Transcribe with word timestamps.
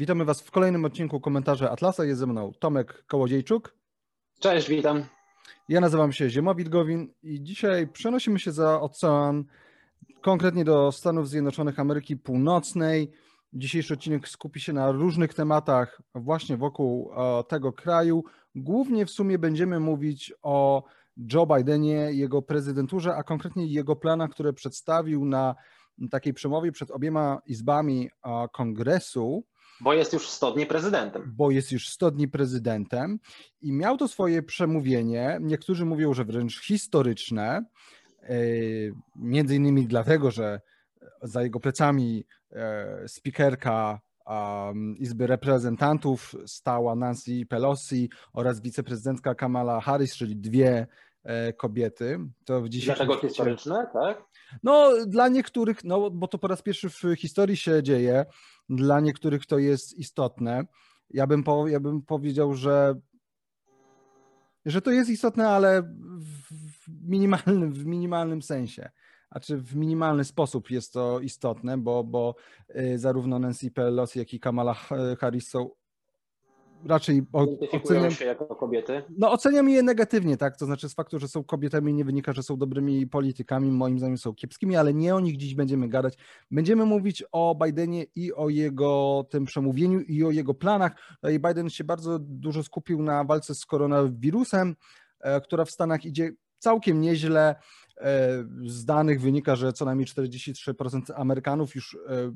Witamy 0.00 0.24
Was 0.24 0.40
w 0.40 0.50
kolejnym 0.50 0.84
odcinku 0.84 1.20
komentarza 1.20 1.70
Atlasa. 1.70 2.04
Jest 2.04 2.20
ze 2.20 2.26
mną 2.26 2.52
Tomek 2.58 3.04
Kołodziejczuk. 3.06 3.76
Cześć, 4.38 4.68
witam. 4.68 5.04
Ja 5.68 5.80
nazywam 5.80 6.12
się 6.12 6.30
Ziemowit 6.30 6.68
Gowin 6.68 7.14
i 7.22 7.42
dzisiaj 7.42 7.88
przenosimy 7.88 8.38
się 8.38 8.52
za 8.52 8.80
ocean, 8.80 9.44
konkretnie 10.20 10.64
do 10.64 10.92
Stanów 10.92 11.28
Zjednoczonych 11.28 11.78
Ameryki 11.78 12.16
Północnej. 12.16 13.10
Dzisiejszy 13.52 13.94
odcinek 13.94 14.28
skupi 14.28 14.60
się 14.60 14.72
na 14.72 14.92
różnych 14.92 15.34
tematach 15.34 16.02
właśnie 16.14 16.56
wokół 16.56 17.12
e, 17.12 17.44
tego 17.44 17.72
kraju. 17.72 18.24
Głównie 18.54 19.06
w 19.06 19.10
sumie 19.10 19.38
będziemy 19.38 19.80
mówić 19.80 20.32
o 20.42 20.84
Joe 21.32 21.46
Bidenie, 21.46 22.12
jego 22.12 22.42
prezydenturze, 22.42 23.16
a 23.16 23.22
konkretnie 23.22 23.66
jego 23.66 23.96
planach, 23.96 24.30
które 24.30 24.52
przedstawił 24.52 25.24
na 25.24 25.54
takiej 26.10 26.34
przemowie 26.34 26.72
przed 26.72 26.90
obiema 26.90 27.38
izbami 27.46 28.10
e, 28.24 28.48
kongresu. 28.52 29.44
Bo 29.80 29.92
jest 29.94 30.12
już 30.12 30.28
100 30.28 30.52
dni 30.52 30.66
prezydentem. 30.66 31.32
Bo 31.36 31.50
jest 31.50 31.72
już 31.72 31.88
100 31.88 32.10
dni 32.10 32.28
prezydentem 32.28 33.18
i 33.60 33.72
miał 33.72 33.96
to 33.96 34.08
swoje 34.08 34.42
przemówienie. 34.42 35.38
Niektórzy 35.40 35.84
mówią, 35.84 36.14
że 36.14 36.24
wręcz 36.24 36.60
historyczne. 36.60 37.64
E, 38.22 38.36
między 39.16 39.56
innymi 39.56 39.86
dlatego, 39.86 40.30
że 40.30 40.60
za 41.22 41.42
jego 41.42 41.60
plecami 41.60 42.24
e, 42.52 43.08
spikerka 43.08 44.00
Izby 44.98 45.26
Reprezentantów 45.26 46.34
stała 46.46 46.94
Nancy 46.94 47.46
Pelosi 47.48 48.10
oraz 48.32 48.60
wiceprezydentka 48.60 49.34
Kamala 49.34 49.80
Harris, 49.80 50.16
czyli 50.16 50.36
dwie 50.36 50.86
e, 51.24 51.52
kobiety. 51.52 52.18
To 52.44 52.60
w 52.60 52.68
Dlatego 52.68 53.18
historyczne, 53.18 53.86
tak? 53.92 54.24
No, 54.62 54.90
dla 55.06 55.28
niektórych, 55.28 55.84
no 55.84 56.10
bo 56.10 56.28
to 56.28 56.38
po 56.38 56.48
raz 56.48 56.62
pierwszy 56.62 56.88
w 56.90 57.02
historii 57.16 57.56
się 57.56 57.82
dzieje, 57.82 58.26
dla 58.70 59.00
niektórych 59.00 59.46
to 59.46 59.58
jest 59.58 59.98
istotne. 59.98 60.64
Ja 61.10 61.26
bym, 61.26 61.44
po, 61.44 61.68
ja 61.68 61.80
bym 61.80 62.02
powiedział, 62.02 62.54
że, 62.54 62.94
że 64.66 64.82
to 64.82 64.90
jest 64.90 65.10
istotne, 65.10 65.48
ale 65.48 65.82
w 65.82 67.08
minimalnym, 67.08 67.72
w 67.72 67.86
minimalnym 67.86 68.42
sensie. 68.42 68.90
Znaczy 69.32 69.56
w 69.56 69.76
minimalny 69.76 70.24
sposób 70.24 70.70
jest 70.70 70.92
to 70.92 71.20
istotne, 71.20 71.78
bo, 71.78 72.04
bo 72.04 72.34
y, 72.76 72.98
zarówno 72.98 73.38
Nancy 73.38 73.70
Pelosi, 73.70 74.18
jak 74.18 74.34
i 74.34 74.40
Kamala 74.40 74.74
Harris 75.20 75.48
są 75.48 75.70
raczej 76.86 77.22
oceniam 77.72 78.10
się 78.10 78.24
jako 78.24 78.46
kobiety. 78.46 79.02
No 79.18 79.32
oceniam 79.32 79.68
je 79.68 79.82
negatywnie, 79.82 80.36
tak? 80.36 80.56
To 80.56 80.66
znaczy 80.66 80.88
z 80.88 80.94
faktu, 80.94 81.18
że 81.18 81.28
są 81.28 81.44
kobietami 81.44 81.94
nie 81.94 82.04
wynika, 82.04 82.32
że 82.32 82.42
są 82.42 82.56
dobrymi 82.56 83.06
politykami, 83.06 83.70
moim 83.70 83.98
zdaniem 83.98 84.18
są 84.18 84.34
kiepskimi, 84.34 84.76
ale 84.76 84.94
nie 84.94 85.14
o 85.14 85.20
nich 85.20 85.36
dziś 85.36 85.54
będziemy 85.54 85.88
gadać. 85.88 86.14
Będziemy 86.50 86.84
mówić 86.84 87.24
o 87.32 87.56
Bidenie 87.64 88.04
i 88.14 88.32
o 88.32 88.48
jego 88.48 89.24
tym 89.30 89.44
przemówieniu 89.44 90.00
i 90.00 90.24
o 90.24 90.30
jego 90.30 90.54
planach. 90.54 90.92
No 91.22 91.30
I 91.30 91.38
Biden 91.38 91.70
się 91.70 91.84
bardzo 91.84 92.18
dużo 92.18 92.62
skupił 92.62 93.02
na 93.02 93.24
walce 93.24 93.54
z 93.54 93.66
koronawirusem, 93.66 94.76
e, 95.20 95.40
która 95.40 95.64
w 95.64 95.70
Stanach 95.70 96.04
idzie 96.04 96.30
całkiem 96.58 97.00
nieźle. 97.00 97.54
E, 98.00 98.44
z 98.66 98.84
danych 98.84 99.20
wynika, 99.20 99.56
że 99.56 99.72
co 99.72 99.84
najmniej 99.84 100.06
43% 100.06 101.00
Amerykanów 101.16 101.74
już 101.74 101.94
e, 101.94 102.32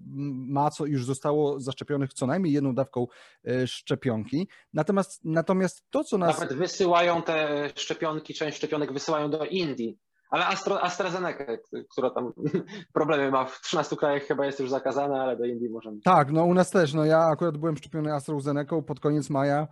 ma, 0.49 0.71
co 0.71 0.87
już 0.87 1.05
zostało 1.05 1.61
zaszczepionych 1.61 2.13
co 2.13 2.27
najmniej 2.27 2.53
jedną 2.53 2.75
dawką 2.75 3.07
e, 3.45 3.67
szczepionki. 3.67 4.49
Natomiast, 4.73 5.25
natomiast 5.25 5.85
to, 5.91 6.05
co 6.05 6.19
nas. 6.19 6.41
Nawet 6.41 6.57
wysyłają 6.57 7.23
te 7.23 7.69
szczepionki, 7.75 8.35
część 8.35 8.57
szczepionek 8.57 8.93
wysyłają 8.93 9.31
do 9.31 9.45
Indii. 9.45 9.99
Ale 10.31 10.47
Astra, 10.47 10.81
AstraZeneca, 10.81 11.45
która 11.91 12.11
tam 12.11 12.33
problemy 12.95 13.31
ma 13.31 13.45
w 13.45 13.61
13 13.61 13.97
krajach 13.97 14.23
chyba 14.23 14.47
jest 14.47 14.61
już 14.61 14.71
zakazana, 14.71 15.23
ale 15.23 15.37
do 15.37 15.45
Indii 15.45 15.71
możemy. 15.71 16.01
Tak, 16.05 16.33
no 16.33 16.45
u 16.45 16.55
nas 16.55 16.71
też. 16.71 16.95
No 16.95 17.05
ja 17.05 17.19
akurat 17.19 17.57
byłem 17.57 17.77
szczepiony 17.77 18.15
AstraZeneca 18.15 18.83
pod 18.83 19.01
koniec 19.01 19.31
maja 19.31 19.69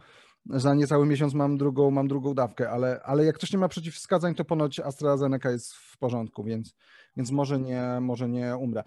za 0.47 0.75
niecały 0.75 1.07
miesiąc 1.07 1.35
mam 1.35 1.59
drugą, 1.59 1.91
mam 1.91 2.09
drugą 2.09 2.35
dawkę, 2.35 2.71
ale, 2.71 3.01
ale 3.05 3.25
jak 3.25 3.35
ktoś 3.35 3.53
nie 3.53 3.59
ma 3.59 3.69
przeciwwskazań, 3.69 4.35
to 4.35 4.45
ponoć 4.45 4.81
AstraZeneca 4.81 5.51
jest 5.51 5.75
w 5.75 5.99
porządku, 5.99 6.45
więc, 6.45 6.75
więc 7.17 7.31
może, 7.31 7.61
nie, 7.61 7.99
może 8.01 8.29
nie 8.29 8.57
umrę. 8.57 8.83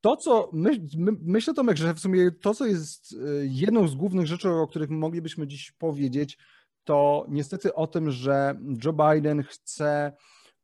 To, 0.00 0.16
co 0.16 0.50
my, 0.52 0.70
my, 0.96 1.12
myślę, 1.22 1.54
Tomek, 1.54 1.76
że 1.76 1.94
w 1.94 2.00
sumie 2.00 2.30
to, 2.30 2.54
co 2.54 2.66
jest 2.66 3.12
y, 3.12 3.16
jedną 3.50 3.88
z 3.88 3.94
głównych 3.94 4.26
rzeczy, 4.26 4.50
o 4.50 4.66
których 4.66 4.90
moglibyśmy 4.90 5.46
dziś 5.46 5.72
powiedzieć, 5.72 6.38
to 6.84 7.26
niestety 7.28 7.74
o 7.74 7.86
tym, 7.86 8.10
że 8.10 8.54
Joe 8.84 8.92
Biden 8.92 9.42
chce 9.42 10.12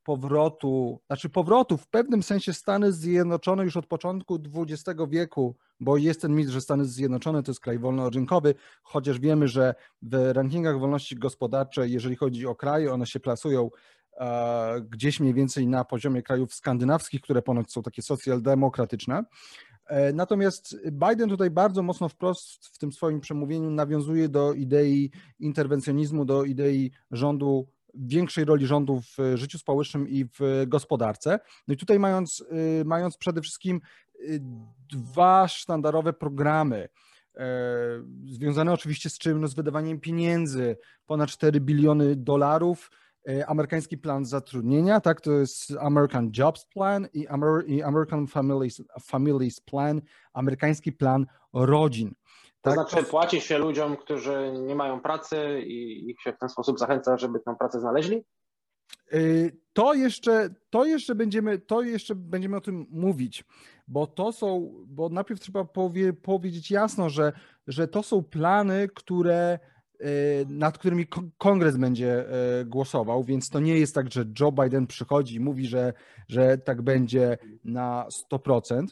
powrotu, 0.06 1.00
znaczy 1.06 1.28
powrotu 1.28 1.76
w 1.76 1.88
pewnym 1.88 2.22
sensie 2.22 2.52
Stany 2.52 2.92
Zjednoczone 2.92 3.64
już 3.64 3.76
od 3.76 3.86
początku 3.86 4.38
XX 4.56 5.00
wieku, 5.08 5.56
bo 5.80 5.96
jest 5.96 6.20
ten 6.20 6.34
mit, 6.34 6.48
że 6.48 6.60
Stany 6.60 6.84
Zjednoczone 6.84 7.42
to 7.42 7.50
jest 7.50 7.60
kraj 7.60 7.78
wolnorynkowy, 7.78 8.54
chociaż 8.82 9.18
wiemy, 9.18 9.48
że 9.48 9.74
w 10.02 10.30
rankingach 10.32 10.78
wolności 10.78 11.16
gospodarczej, 11.16 11.92
jeżeli 11.92 12.16
chodzi 12.16 12.46
o 12.46 12.54
kraje, 12.54 12.92
one 12.92 13.06
się 13.06 13.20
plasują 13.20 13.70
e, 14.16 14.80
gdzieś 14.80 15.20
mniej 15.20 15.34
więcej 15.34 15.66
na 15.66 15.84
poziomie 15.84 16.22
krajów 16.22 16.54
skandynawskich, 16.54 17.20
które 17.20 17.42
ponoć 17.42 17.72
są 17.72 17.82
takie 17.82 18.02
socjaldemokratyczne. 18.02 19.24
E, 19.86 20.12
natomiast 20.12 20.76
Biden 20.92 21.28
tutaj 21.28 21.50
bardzo 21.50 21.82
mocno 21.82 22.08
wprost 22.08 22.66
w 22.66 22.78
tym 22.78 22.92
swoim 22.92 23.20
przemówieniu 23.20 23.70
nawiązuje 23.70 24.28
do 24.28 24.52
idei 24.52 25.10
interwencjonizmu, 25.38 26.24
do 26.24 26.44
idei 26.44 26.90
rządu 27.10 27.75
większej 27.98 28.44
roli 28.44 28.66
rządu 28.66 29.00
w 29.00 29.36
życiu 29.36 29.58
społecznym 29.58 30.08
i 30.08 30.24
w 30.24 30.64
gospodarce. 30.66 31.38
No 31.68 31.74
i 31.74 31.76
tutaj 31.76 31.98
mając, 31.98 32.44
y, 32.80 32.84
mając 32.84 33.16
przede 33.16 33.42
wszystkim 33.42 33.80
dwa 34.88 35.48
sztandarowe 35.48 36.12
programy, 36.12 36.88
e, 37.36 37.46
związane 38.24 38.72
oczywiście 38.72 39.10
z 39.10 39.18
czym? 39.18 39.40
No 39.40 39.48
z 39.48 39.54
wydawaniem 39.54 40.00
pieniędzy, 40.00 40.76
ponad 41.06 41.30
4 41.30 41.60
biliony 41.60 42.16
dolarów, 42.16 42.90
e, 43.28 43.46
amerykański 43.46 43.98
plan 43.98 44.24
zatrudnienia, 44.24 45.00
tak, 45.00 45.20
to 45.20 45.32
jest 45.32 45.72
American 45.80 46.30
Jobs 46.38 46.64
Plan 46.64 47.08
i, 47.12 47.26
i 47.66 47.82
American 47.82 48.26
Families, 48.26 48.82
Families 49.02 49.60
Plan, 49.60 50.02
amerykański 50.32 50.92
plan 50.92 51.26
rodzin. 51.52 52.14
To 52.66 52.74
tak? 52.74 52.90
znaczy 52.90 53.06
płaci 53.06 53.40
się 53.40 53.58
ludziom, 53.58 53.96
którzy 53.96 54.52
nie 54.52 54.74
mają 54.74 55.00
pracy 55.00 55.60
i 55.60 56.10
ich 56.10 56.20
się 56.20 56.32
w 56.32 56.38
ten 56.38 56.48
sposób 56.48 56.78
zachęca, 56.78 57.16
żeby 57.16 57.40
tę 57.40 57.56
pracę 57.58 57.80
znaleźli? 57.80 58.24
Y, 59.12 59.56
to 59.72 59.94
jeszcze, 59.94 60.50
to 60.70 60.84
jeszcze 60.84 61.14
będziemy, 61.14 61.58
to 61.58 61.82
jeszcze 61.82 62.14
będziemy 62.14 62.56
o 62.56 62.60
tym 62.60 62.86
mówić, 62.90 63.44
bo 63.88 64.06
to 64.06 64.32
są, 64.32 64.72
bo 64.86 65.08
najpierw 65.08 65.40
trzeba 65.40 65.64
powie, 65.64 66.12
powiedzieć 66.12 66.70
jasno, 66.70 67.10
że, 67.10 67.32
że 67.66 67.88
to 67.88 68.02
są 68.02 68.22
plany, 68.22 68.88
które 68.94 69.58
y, 70.00 70.06
nad 70.48 70.78
którymi 70.78 71.06
kongres 71.38 71.76
będzie 71.76 72.24
y, 72.60 72.64
głosował, 72.64 73.24
więc 73.24 73.50
to 73.50 73.60
nie 73.60 73.78
jest 73.78 73.94
tak, 73.94 74.12
że 74.12 74.24
Joe 74.40 74.52
Biden 74.52 74.86
przychodzi 74.86 75.34
i 75.34 75.40
mówi, 75.40 75.66
że, 75.66 75.92
że 76.28 76.58
tak 76.58 76.82
będzie 76.82 77.38
na 77.64 78.06
100%. 78.32 78.86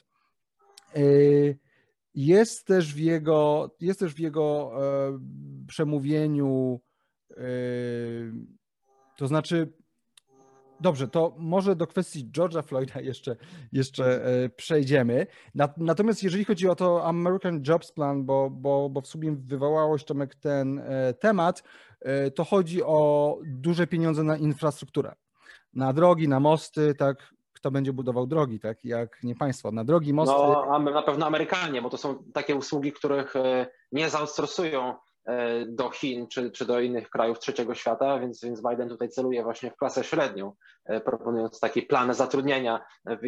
Jest 2.15 2.67
też 2.67 2.95
w 2.95 2.99
jego, 2.99 3.71
jest 3.81 4.01
też 4.01 4.15
w 4.15 4.19
jego 4.19 4.73
e, 4.77 5.19
przemówieniu, 5.67 6.81
e, 7.31 7.45
to 9.17 9.27
znaczy, 9.27 9.73
dobrze, 10.81 11.09
to 11.09 11.35
może 11.39 11.77
do 11.77 11.87
kwestii 11.87 12.31
George'a 12.31 12.63
Floyda 12.63 13.01
jeszcze, 13.01 13.37
jeszcze 13.73 14.27
e, 14.27 14.49
przejdziemy. 14.49 15.27
Natomiast 15.77 16.23
jeżeli 16.23 16.45
chodzi 16.45 16.69
o 16.69 16.75
to 16.75 17.05
American 17.05 17.63
Jobs 17.69 17.93
Plan, 17.93 18.25
bo, 18.25 18.51
bo, 18.51 18.91
bo 18.91 19.01
w 19.01 19.07
sumie 19.07 19.37
wywołałeś 19.37 20.05
Tomek 20.05 20.35
ten 20.35 20.83
temat, 21.21 21.63
to 22.35 22.45
chodzi 22.45 22.83
o 22.83 23.39
duże 23.47 23.87
pieniądze 23.87 24.23
na 24.23 24.37
infrastrukturę 24.37 25.15
na 25.75 25.93
drogi, 25.93 26.29
na 26.29 26.41
mosty, 26.41 26.95
tak, 26.95 27.35
kto 27.65 27.71
będzie 27.71 27.93
budował 27.93 28.27
drogi, 28.27 28.61
tak? 28.61 28.84
Jak 28.84 29.22
nie 29.22 29.34
państwo. 29.34 29.71
Na 29.72 29.84
drogi, 29.84 30.13
mosty. 30.13 30.34
No, 30.34 30.78
na 30.78 31.03
pewno 31.03 31.27
Amerykanie, 31.27 31.83
bo 31.83 31.91
to 31.91 31.97
są 31.97 32.25
takie 32.34 32.57
usługi, 32.57 32.93
których 32.93 33.37
e, 33.37 33.66
nie 33.93 34.11
zaoutsourcują 34.11 34.95
e, 35.27 35.66
do 35.66 35.91
Chin 35.91 36.27
czy, 36.28 36.51
czy 36.51 36.65
do 36.65 36.81
innych 36.81 37.11
krajów 37.11 37.39
trzeciego 37.39 37.75
świata, 37.75 38.19
więc, 38.19 38.45
więc 38.45 38.63
Biden 38.71 38.89
tutaj 38.89 39.09
celuje 39.09 39.43
właśnie 39.43 39.71
w 39.71 39.77
klasę 39.77 40.05
średnią, 40.05 40.53
e, 40.84 41.01
proponując 41.01 41.61
taki 41.61 41.83
plan 41.83 42.15
zatrudnienia 42.15 42.81
w, 43.07 43.21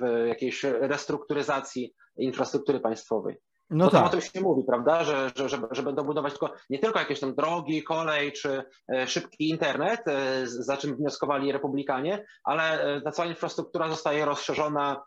w 0.00 0.26
jakiejś 0.28 0.64
restrukturyzacji 0.64 1.94
infrastruktury 2.16 2.80
państwowej. 2.80 3.36
No 3.70 3.84
Potem 3.84 4.00
tak. 4.00 4.08
o 4.08 4.10
tym 4.10 4.20
się 4.20 4.40
mówi, 4.40 4.62
prawda, 4.66 5.04
że, 5.04 5.30
że, 5.36 5.48
że, 5.48 5.58
że, 5.70 5.82
będą 5.82 6.02
budować 6.02 6.32
tylko, 6.32 6.54
nie 6.70 6.78
tylko 6.78 6.98
jakieś 6.98 7.20
tam 7.20 7.34
drogi, 7.34 7.82
kolej 7.82 8.32
czy 8.32 8.64
e, 8.92 9.06
szybki 9.06 9.48
internet, 9.48 10.08
e, 10.08 10.46
za 10.46 10.76
czym 10.76 10.96
wnioskowali 10.96 11.52
republikanie, 11.52 12.26
ale 12.44 12.80
e, 12.80 13.00
ta 13.00 13.10
cała 13.10 13.28
infrastruktura 13.28 13.88
zostaje 13.88 14.24
rozszerzona 14.24 15.02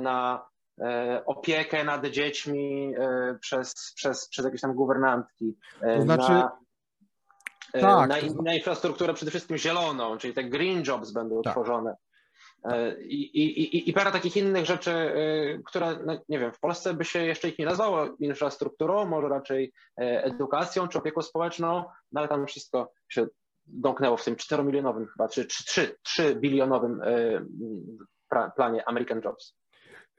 na 0.00 0.50
opiekę 1.26 1.84
nad 1.84 2.06
dziećmi 2.06 2.94
przez, 3.40 3.92
przez, 3.96 4.28
przez 4.28 4.44
jakieś 4.44 4.60
tam 4.60 4.74
guwernantki. 4.74 5.56
To 5.96 6.02
znaczy... 6.02 6.32
Na, 6.32 6.50
tak. 7.72 8.08
na, 8.08 8.42
na 8.42 8.54
infrastrukturę 8.54 9.14
przede 9.14 9.30
wszystkim 9.30 9.56
zieloną, 9.56 10.18
czyli 10.18 10.34
te 10.34 10.44
green 10.44 10.82
jobs 10.86 11.12
będą 11.12 11.42
tak. 11.42 11.52
tworzone. 11.52 11.96
I, 13.00 13.22
i, 13.22 13.90
i 13.90 13.92
parę 13.92 14.12
takich 14.12 14.36
innych 14.36 14.66
rzeczy, 14.66 14.92
które, 15.66 15.98
no, 16.06 16.18
nie 16.28 16.38
wiem, 16.38 16.52
w 16.52 16.60
Polsce 16.60 16.94
by 16.94 17.04
się 17.04 17.26
jeszcze 17.26 17.48
ich 17.48 17.58
nie 17.58 17.66
nazwało 17.66 18.16
infrastrukturą, 18.18 19.06
może 19.06 19.28
raczej 19.28 19.72
edukacją 19.96 20.88
czy 20.88 20.98
opieką 20.98 21.22
społeczną, 21.22 21.84
no 22.12 22.20
ale 22.20 22.28
tam 22.28 22.46
wszystko 22.46 22.92
się 23.08 23.26
domknęło 23.66 24.16
w 24.16 24.24
tym 24.24 24.36
4-milionowym 24.36 25.06
chyba, 25.06 25.28
czy 25.28 25.46
3, 25.46 25.96
3 26.02 26.34
bilionowym 26.34 27.00
planie 28.56 28.88
American 28.88 29.20
Jobs. 29.24 29.59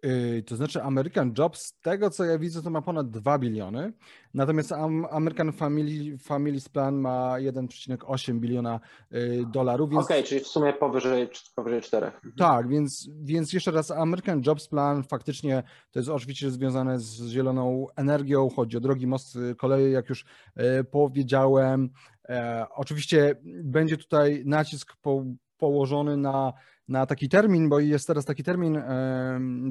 Yy, 0.04 0.44
to 0.44 0.56
znaczy 0.56 0.84
American 0.84 1.34
Jobs, 1.38 1.62
z 1.62 1.80
tego 1.82 2.10
co 2.10 2.26
ja 2.26 2.40
widzę, 2.40 2.62
to 2.62 2.70
ma 2.70 2.82
ponad 2.82 3.10
2 3.10 3.40
biliony, 3.40 3.94
natomiast 4.34 4.72
American 5.12 5.52
Family, 5.52 6.18
Families 6.18 6.70
Plan 6.70 6.96
ma 6.96 7.36
1,8 7.40 8.40
biliona 8.40 8.80
yy, 9.12 9.46
dolarów. 9.54 9.90
Więc... 9.90 10.04
Okej, 10.04 10.20
okay, 10.20 10.30
czyli 10.30 10.42
w 10.42 10.48
sumie 10.48 10.74
powyżej, 10.74 11.30
powyżej 11.56 11.82
4. 11.82 12.06
Mhm. 12.06 12.34
Tak, 12.38 12.68
więc, 12.68 13.10
więc 13.22 13.54
jeszcze 13.54 13.72
raz 13.72 13.92
American 13.92 14.42
Jobs 14.46 14.68
Plan 14.68 15.04
faktycznie 15.04 15.64
to 15.92 16.00
jest 16.00 16.10
oczywiście 16.10 16.52
związane 16.52 17.00
z 17.00 17.28
zieloną 17.28 17.88
energią, 17.96 18.50
chodzi 18.56 18.78
o 18.78 18.80
drogi, 18.80 19.08
mosty, 19.08 19.56
koleje, 19.58 19.90
jak 19.90 20.10
już 20.10 20.26
yy, 20.56 20.84
powiedziałem. 20.84 21.90
E, 22.30 22.66
oczywiście 22.76 23.36
będzie 23.64 23.98
tutaj 23.98 24.44
nacisk 24.46 24.96
po, 25.02 25.24
położony 25.58 26.18
na 26.18 26.54
na 26.92 27.06
taki 27.06 27.30
termin, 27.30 27.70
bo 27.70 27.80
jest 27.80 28.08
teraz 28.08 28.26
taki 28.26 28.44
termin 28.44 28.82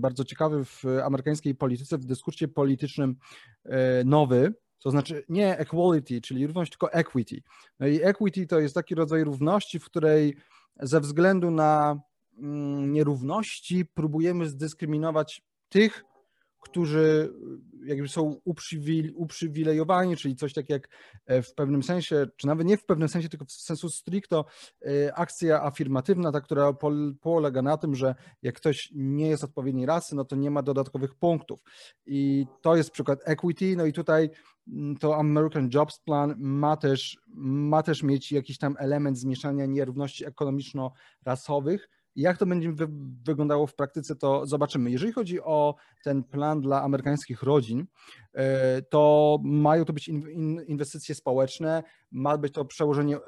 bardzo 0.01 0.25
ciekawy 0.25 0.65
w 0.65 0.85
amerykańskiej 1.05 1.55
polityce, 1.55 1.99
w 1.99 2.05
dyskursie 2.05 2.49
politycznym 2.49 3.17
e, 3.65 4.05
nowy, 4.05 4.55
to 4.79 4.91
znaczy 4.91 5.25
nie 5.29 5.59
equality, 5.59 6.21
czyli 6.21 6.47
równość, 6.47 6.71
tylko 6.71 6.93
equity. 6.93 7.43
No 7.81 7.87
i 7.87 8.03
equity 8.03 8.47
to 8.47 8.61
jest 8.61 8.75
taki 8.75 8.95
rodzaj 8.95 9.25
równości, 9.25 9.79
w 9.79 9.85
której 9.85 10.37
ze 10.81 11.01
względu 11.01 11.51
na 11.51 12.01
mm, 12.39 12.93
nierówności 12.93 13.87
próbujemy 13.87 14.49
zdyskryminować 14.49 15.43
tych, 15.69 16.05
którzy 16.61 17.35
jakby 17.85 18.09
są 18.09 18.41
uprzywilejowani, 19.15 20.17
czyli 20.17 20.37
coś 20.37 20.53
tak 20.53 20.69
jak 20.69 20.89
e, 21.27 21.43
w 21.43 21.55
pewnym 21.55 21.83
sensie, 21.83 22.27
czy 22.37 22.47
nawet 22.47 22.67
nie 22.67 22.77
w 22.77 22.85
pewnym 22.85 23.09
sensie, 23.09 23.29
tylko 23.29 23.45
w 23.45 23.53
sensu 23.53 23.89
stricto 23.89 24.45
e, 24.87 25.15
akcja 25.15 25.63
afirmatywna, 25.63 26.33
ta, 26.33 26.41
która 26.41 26.73
polega 27.21 27.63
na 27.63 27.77
tym, 27.77 27.95
że 27.95 28.15
jak 28.43 28.55
ktoś 28.55 28.93
nie 28.95 29.29
jest 29.29 29.45
odpowiedniej 29.45 29.87
rasy, 29.87 30.17
no 30.17 30.25
to 30.25 30.37
nie 30.37 30.51
ma 30.51 30.63
dodatkowych 30.63 31.15
punktów. 31.15 31.63
I 32.07 32.47
to 32.63 32.77
jest 32.77 32.91
przykład 32.91 33.21
equity, 33.25 33.77
no 33.77 33.87
i 33.87 33.93
tutaj 33.93 34.31
mm, 34.69 34.97
to 34.97 35.17
American 35.17 35.71
Jobs 35.75 36.01
Plan 36.01 36.35
ma 36.39 36.77
też, 36.77 37.19
ma 37.37 37.83
też 37.83 38.03
mieć 38.03 38.33
jakiś 38.33 38.59
tam 38.59 38.77
element 38.79 39.19
zmieszania 39.19 39.67
nierówności 39.67 40.27
ekonomiczno-rasowych, 40.27 41.89
jak 42.17 42.39
to 42.39 42.47
będzie 42.47 42.73
wy 42.73 42.87
wyglądało 43.25 43.67
w 43.67 43.75
praktyce, 43.75 44.17
to 44.17 44.47
zobaczymy. 44.47 44.91
Jeżeli 44.91 45.13
chodzi 45.13 45.41
o 45.41 45.75
ten 46.05 46.25
plan 46.25 46.61
dla 46.61 46.83
amerykańskich 46.83 47.43
rodzin, 47.43 47.87
e, 48.33 48.83
to 48.83 49.39
mają 49.43 49.85
to 49.85 49.93
być 49.93 50.09
in 50.09 50.61
inwestycje 50.67 51.15
społeczne, 51.15 51.83
ma 52.11 52.39
być 52.39 52.55
to 52.55 52.65
przełożenie, 52.65 53.19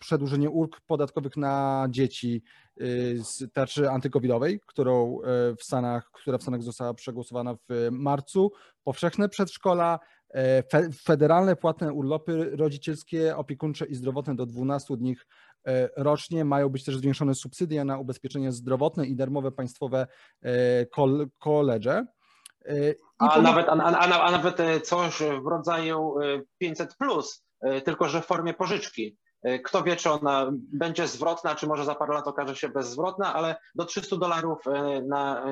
przedłużenie 0.00 0.50
ulg 0.50 0.80
podatkowych 0.80 1.36
na 1.36 1.86
dzieci 1.90 2.42
e, 2.76 2.84
z 3.24 3.52
tarczy 3.52 3.90
antykowidowej, 3.90 4.60
którą 4.66 5.20
e, 5.20 5.56
w 5.56 5.64
Stanach, 5.64 6.10
która 6.12 6.38
w 6.38 6.42
Stanach 6.42 6.62
została 6.62 6.94
przegłosowana 6.94 7.54
w 7.54 7.88
marcu, 7.90 8.52
powszechne 8.84 9.28
przedszkola, 9.28 9.98
federalne 11.04 11.56
płatne 11.56 11.92
urlopy 11.92 12.56
rodzicielskie, 12.56 13.36
opiekuńcze 13.36 13.86
i 13.86 13.94
zdrowotne 13.94 14.36
do 14.36 14.46
12 14.46 14.96
dni 14.96 15.16
rocznie. 15.96 16.44
Mają 16.44 16.68
być 16.68 16.84
też 16.84 16.96
zwiększone 16.96 17.34
subsydia 17.34 17.84
na 17.84 17.98
ubezpieczenie 17.98 18.52
zdrowotne 18.52 19.06
i 19.06 19.16
darmowe 19.16 19.52
państwowe 19.52 20.06
koledże. 21.38 22.06
E, 22.68 22.94
a, 23.18 23.42
nawet, 23.42 23.68
a, 23.68 23.72
a, 23.72 24.20
a 24.20 24.30
nawet 24.30 24.60
e, 24.60 24.80
coś 24.80 25.18
w 25.42 25.46
rodzaju 25.46 26.14
500, 26.58 26.96
plus, 26.96 27.44
tylko 27.84 28.08
że 28.08 28.22
w 28.22 28.26
formie 28.26 28.54
pożyczki. 28.54 29.16
Kto 29.64 29.82
wie, 29.82 29.96
czy 29.96 30.10
ona 30.10 30.50
będzie 30.52 31.08
zwrotna, 31.08 31.54
czy 31.54 31.66
może 31.66 31.84
za 31.84 31.94
parę 31.94 32.14
lat 32.14 32.28
okaże 32.28 32.56
się 32.56 32.68
bezzwrotna, 32.68 33.34
ale 33.34 33.56
do 33.74 33.84
300 33.84 34.16
dolarów 34.16 34.58
na 35.08 35.44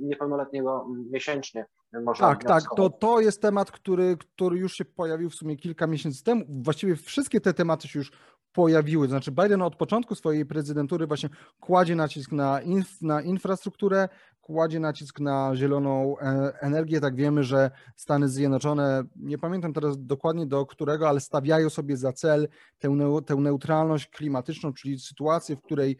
niepełnoletniego 0.00 0.86
miesięcznie 1.10 1.66
można. 2.02 2.28
Tak, 2.28 2.44
tak. 2.44 2.62
To, 2.76 2.90
to 2.90 3.20
jest 3.20 3.42
temat, 3.42 3.70
który, 3.70 4.16
który 4.16 4.58
już 4.58 4.74
się 4.74 4.84
pojawił 4.84 5.30
w 5.30 5.34
sumie 5.34 5.56
kilka 5.56 5.86
miesięcy 5.86 6.24
temu. 6.24 6.44
Właściwie 6.48 6.96
wszystkie 6.96 7.40
te 7.40 7.54
tematy 7.54 7.88
się 7.88 7.98
już 7.98 8.12
pojawiły. 8.54 9.08
Znaczy 9.08 9.32
Biden 9.32 9.62
od 9.62 9.76
początku 9.76 10.14
swojej 10.14 10.46
prezydentury 10.46 11.06
właśnie 11.06 11.28
kładzie 11.60 11.96
nacisk 11.96 12.32
na, 12.32 12.60
inf, 12.60 13.02
na 13.02 13.22
infrastrukturę, 13.22 14.08
kładzie 14.40 14.80
nacisk 14.80 15.20
na 15.20 15.56
zieloną 15.56 16.18
e, 16.18 16.52
energię. 16.60 17.00
Tak 17.00 17.16
wiemy, 17.16 17.44
że 17.44 17.70
Stany 17.96 18.28
Zjednoczone, 18.28 19.04
nie 19.16 19.38
pamiętam 19.38 19.72
teraz 19.72 20.06
dokładnie 20.06 20.46
do 20.46 20.66
którego, 20.66 21.08
ale 21.08 21.20
stawiają 21.20 21.70
sobie 21.70 21.96
za 21.96 22.12
cel 22.12 22.48
tę, 22.78 22.96
tę 23.26 23.34
neutralność 23.34 24.06
klimatyczną, 24.06 24.72
czyli 24.72 24.98
sytuację, 24.98 25.56
w 25.56 25.62
której 25.62 25.96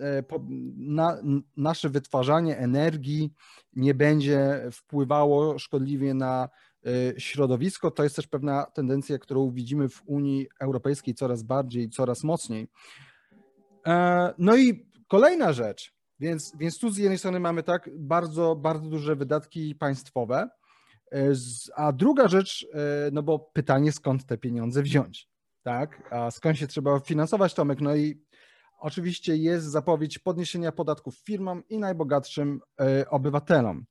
e, 0.00 0.22
na, 0.76 1.16
nasze 1.56 1.88
wytwarzanie 1.88 2.58
energii 2.58 3.32
nie 3.76 3.94
będzie 3.94 4.68
wpływało 4.72 5.58
szkodliwie 5.58 6.14
na 6.14 6.48
środowisko. 7.18 7.90
To 7.90 8.02
jest 8.02 8.16
też 8.16 8.26
pewna 8.26 8.66
tendencja, 8.66 9.18
którą 9.18 9.50
widzimy 9.50 9.88
w 9.88 10.02
Unii 10.06 10.48
Europejskiej 10.60 11.14
coraz 11.14 11.42
bardziej, 11.42 11.90
coraz 11.90 12.24
mocniej. 12.24 12.68
E, 13.86 14.34
no 14.38 14.56
i 14.56 14.86
kolejna 15.08 15.52
rzecz, 15.52 15.92
więc, 16.20 16.52
więc 16.58 16.78
tu 16.78 16.90
z 16.90 16.96
jednej 16.96 17.18
strony 17.18 17.40
mamy 17.40 17.62
tak 17.62 17.90
bardzo, 17.98 18.56
bardzo 18.56 18.88
duże 18.88 19.16
wydatki 19.16 19.74
państwowe, 19.74 20.48
e, 21.12 21.32
a 21.76 21.92
druga 21.92 22.28
rzecz, 22.28 22.66
e, 22.72 23.10
no 23.12 23.22
bo 23.22 23.38
pytanie, 23.38 23.92
skąd 23.92 24.26
te 24.26 24.38
pieniądze 24.38 24.82
wziąć, 24.82 25.28
tak? 25.62 26.08
A 26.12 26.30
skąd 26.30 26.58
się 26.58 26.66
trzeba 26.66 27.00
finansować, 27.00 27.54
Tomek? 27.54 27.80
No 27.80 27.96
i 27.96 28.22
oczywiście 28.78 29.36
jest 29.36 29.66
zapowiedź 29.66 30.18
podniesienia 30.18 30.72
podatków 30.72 31.16
firmom 31.18 31.62
i 31.68 31.78
najbogatszym 31.78 32.60
obywatelom. 33.10 33.84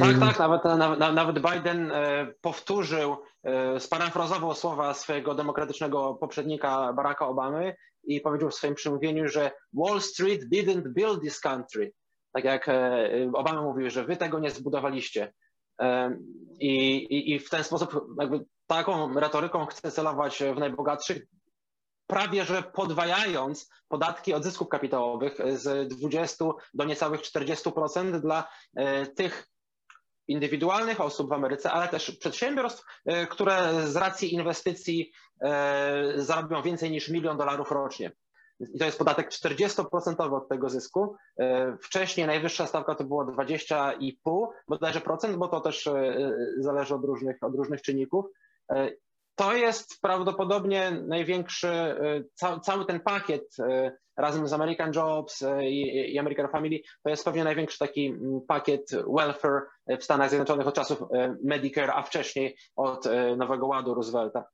Tak, 0.00 0.36
tak, 0.36 0.38
nawet, 0.78 0.98
nawet 0.98 1.38
Biden 1.38 1.92
e, 1.92 2.26
powtórzył, 2.40 3.16
e, 3.44 3.80
sparafrazował 3.80 4.54
słowa 4.54 4.94
swojego 4.94 5.34
demokratycznego 5.34 6.14
poprzednika 6.14 6.92
Baracka 6.92 7.26
Obamy 7.26 7.76
i 8.04 8.20
powiedział 8.20 8.50
w 8.50 8.54
swoim 8.54 8.74
przemówieniu, 8.74 9.28
że 9.28 9.50
Wall 9.72 10.00
Street 10.00 10.40
didn't 10.52 10.88
build 10.88 11.20
this 11.20 11.40
country. 11.40 11.92
Tak 12.32 12.44
jak 12.44 12.68
e, 12.68 13.30
Obama 13.34 13.62
mówił, 13.62 13.90
że 13.90 14.04
wy 14.04 14.16
tego 14.16 14.38
nie 14.38 14.50
zbudowaliście. 14.50 15.32
I, 16.60 16.96
i, 16.96 17.34
i 17.34 17.38
w 17.38 17.50
ten 17.50 17.64
sposób 17.64 18.06
jakby 18.20 18.44
taką 18.66 19.20
retoryką 19.20 19.66
chce 19.66 19.90
celować 19.90 20.42
w 20.54 20.58
najbogatszych, 20.58 21.26
prawie 22.06 22.44
że 22.44 22.62
podwajając 22.62 23.70
podatki 23.88 24.34
od 24.34 24.44
zysków 24.44 24.68
kapitałowych 24.68 25.38
z 25.52 25.88
20 25.88 26.44
do 26.74 26.84
niecałych 26.84 27.20
40% 27.20 28.20
dla 28.20 28.48
tych 29.16 29.46
indywidualnych 30.28 31.00
osób 31.00 31.28
w 31.28 31.32
Ameryce, 31.32 31.70
ale 31.70 31.88
też 31.88 32.10
przedsiębiorstw, 32.10 32.84
e, 33.04 33.26
które 33.26 33.86
z 33.86 33.96
racji 33.96 34.34
inwestycji 34.34 35.12
e, 35.40 36.12
zarobią 36.16 36.62
więcej 36.62 36.90
niż 36.90 37.08
milion 37.08 37.36
dolarów 37.36 37.70
rocznie. 37.70 38.12
I 38.60 38.78
to 38.78 38.84
jest 38.84 38.98
podatek 38.98 39.30
40% 39.30 40.34
od 40.34 40.48
tego 40.48 40.70
zysku. 40.70 41.16
E, 41.38 41.76
wcześniej 41.82 42.26
najwyższa 42.26 42.66
stawka 42.66 42.94
to 42.94 43.04
było 43.04 43.24
20,5 43.24 44.48
bodajże 44.68 45.00
procent, 45.00 45.36
bo 45.36 45.48
to 45.48 45.60
też 45.60 45.88
zależy 46.58 46.94
od 46.94 47.04
różnych, 47.04 47.36
od 47.40 47.54
różnych 47.54 47.82
czynników. 47.82 48.24
To 49.34 49.54
jest 49.54 50.00
prawdopodobnie 50.00 50.90
największy, 50.90 51.96
cały 52.62 52.84
ten 52.86 53.00
pakiet 53.00 53.56
razem 54.16 54.48
z 54.48 54.52
American 54.52 54.92
Jobs 54.92 55.42
e, 55.42 55.70
i, 55.70 56.18
American 56.18 56.48
Family, 56.48 56.80
to 57.02 57.10
jest 57.10 57.24
pewnie 57.24 57.44
największy 57.44 57.78
taki 57.78 58.14
pakiet 58.48 58.90
welfare 59.16 59.62
w 60.00 60.04
Stanach 60.04 60.28
Zjednoczonych 60.28 60.66
od 60.66 60.74
czasów 60.74 61.02
e, 61.02 61.36
Medicare, 61.44 61.90
a 61.94 62.02
wcześniej 62.02 62.56
od 62.76 63.06
e, 63.06 63.36
Nowego 63.36 63.66
Ładu 63.66 63.94
Roosevelta. 63.94 64.44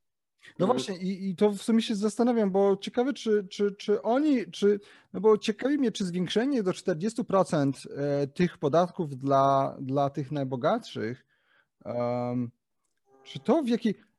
No 0.59 0.67
właśnie 0.67 0.97
i, 0.97 1.29
i, 1.29 1.35
to 1.35 1.49
w 1.49 1.61
sumie 1.61 1.81
się 1.81 1.95
zastanawiam, 1.95 2.51
bo 2.51 2.77
ciekawe, 2.77 3.13
czy, 3.13 3.47
czy, 3.47 3.75
czy 3.75 4.01
oni, 4.01 4.51
czy, 4.51 4.79
no 5.13 5.19
bo 5.19 5.37
ciekawi 5.37 5.77
mnie, 5.77 5.91
czy 5.91 6.05
zwiększenie 6.05 6.63
do 6.63 6.71
40% 6.71 7.71
tych 8.33 8.57
podatków 8.57 9.17
dla, 9.17 9.77
dla 9.81 10.09
tych 10.09 10.31
najbogatszych, 10.31 11.25
um, 11.85 12.51
czy 13.23 13.39
to 13.39 13.63
w 13.63 13.67
jakiej, 13.67 13.95
jak, 13.97 14.10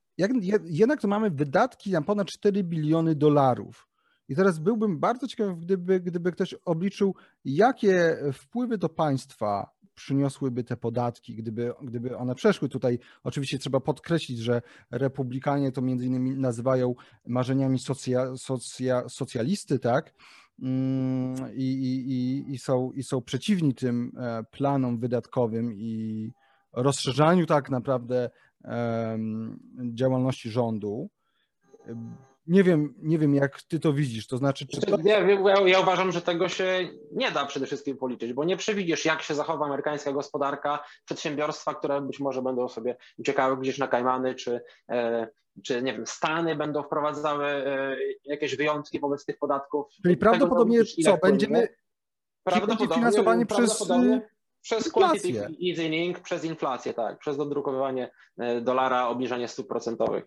jednak 0.65 1.01
to 1.01 1.09
mamy 1.09 1.31
wydatki 1.31 1.91
na 1.91 2.03
ponad 2.03 2.29
4 2.29 2.65
biliony 2.65 3.15
dolarów. 3.15 3.89
I 4.29 4.37
teraz 4.37 4.59
byłbym 4.59 4.99
bardzo 4.99 5.29
ciekaw, 5.29 5.59
gdyby, 5.59 6.01
gdyby 6.01 6.33
ktoś 6.33 6.55
obliczył, 6.65 7.15
jakie 7.45 8.17
wpływy 8.33 8.79
do 8.79 8.89
państwa 8.89 9.71
przyniosłyby 9.95 10.65
te 10.65 10.77
podatki, 10.77 11.35
gdyby, 11.35 11.73
gdyby 11.83 12.17
one 12.17 12.35
przeszły 12.35 12.69
tutaj. 12.69 12.99
Oczywiście 13.25 13.59
trzeba 13.59 13.81
podkreślić, 13.81 14.39
że 14.39 14.63
republikanie 14.91 15.73
to 15.73 15.83
między 15.83 16.07
innymi 16.07 16.37
nazywają 16.37 16.95
marzeniami 17.27 17.79
socja, 17.79 18.37
socja, 18.37 19.09
socjalisty, 19.09 19.79
tak? 19.79 20.15
mm, 20.63 21.55
i, 21.55 21.65
i, 21.65 22.53
i, 22.53 22.59
są, 22.59 22.93
i 22.93 23.03
są 23.03 23.23
przeciwni 23.23 23.75
tym 23.75 24.13
e, 24.17 24.45
planom 24.51 24.99
wydatkowym 24.99 25.73
i 25.73 26.31
rozszerzaniu 26.73 27.47
tak 27.47 27.71
naprawdę 27.71 28.31
działalności 29.95 30.51
rządu. 30.51 31.11
Nie 32.47 32.65
wiem, 32.65 32.95
nie 32.99 33.19
wiem, 33.19 33.35
jak 33.35 33.63
ty 33.63 33.81
to 33.81 33.93
widzisz. 33.93 34.27
To 34.27 34.37
znaczy, 34.37 34.67
czy 34.67 34.81
to... 34.81 34.97
ja, 35.05 35.21
ja, 35.67 35.81
uważam, 35.81 36.13
że 36.13 36.23
tego 36.23 36.49
się 36.49 36.89
nie 37.13 37.31
da 37.31 37.47
przede 37.47 37.67
wszystkim 37.67 37.97
policzyć, 37.97 38.33
bo 38.33 38.45
nie 38.45 38.57
przewidzisz, 38.57 39.05
jak 39.05 39.23
się 39.23 39.35
zachowa 39.35 39.67
amerykańska 39.67 40.13
gospodarka, 40.13 40.85
przedsiębiorstwa, 41.05 41.75
które 41.75 42.01
być 42.01 42.21
może 42.21 42.43
będą 42.43 42.69
sobie 42.69 42.97
uciekały 43.19 43.57
gdzieś 43.57 43.79
na 43.79 43.89
Kajmany, 43.89 44.35
czy, 44.35 44.61
e, 44.89 45.29
czy 45.65 45.83
nie 45.83 45.93
wiem, 45.93 46.07
Stany 46.07 46.57
będą 46.57 46.83
wprowadzały 46.83 47.47
e, 47.47 47.97
jakieś 48.25 48.57
wyjątki 48.57 49.01
wobec 49.01 49.25
tych 49.25 49.39
podatków. 49.39 49.87
Czyli 50.03 50.17
prawdopodobnie 50.17 50.85
co, 50.85 51.19
będziemy 51.23 51.69
prawdopodobnie, 52.45 52.95
finansowani 52.95 53.47
przez 53.47 53.89
przez 54.63 54.93
quantitative 54.93 55.57
easing, 55.69 56.21
przez 56.21 56.45
inflację, 56.45 56.95
tak, 56.95 57.19
przez 57.19 57.37
dodrukowywanie 57.37 58.11
e, 58.39 58.61
dolara, 58.61 59.09
obniżanie 59.09 59.49
stóp 59.49 59.69
procentowych. 59.69 60.25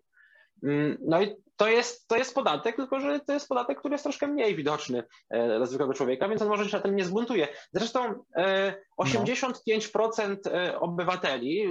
Mm, 0.64 0.98
no 1.02 1.22
i 1.22 1.36
to 1.56 1.68
jest, 1.68 2.08
to 2.08 2.18
jest 2.18 2.36
podatek, 2.36 2.76
tylko 2.76 3.00
że 3.00 3.20
to 3.20 3.34
jest 3.34 3.48
podatek, 3.48 3.80
który 3.80 3.94
jest 3.94 4.04
troszkę 4.04 4.28
mniej 4.28 4.56
widoczny 4.56 5.04
e, 5.30 5.58
dla 5.58 5.66
zwykłego 5.66 5.94
człowieka, 5.94 6.30
więc 6.30 6.42
on 6.42 6.48
może 6.48 6.70
się 6.70 6.78
na 6.78 6.84
tym 6.84 6.96
nie 6.96 7.06
zbuntuje. 7.06 7.48
Zresztą 7.74 8.24
85% 9.02 10.38
e, 10.48 10.80
obywateli 10.80 11.66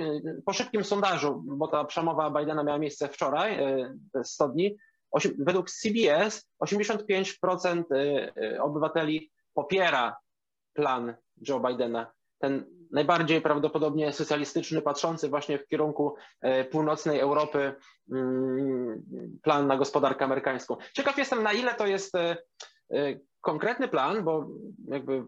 po 0.47 0.53
szybkim 0.53 0.85
sondażu, 0.85 1.43
bo 1.47 1.69
ta 1.69 1.85
przemowa 1.85 2.31
Bidena 2.31 2.65
miała 2.65 2.79
miejsce 2.79 3.09
wczoraj, 3.09 3.59
100 4.23 4.49
dni, 4.49 4.77
według 5.39 5.71
CBS 5.71 6.49
85% 6.65 7.83
obywateli 8.61 9.31
popiera 9.55 10.17
plan 10.75 11.15
Joe 11.49 11.61
Bidena 11.61 12.13
ten 12.45 12.65
najbardziej 12.91 13.41
prawdopodobnie 13.41 14.13
socjalistyczny, 14.13 14.83
patrzący 14.83 15.29
właśnie 15.29 15.59
w 15.59 15.69
kierunku 15.69 16.15
e, 16.41 16.65
północnej 16.65 17.21
Europy 17.21 17.75
mm, 18.13 19.03
plan 19.43 19.67
na 19.67 19.77
gospodarkę 19.77 20.25
amerykańską. 20.25 20.77
Ciekaw 20.93 21.19
jestem, 21.19 21.43
na 21.43 21.53
ile 21.53 21.75
to 21.75 21.87
jest 21.87 22.15
e, 22.15 22.37
e, 22.91 23.19
konkretny 23.41 23.89
plan, 23.89 24.25
bo 24.25 24.49
jakby 24.89 25.25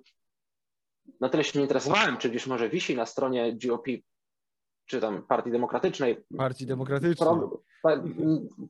na 1.20 1.28
tyle 1.28 1.44
się 1.44 1.58
nie 1.58 1.62
interesowałem, 1.62 2.16
czy 2.16 2.30
gdzieś 2.30 2.46
może 2.46 2.68
wisi 2.68 2.96
na 2.96 3.06
stronie 3.06 3.56
GOP, 3.66 3.86
czy 4.86 5.00
tam 5.00 5.22
Partii 5.22 5.50
Demokratycznej. 5.50 6.24
Partii 6.36 6.66
Demokratycznej. 6.66 7.28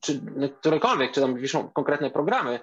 Czy 0.01 0.21
którekolwiek, 0.61 1.13
czy 1.13 1.21
tam 1.21 1.37
wiszą 1.37 1.69
konkretne 1.69 2.11
programy, 2.11 2.61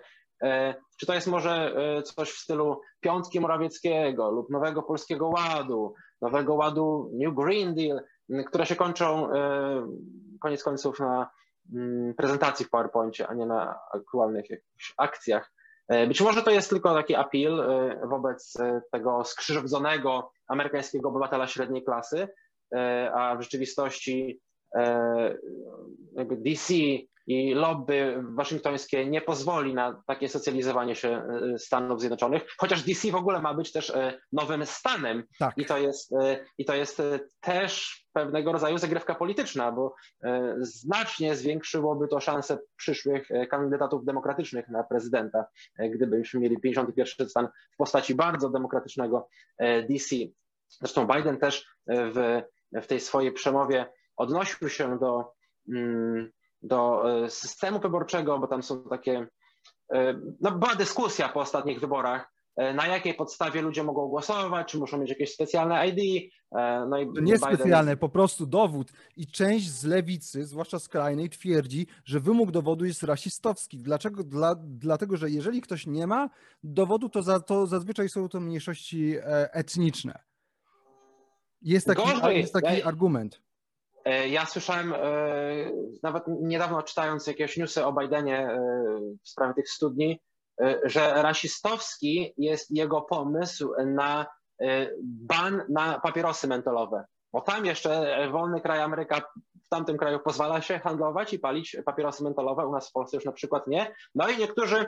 czy 0.98 1.06
to 1.06 1.14
jest 1.14 1.28
może 1.28 1.76
e, 1.76 2.04
coś 2.04 2.32
w 2.32 2.38
stylu 2.38 2.82
Piątki 3.00 3.40
Morawieckiego 3.40 4.32
lub 4.32 4.50
Nowego 4.50 4.84
Polskiego 4.84 5.28
Ładu, 5.28 5.94
Nowego 6.22 6.54
Ładu 6.54 7.12
New 7.14 7.36
Green 7.36 7.76
Deal, 7.76 8.02
które 8.48 8.66
się 8.66 8.76
kończą 8.76 9.34
e, 9.34 9.88
koniec 10.42 10.64
końców 10.64 11.00
na 11.00 11.30
prezentacji 12.18 12.66
w 12.66 12.70
PowerPoincie, 12.70 13.28
a 13.28 13.34
nie 13.34 13.46
na 13.46 13.80
aktualnych 13.94 14.50
jakichś 14.50 14.94
akcjach. 14.98 15.52
Być 16.08 16.22
może 16.22 16.44
to 16.44 16.52
jest 16.52 16.70
tylko 16.70 16.94
taki 16.94 17.16
appeal 17.16 17.66
wobec 18.10 18.54
tego 18.92 19.24
skrzyżowzonego 19.24 20.32
amerykańskiego 20.48 21.10
obywatela 21.10 21.48
średniej 21.48 21.84
klasy, 21.84 22.28
a 23.14 23.36
w 23.36 23.42
rzeczywistości 23.42 24.42
DC 26.30 26.74
i 27.28 27.54
lobby 27.54 28.24
waszyngtońskie 28.36 29.06
nie 29.06 29.22
pozwoli 29.22 29.74
na 29.74 30.04
takie 30.08 30.30
socjalizowanie 30.30 30.96
się 30.96 31.10
e, 31.10 31.60
Stanów 31.60 32.00
Zjednoczonych, 32.00 32.46
chociaż 32.58 32.84
DC 32.84 33.12
w 33.12 33.16
ogóle 33.16 33.42
ma 33.42 33.54
być 33.54 33.72
też 33.72 33.90
e, 33.90 34.20
nowym 34.32 34.66
stanem 34.66 35.24
tak. 35.40 35.58
i, 35.58 35.66
to 35.66 35.78
jest, 35.78 36.14
e, 36.14 36.46
i 36.58 36.66
to 36.66 36.76
jest 36.76 37.02
też 37.40 38.04
pewnego 38.14 38.52
rodzaju 38.52 38.78
zagrywka 38.78 39.16
polityczna, 39.16 39.72
bo 39.72 39.96
znacznie 40.60 41.36
zwiększyłoby 41.36 42.08
to 42.08 42.20
szanse 42.20 42.58
przyszłych 42.76 43.30
kandydatów 43.50 44.06
demokratycznych 44.06 44.70
na 44.70 44.84
prezydenta, 44.84 45.46
gdybyśmy 45.80 46.40
mieli 46.40 46.60
51 46.60 47.30
stan 47.30 47.48
w 47.74 47.78
postaci 47.78 48.16
bardzo 48.16 48.50
demokratycznego 48.50 49.28
DC. 49.90 50.16
Zresztą 50.68 51.08
Biden 51.08 51.38
też 51.38 51.68
w, 51.88 52.42
w 52.82 52.88
tej 52.88 53.00
swojej 53.00 53.32
przemowie 53.32 53.86
odnosił 54.18 54.70
się 54.70 55.00
do 55.00 55.34
mm, 55.70 56.32
do 56.64 57.04
e, 57.26 57.30
systemu 57.30 57.80
wyborczego, 57.80 58.40
bo 58.40 58.48
tam 58.48 58.64
są 58.64 58.84
takie. 58.84 59.28
E, 59.94 60.20
no, 60.42 60.52
była 60.52 60.76
dyskusja 60.76 61.30
po 61.30 61.40
ostatnich 61.40 61.80
wyborach, 61.80 62.34
e, 62.56 62.74
na 62.74 62.88
jakiej 62.88 63.14
podstawie 63.14 63.62
ludzie 63.62 63.84
mogą 63.84 64.08
głosować, 64.08 64.68
czy 64.68 64.78
muszą 64.78 64.98
mieć 64.98 65.10
jakieś 65.10 65.34
specjalne 65.34 65.88
ID. 65.88 66.32
No 66.90 66.98
i 66.98 67.06
nie 67.06 67.14
Biden... 67.14 67.38
specjalne, 67.38 67.98
po 67.98 68.10
prostu 68.10 68.46
dowód. 68.46 68.92
I 69.18 69.28
część 69.28 69.70
z 69.70 69.86
lewicy, 69.86 70.46
zwłaszcza 70.46 70.80
skrajnej, 70.80 71.30
twierdzi, 71.30 71.88
że 72.06 72.20
wymóg 72.20 72.52
dowodu 72.52 72.86
jest 72.86 73.04
rasistowski. 73.04 73.78
Dlaczego? 73.78 74.24
Dla, 74.24 74.56
dlatego, 74.60 75.18
że 75.18 75.30
jeżeli 75.30 75.62
ktoś 75.62 75.88
nie 75.88 76.08
ma 76.08 76.30
dowodu, 76.64 77.10
to, 77.10 77.22
za, 77.22 77.40
to 77.40 77.68
zazwyczaj 77.68 78.10
są 78.10 78.30
to 78.30 78.40
mniejszości 78.40 79.16
etniczne. 79.52 80.20
Jest 81.62 81.88
taki, 81.88 82.02
Gorzej, 82.02 82.38
jest 82.38 82.54
taki 82.54 82.84
argument. 82.84 83.42
E, 84.06 84.30
ja 84.30 84.46
słyszałem, 84.46 84.94
e, 84.94 84.98
nawet 86.04 86.24
niedawno 86.28 86.84
czytając 86.84 87.28
jakieś 87.28 87.58
newsy 87.58 87.86
o 87.86 87.94
Bidenie 87.94 88.40
e, 88.40 88.60
w 89.24 89.30
sprawie 89.30 89.54
tych 89.54 89.70
studni, 89.70 90.20
że 90.84 91.14
rasistowski 91.24 92.34
jest 92.38 92.72
jego 92.72 93.02
pomysł 93.02 93.72
na 93.86 94.26
ban 95.02 95.62
na 95.70 96.00
papierosy 96.00 96.48
mentolowe. 96.48 97.06
Bo 97.34 97.42
tam 97.42 97.66
jeszcze 97.66 98.18
wolny 98.32 98.62
kraj 98.62 98.82
Ameryka 98.82 99.22
w 99.66 99.70
tamtym 99.70 99.98
kraju 99.98 100.20
pozwala 100.20 100.62
się 100.62 100.80
handlować 100.80 101.34
i 101.34 101.40
palić 101.40 101.78
papierosy 101.86 102.24
mentolowe, 102.24 102.68
u 102.68 102.72
nas 102.72 102.90
w 102.90 102.92
Polsce 102.92 103.18
już 103.18 103.26
na 103.26 103.32
przykład 103.32 103.68
nie. 103.68 103.96
No 104.16 104.30
i 104.30 104.38
niektórzy 104.38 104.86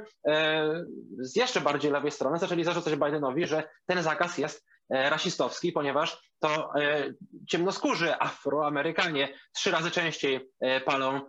z 1.17 1.35
jeszcze 1.35 1.61
bardziej 1.61 1.91
lewej 1.91 2.11
strony 2.11 2.37
zaczęli 2.37 2.63
zarzucać 2.63 2.95
Bidenowi, 2.95 3.47
że 3.47 3.69
ten 3.85 4.03
zakaz 4.03 4.37
jest 4.37 4.65
rasistowski, 4.89 5.71
ponieważ 5.71 6.17
to 6.39 6.79
e, 6.81 7.13
ciemnoskórzy 7.49 8.19
Afroamerykanie 8.19 9.33
trzy 9.53 9.71
razy 9.71 9.91
częściej 9.91 10.49
e, 10.59 10.81
palą 10.81 11.21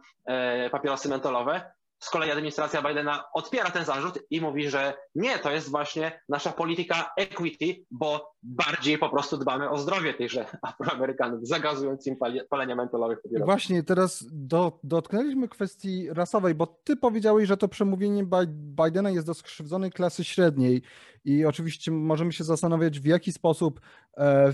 papierosy 0.71 1.09
mentolowe, 1.09 1.73
z 2.07 2.11
kolei 2.11 2.31
administracja 2.31 2.83
Bidena 2.83 3.25
odpiera 3.33 3.71
ten 3.71 3.85
zarzut 3.85 4.19
i 4.31 4.41
mówi, 4.41 4.69
że 4.69 4.95
nie, 5.15 5.39
to 5.39 5.51
jest 5.51 5.71
właśnie 5.71 6.21
nasza 6.29 6.53
polityka 6.53 7.13
equity, 7.17 7.85
bo 7.91 8.33
bardziej 8.43 8.99
po 8.99 9.09
prostu 9.09 9.37
dbamy 9.37 9.71
o 9.71 9.79
zdrowie 9.79 10.15
tychże 10.15 10.47
Afroamerykanów, 10.63 11.49
zagazując 11.49 12.07
im 12.07 12.17
palenia 12.51 12.77
mentolowych. 12.77 13.19
Właśnie, 13.45 13.83
teraz 13.83 14.25
do, 14.33 14.81
dotknęliśmy 14.85 15.49
kwestii 15.49 16.09
rasowej, 16.11 16.55
bo 16.55 16.67
ty 16.67 16.97
powiedziałeś, 16.97 17.49
że 17.49 17.57
to 17.57 17.69
przemówienie 17.69 18.25
Bidena 18.49 19.11
jest 19.11 19.27
do 19.27 19.35
skrzywdzonej 19.35 19.93
klasy 19.93 20.25
średniej 20.25 20.83
i 21.25 21.45
oczywiście 21.45 21.91
możemy 21.91 22.33
się 22.33 22.45
zastanawiać, 22.45 23.01
w 23.01 23.05
jaki 23.05 23.33
sposób 23.33 23.81
e, 24.17 24.53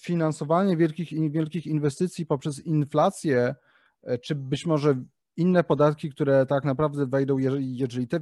finansowanie 0.00 0.76
wielkich, 0.76 1.30
wielkich 1.30 1.66
inwestycji 1.66 2.26
poprzez 2.26 2.66
inflację, 2.66 3.54
e, 4.02 4.18
czy 4.18 4.34
być 4.34 4.66
może 4.66 4.94
inne 5.36 5.64
podatki, 5.64 6.10
które 6.10 6.46
tak 6.46 6.64
naprawdę 6.64 7.06
wejdą, 7.06 7.38
jeżeli, 7.38 7.76
jeżeli 7.76 8.08
te 8.08 8.20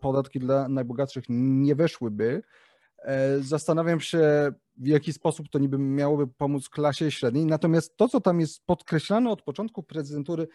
podatki 0.00 0.38
dla 0.40 0.68
najbogatszych 0.68 1.24
nie 1.28 1.74
weszłyby, 1.74 2.42
e, 2.98 3.40
Zastanawiam 3.40 4.00
się, 4.00 4.52
w 4.76 4.86
jaki 4.86 5.12
sposób 5.12 5.48
to 5.48 5.58
niby 5.58 5.78
miałoby 5.78 6.26
pomóc 6.26 6.68
klasie 6.68 7.10
średniej. 7.10 7.46
Natomiast 7.46 7.96
to, 7.96 8.08
co 8.08 8.20
tam 8.20 8.40
jest 8.40 8.66
podkreślane 8.66 9.30
od 9.30 9.42
początku 9.42 9.82
prezydentury 9.82 10.48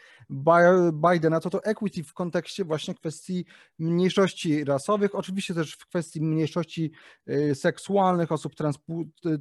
Bidena, 0.94 1.40
to 1.40 1.50
to 1.50 1.64
equity 1.64 2.04
w 2.04 2.14
kontekście 2.14 2.66
właśnie 2.66 2.96
kwestii 2.96 3.46
mniejszości 3.80 4.64
rasowych, 4.64 5.16
oczywiście 5.16 5.54
też 5.54 5.74
w 5.74 5.88
kwestii 5.88 6.22
mniejszości 6.22 6.92
e, 7.28 7.56
seksualnych, 7.56 8.32
osób 8.32 8.54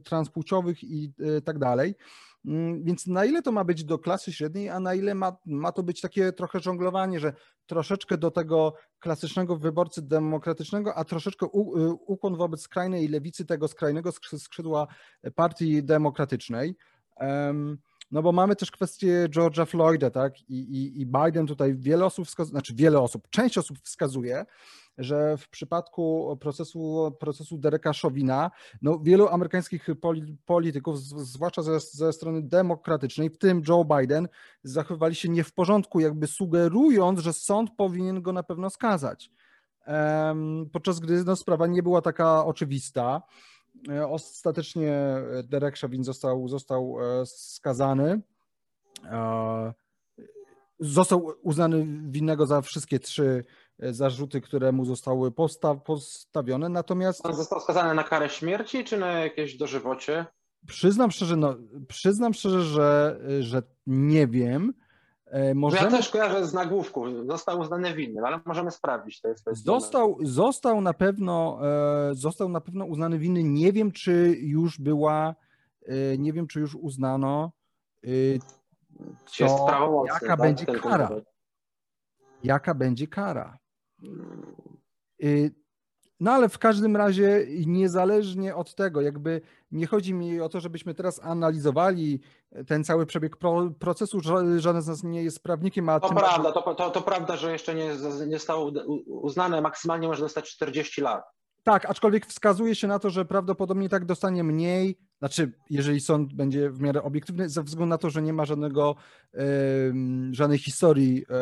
transpłciowych 0.05 0.85
i 0.85 1.13
e, 1.21 1.41
tak 1.41 1.59
dalej. 1.59 1.95
Mm, 2.45 2.85
więc 2.85 3.07
na 3.07 3.25
ile 3.25 3.43
to 3.43 3.53
ma 3.53 3.65
być 3.65 3.85
do 3.85 3.99
klasy 3.99 4.33
średniej, 4.33 4.69
a 4.69 4.81
na 4.81 4.95
ile 4.95 5.15
ma, 5.15 5.37
ma 5.47 5.73
to 5.73 5.83
być 5.83 6.01
takie 6.01 6.33
trochę 6.33 6.61
żonglowanie, 6.61 7.21
że 7.21 7.33
troszeczkę 7.67 8.19
do 8.19 8.31
tego 8.31 8.75
klasycznego 8.99 9.57
wyborcy 9.57 10.03
demokratycznego, 10.03 10.95
a 10.95 11.05
troszeczkę 11.05 11.47
y, 11.47 11.51
ukłon 12.07 12.37
wobec 12.37 12.61
skrajnej 12.61 13.09
lewicy 13.09 13.47
tego 13.47 13.69
skrajnego 13.69 14.13
skrzydła 14.39 14.87
partii 15.35 15.85
demokratycznej. 15.85 16.77
No 18.11 18.23
bo 18.23 18.33
mamy 18.33 18.57
też 18.57 18.71
kwestię 18.71 19.29
George'a 19.29 19.67
Floyda, 19.67 20.11
tak? 20.11 20.41
I, 20.41 20.55
i, 20.55 21.01
i 21.01 21.07
Biden 21.07 21.47
tutaj 21.47 21.75
wiele 21.75 22.05
osób 22.05 22.27
wskazuje, 22.27 22.51
znaczy 22.51 22.75
wiele 22.75 23.01
osób, 23.01 23.29
część 23.31 23.59
osób 23.59 23.79
wskazuje, 23.83 24.45
że 24.99 25.37
w 25.37 25.49
przypadku 25.49 26.37
procesu, 26.41 27.13
procesu 27.21 27.59
Dereka 27.59 27.93
no 28.83 28.99
wielu 28.99 29.29
amerykańskich 29.29 29.87
polityków, 30.47 31.01
zwłaszcza 31.01 31.63
ze, 31.63 31.81
ze 31.81 32.13
strony 32.13 32.43
demokratycznej, 32.43 33.31
w 33.31 33.39
tym 33.39 33.63
Joe 33.69 33.85
Biden, 33.85 34.29
zachowywali 34.63 35.15
się 35.15 35.29
nie 35.29 35.45
w 35.45 35.53
porządku, 35.53 36.01
jakby 36.01 36.27
sugerując, 36.27 37.21
że 37.21 37.33
sąd 37.33 37.71
powinien 37.77 38.23
go 38.23 38.33
na 38.33 38.43
pewno 38.43 38.71
skazać. 38.71 39.31
podczas 40.73 41.01
gdy 41.01 41.25
no, 41.25 41.37
sprawa 41.37 41.67
nie 41.67 41.83
była 41.83 42.03
taka 42.03 42.45
oczywista. 42.45 43.23
E, 43.89 44.09
ostatecznie 44.09 45.17
Derek 45.45 45.77
Chauvin 45.77 46.05
został, 46.05 46.49
został 46.49 46.97
skazany. 47.25 48.21
Został 50.81 51.33
uznany 51.43 51.87
winnego 52.11 52.47
za 52.47 52.63
wszystkie 52.63 52.99
trzy 52.99 53.45
zarzuty, 53.79 54.41
które 54.41 54.73
mu 54.73 54.85
zostały 54.85 55.33
postawione, 55.85 56.69
natomiast... 56.69 57.27
On 57.27 57.35
został 57.35 57.61
skazany 57.61 57.95
na 57.95 58.05
karę 58.05 58.29
śmierci, 58.29 58.85
czy 58.85 58.99
na 58.99 59.13
jakieś 59.13 59.57
dożywocie? 59.57 60.27
Przyznam 60.67 61.11
szczerze, 61.11 61.37
no, 61.37 61.57
przyznam 61.89 62.35
szczerze, 62.35 62.63
że, 62.63 63.21
że 63.41 63.63
nie 63.87 64.27
wiem. 64.27 64.75
E, 65.27 65.55
możemy... 65.55 65.85
Ja 65.85 65.91
też 65.91 66.09
kojarzę 66.09 66.47
z 66.47 66.55
nagłówków. 66.55 67.07
Został 67.27 67.61
uznany 67.61 67.95
winny, 67.95 68.21
ale 68.27 68.41
możemy 68.47 68.71
sprawdzić. 68.71 69.21
To 69.21 69.29
jest, 69.29 69.45
został, 69.65 70.19
został, 70.23 70.81
na 70.81 70.95
pewno, 70.95 71.59
e, 72.11 72.15
został 72.15 72.49
na 72.49 72.61
pewno 72.61 72.85
uznany 72.85 73.19
winny. 73.19 73.45
Nie 73.45 73.73
wiem, 73.73 73.93
czy 73.93 74.37
już 74.41 74.79
była, 74.79 75.35
e, 75.87 76.19
nie 76.19 76.33
wiem, 76.33 76.47
czy 76.47 76.61
już 76.61 76.75
uznano. 76.75 77.53
Co, 79.27 79.45
jest 79.45 79.57
prawomocny, 79.67 80.15
jaka 80.15 80.27
tak? 80.27 80.41
będzie 80.41 80.67
kara? 80.67 81.11
Jaka 82.43 82.75
będzie 82.75 83.07
kara? 83.07 83.59
No 86.21 86.33
ale 86.33 86.49
w 86.49 86.59
każdym 86.59 86.97
razie 86.97 87.47
niezależnie 87.67 88.57
od 88.57 88.75
tego, 88.75 89.01
jakby 89.01 89.41
nie 89.73 89.87
chodzi 89.87 90.15
mi 90.15 90.41
o 90.41 90.49
to, 90.49 90.61
żebyśmy 90.61 90.95
teraz 90.95 91.21
analizowali 91.25 92.21
ten 92.67 92.85
cały 92.85 93.07
przebieg 93.07 93.37
pro, 93.37 93.71
procesu, 93.79 94.21
żaden 94.57 94.83
z 94.83 94.87
nas 94.87 95.03
nie 95.03 95.23
jest 95.23 95.43
prawnikiem, 95.43 95.89
a 95.89 96.01
to 96.01 96.09
tym... 96.09 96.17
prawda, 96.17 96.53
to, 96.53 96.75
to, 96.75 96.91
to 96.91 97.03
prawda, 97.03 97.37
że 97.37 97.53
jeszcze 97.53 97.75
nie, 97.75 97.87
nie 98.27 98.39
zostało 98.39 98.73
uznane, 99.07 99.61
maksymalnie 99.61 100.09
może 100.09 100.23
dostać 100.23 100.51
40 100.51 101.01
lat. 101.01 101.25
Tak, 101.62 101.90
aczkolwiek 101.90 102.26
wskazuje 102.26 102.75
się 102.75 102.87
na 102.88 102.99
to, 102.99 103.11
że 103.11 103.25
prawdopodobnie 103.25 103.88
tak 103.88 104.05
dostanie 104.05 104.45
mniej, 104.45 104.99
znaczy, 105.19 105.52
jeżeli 105.71 106.00
sąd 106.00 106.35
będzie 106.35 106.71
w 106.71 106.81
miarę 106.81 107.02
obiektywny, 107.02 107.49
ze 107.49 107.62
względu 107.62 107.90
na 107.90 107.99
to, 107.99 108.11
że 108.11 108.23
nie 108.23 108.33
ma 108.33 108.45
żadnego, 108.45 108.97
e, 109.35 109.40
żadnej 110.31 110.59
historii 110.59 111.25
e, 111.31 111.35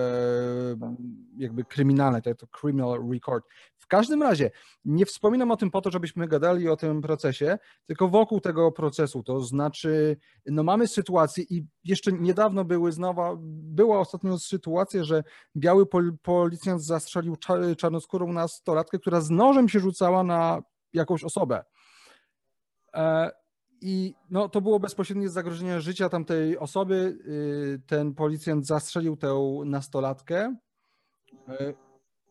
jakby 1.38 1.64
kryminalnej, 1.64 2.22
tak 2.22 2.36
to 2.36 2.46
criminal 2.46 3.08
record. 3.12 3.44
Każdym 3.88 4.22
razie, 4.22 4.50
nie 4.84 5.06
wspominam 5.06 5.50
o 5.50 5.56
tym 5.56 5.70
po 5.70 5.80
to, 5.80 5.90
żebyśmy 5.90 6.28
gadali 6.28 6.68
o 6.68 6.76
tym 6.76 7.02
procesie, 7.02 7.58
tylko 7.86 8.08
wokół 8.08 8.40
tego 8.40 8.72
procesu, 8.72 9.22
to 9.22 9.40
znaczy, 9.40 10.16
no 10.46 10.62
mamy 10.62 10.88
sytuację 10.88 11.44
i 11.50 11.66
jeszcze 11.84 12.12
niedawno 12.12 12.64
były 12.64 12.92
znowu, 12.92 13.22
była 13.40 14.00
ostatnio 14.00 14.38
sytuacja, 14.38 15.04
że 15.04 15.22
biały 15.56 15.86
pol, 15.86 16.16
policjant 16.22 16.84
zastrzelił 16.84 17.36
czarnoskórą 17.78 18.32
nastolatkę, 18.32 18.98
która 18.98 19.20
z 19.20 19.30
nożem 19.30 19.68
się 19.68 19.80
rzucała 19.80 20.24
na 20.24 20.62
jakąś 20.92 21.24
osobę. 21.24 21.64
E, 22.94 23.30
i 23.80 24.14
no, 24.30 24.48
to 24.48 24.60
było 24.60 24.80
bezpośrednie 24.80 25.28
zagrożenie 25.28 25.80
życia 25.80 26.08
tamtej 26.08 26.58
osoby. 26.58 27.18
Y, 27.26 27.82
ten 27.86 28.14
policjant 28.14 28.66
zastrzelił 28.66 29.16
tę 29.16 29.62
nastolatkę. 29.64 30.56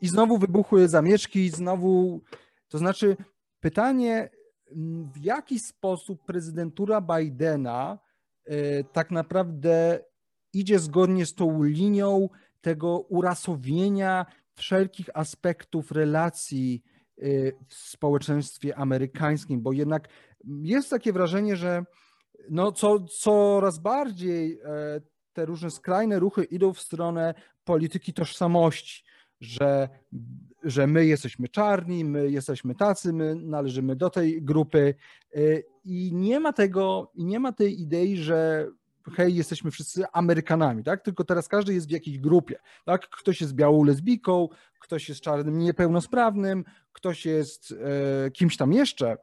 I 0.02 0.08
znowu 0.08 0.38
wybuchły 0.38 0.88
zamieszki, 0.88 1.50
znowu. 1.50 2.22
To 2.68 2.78
znaczy, 2.78 3.18
pytanie, 3.60 4.30
mm, 4.72 5.12
w 5.12 5.18
jaki 5.18 5.60
sposób 5.60 6.26
prezydentura 6.26 7.02
Bidena 7.02 8.00
y, 8.50 8.86
tak 8.94 9.12
naprawdę 9.12 10.00
idzie 10.54 10.80
zgodnie 10.80 11.26
z 11.26 11.36
tą 11.36 11.64
linią 11.64 12.30
tego 12.62 13.00
urasowienia 13.00 14.26
wszelkich 14.56 15.10
aspektów 15.14 15.92
relacji 15.92 16.84
w 17.68 17.74
społeczeństwie 17.74 18.78
amerykańskim, 18.78 19.62
bo 19.62 19.72
jednak 19.72 20.08
jest 20.62 20.90
takie 20.90 21.14
wrażenie, 21.14 21.56
że 21.56 21.86
no 22.50 22.72
co, 22.72 23.00
coraz 23.00 23.80
bardziej 23.80 24.60
e, 24.64 25.02
te 25.34 25.46
różne 25.46 25.72
skrajne 25.72 26.20
ruchy 26.20 26.44
idą 26.44 26.74
w 26.74 26.82
stronę 26.82 27.34
polityki 27.64 28.14
tożsamości, 28.14 29.04
że, 29.40 29.90
że 30.64 30.88
my 30.88 31.06
jesteśmy 31.06 31.48
czarni, 31.48 32.06
my 32.06 32.32
jesteśmy 32.32 32.76
tacy, 32.76 33.14
my 33.14 33.36
należymy 33.36 33.96
do 33.96 34.10
tej 34.10 34.42
grupy 34.42 34.96
e, 35.36 35.40
i 35.84 36.14
nie 36.14 36.40
ma 36.40 36.54
tego, 36.54 37.12
nie 37.16 37.40
ma 37.40 37.52
tej 37.52 37.82
idei, 37.82 38.18
że 38.18 38.68
hej, 39.16 39.36
jesteśmy 39.36 39.72
wszyscy 39.72 40.04
Amerykanami, 40.14 40.84
tak? 40.84 41.02
Tylko 41.02 41.24
teraz 41.24 41.48
każdy 41.48 41.74
jest 41.74 41.88
w 41.88 41.92
jakiejś 41.92 42.20
grupie, 42.20 42.60
tak? 42.86 43.10
Ktoś 43.10 43.42
jest 43.42 43.54
białą 43.54 43.84
lesbijką, 43.84 44.50
ktoś 44.80 45.10
jest 45.10 45.22
czarnym 45.22 45.58
niepełnosprawnym, 45.58 46.64
ktoś 46.94 47.26
jest 47.26 47.72
e, 48.26 48.32
kimś 48.32 48.58
tam 48.58 48.74
jeszcze, 48.74 49.18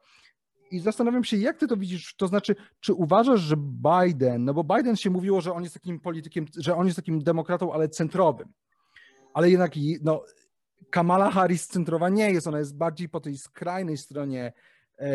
i 0.70 0.80
zastanawiam 0.80 1.24
się, 1.24 1.36
jak 1.36 1.58
ty 1.58 1.66
to 1.66 1.76
widzisz, 1.76 2.14
to 2.16 2.28
znaczy, 2.28 2.56
czy 2.80 2.94
uważasz, 2.94 3.40
że 3.40 3.56
Biden, 3.56 4.44
no 4.44 4.54
bo 4.54 4.64
Biden 4.64 4.96
się 4.96 5.10
mówiło, 5.10 5.40
że 5.40 5.52
on 5.52 5.62
jest 5.62 5.74
takim 5.74 6.00
politykiem, 6.00 6.46
że 6.56 6.76
on 6.76 6.86
jest 6.86 6.96
takim 6.96 7.22
demokratą, 7.22 7.72
ale 7.72 7.88
centrowym, 7.88 8.48
ale 9.34 9.50
jednak 9.50 9.72
no, 10.02 10.24
Kamala 10.90 11.30
Harris 11.30 11.68
centrowa 11.68 12.08
nie 12.08 12.30
jest, 12.30 12.46
ona 12.46 12.58
jest 12.58 12.76
bardziej 12.76 13.08
po 13.08 13.20
tej 13.20 13.38
skrajnej 13.38 13.96
stronie 13.96 14.52
e, 14.98 15.12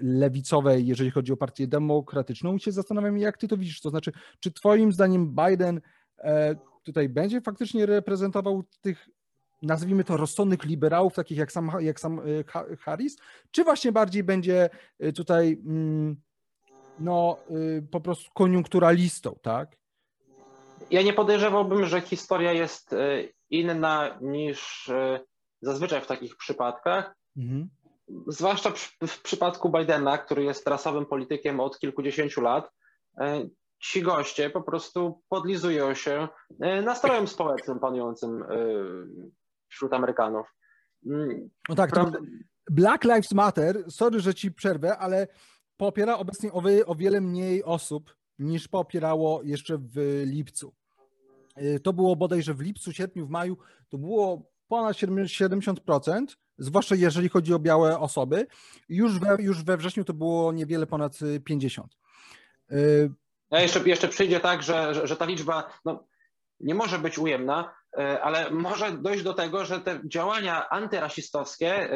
lewicowej, 0.00 0.86
jeżeli 0.86 1.10
chodzi 1.10 1.32
o 1.32 1.36
partię 1.36 1.66
demokratyczną. 1.66 2.56
I 2.56 2.60
się 2.60 2.72
zastanawiam, 2.72 3.18
jak 3.18 3.36
ty 3.36 3.48
to 3.48 3.56
widzisz, 3.56 3.80
to 3.80 3.90
znaczy, 3.90 4.12
czy 4.40 4.52
twoim 4.52 4.92
zdaniem 4.92 5.34
Biden 5.34 5.80
e, 6.18 6.56
tutaj 6.82 7.08
będzie 7.08 7.40
faktycznie 7.40 7.86
reprezentował 7.86 8.64
tych 8.80 9.08
nazwijmy 9.62 10.04
to, 10.04 10.16
rozsądnych 10.16 10.64
liberałów, 10.64 11.14
takich 11.14 11.38
jak 11.38 11.52
sam, 11.52 11.70
jak 11.80 12.00
sam 12.00 12.18
y, 12.18 12.44
Harris, 12.80 13.16
czy 13.50 13.64
właśnie 13.64 13.92
bardziej 13.92 14.24
będzie 14.24 14.70
tutaj 15.14 15.58
mm, 15.66 16.16
no, 16.98 17.38
po 17.90 18.00
prostu 18.00 18.30
koniunkturalistą, 18.34 19.38
tak? 19.42 19.79
Ja 20.90 21.02
nie 21.02 21.12
podejrzewałbym, 21.12 21.86
że 21.86 22.00
historia 22.00 22.52
jest 22.52 22.94
inna 23.50 24.18
niż 24.20 24.90
zazwyczaj 25.62 26.00
w 26.00 26.06
takich 26.06 26.36
przypadkach. 26.36 27.14
Mhm. 27.36 27.68
Zwłaszcza 28.26 28.72
w 29.06 29.22
przypadku 29.22 29.70
Bidena, 29.70 30.18
który 30.18 30.44
jest 30.44 30.66
rasowym 30.66 31.06
politykiem 31.06 31.60
od 31.60 31.78
kilkudziesięciu 31.78 32.40
lat, 32.40 32.70
ci 33.78 34.02
goście 34.02 34.50
po 34.50 34.62
prostu 34.62 35.22
podlizują 35.28 35.94
się 35.94 36.28
nastrojem 36.84 37.28
społecznym 37.28 37.80
panującym 37.80 38.44
wśród 39.68 39.92
Amerykanów. 39.92 40.54
Mm, 41.06 41.50
no 41.68 41.74
tak, 41.74 41.90
Black 42.70 43.04
Lives 43.04 43.32
Matter, 43.32 43.84
sorry, 43.90 44.20
że 44.20 44.34
ci 44.34 44.52
przerwę, 44.52 44.98
ale 44.98 45.28
popiera 45.76 46.18
obecnie 46.18 46.52
o 46.86 46.94
wiele 46.94 47.20
mniej 47.20 47.64
osób 47.64 48.16
niż 48.38 48.68
popierało 48.68 49.42
jeszcze 49.42 49.78
w 49.78 50.22
lipcu. 50.26 50.74
Y, 51.58 51.80
to 51.80 51.92
było 51.92 52.16
bodajże 52.16 52.54
w 52.54 52.60
lipcu, 52.60 52.92
sierpniu, 52.92 53.26
w 53.26 53.30
maju, 53.30 53.56
to 53.88 53.98
było 53.98 54.50
ponad 54.68 54.96
70%, 54.96 56.24
zwłaszcza 56.58 56.94
jeżeli 56.94 57.28
chodzi 57.28 57.54
o 57.54 57.58
białe 57.58 57.98
osoby. 57.98 58.46
Już 58.88 59.18
we, 59.18 59.36
już 59.38 59.64
we 59.64 59.76
wrześniu 59.76 60.04
to 60.04 60.14
było 60.14 60.52
niewiele 60.52 60.86
ponad 60.86 61.12
50%. 61.50 61.84
Y, 62.72 63.10
ja 63.50 63.60
jeszcze, 63.60 63.80
jeszcze 63.80 64.08
przyjdzie 64.08 64.40
tak, 64.40 64.62
że, 64.62 64.94
że, 64.94 65.06
że 65.06 65.16
ta 65.16 65.24
liczba 65.24 65.70
no, 65.84 66.06
nie 66.60 66.74
może 66.74 66.98
być 66.98 67.18
ujemna, 67.18 67.74
ale 68.22 68.50
może 68.50 68.92
dojść 68.92 69.24
do 69.24 69.34
tego, 69.34 69.64
że 69.64 69.80
te 69.80 70.00
działania 70.04 70.68
antyrasistowskie 70.68 71.90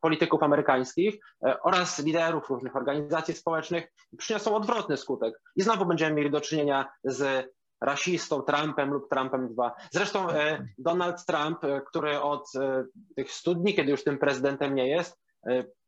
polityków 0.00 0.42
amerykańskich 0.42 1.14
oraz 1.62 2.04
liderów 2.04 2.50
różnych 2.50 2.76
organizacji 2.76 3.34
społecznych 3.34 3.92
przyniosą 4.18 4.56
odwrotny 4.56 4.96
skutek. 4.96 5.40
I 5.56 5.62
znowu 5.62 5.86
będziemy 5.86 6.14
mieli 6.14 6.30
do 6.30 6.40
czynienia 6.40 6.88
z 7.04 7.46
rasistą 7.80 8.42
Trumpem 8.42 8.90
lub 8.90 9.08
Trumpem 9.10 9.48
2. 9.48 9.74
Zresztą 9.90 10.26
Donald 10.78 11.26
Trump, 11.26 11.58
który 11.88 12.20
od 12.20 12.48
tych 13.16 13.32
studni, 13.32 13.74
kiedy 13.74 13.90
już 13.90 14.04
tym 14.04 14.18
prezydentem 14.18 14.74
nie 14.74 14.88
jest, 14.88 15.20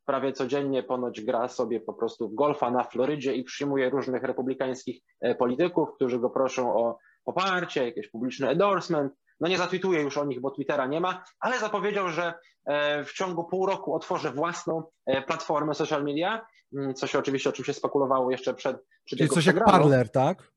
prawie 0.05 0.33
codziennie 0.33 0.83
ponoć 0.83 1.21
gra 1.21 1.47
sobie 1.47 1.79
po 1.79 1.93
prostu 1.93 2.29
w 2.29 2.35
golfa 2.35 2.71
na 2.71 2.83
Florydzie 2.83 3.35
i 3.35 3.43
przyjmuje 3.43 3.89
różnych 3.89 4.23
republikańskich 4.23 5.01
polityków, 5.37 5.89
którzy 5.95 6.19
go 6.19 6.29
proszą 6.29 6.75
o 6.75 6.97
poparcie, 7.27 7.85
jakieś 7.85 8.07
publiczne 8.07 8.49
endorsement. 8.49 9.13
No 9.39 9.47
nie 9.47 9.57
zatwituje 9.57 10.01
już 10.01 10.17
o 10.17 10.25
nich, 10.25 10.41
bo 10.41 10.51
Twittera 10.51 10.85
nie 10.85 11.01
ma, 11.01 11.23
ale 11.39 11.59
zapowiedział, 11.59 12.09
że 12.09 12.33
e, 12.65 13.03
w 13.03 13.13
ciągu 13.13 13.43
pół 13.43 13.65
roku 13.65 13.95
otworzy 13.95 14.31
własną 14.31 14.83
e, 15.05 15.21
platformę 15.21 15.73
social 15.73 16.03
media, 16.03 16.45
mm, 16.73 16.93
co 16.93 17.07
się 17.07 17.19
oczywiście 17.19 17.49
o 17.49 17.53
czym 17.53 17.65
się 17.65 17.73
spekulowało 17.73 18.31
jeszcze 18.31 18.53
przed, 18.53 18.77
przed 19.05 19.19
Czyli 19.19 19.29
coś 19.29 19.45
jak 19.45 19.65
Parler, 19.65 20.11
tak? 20.11 20.51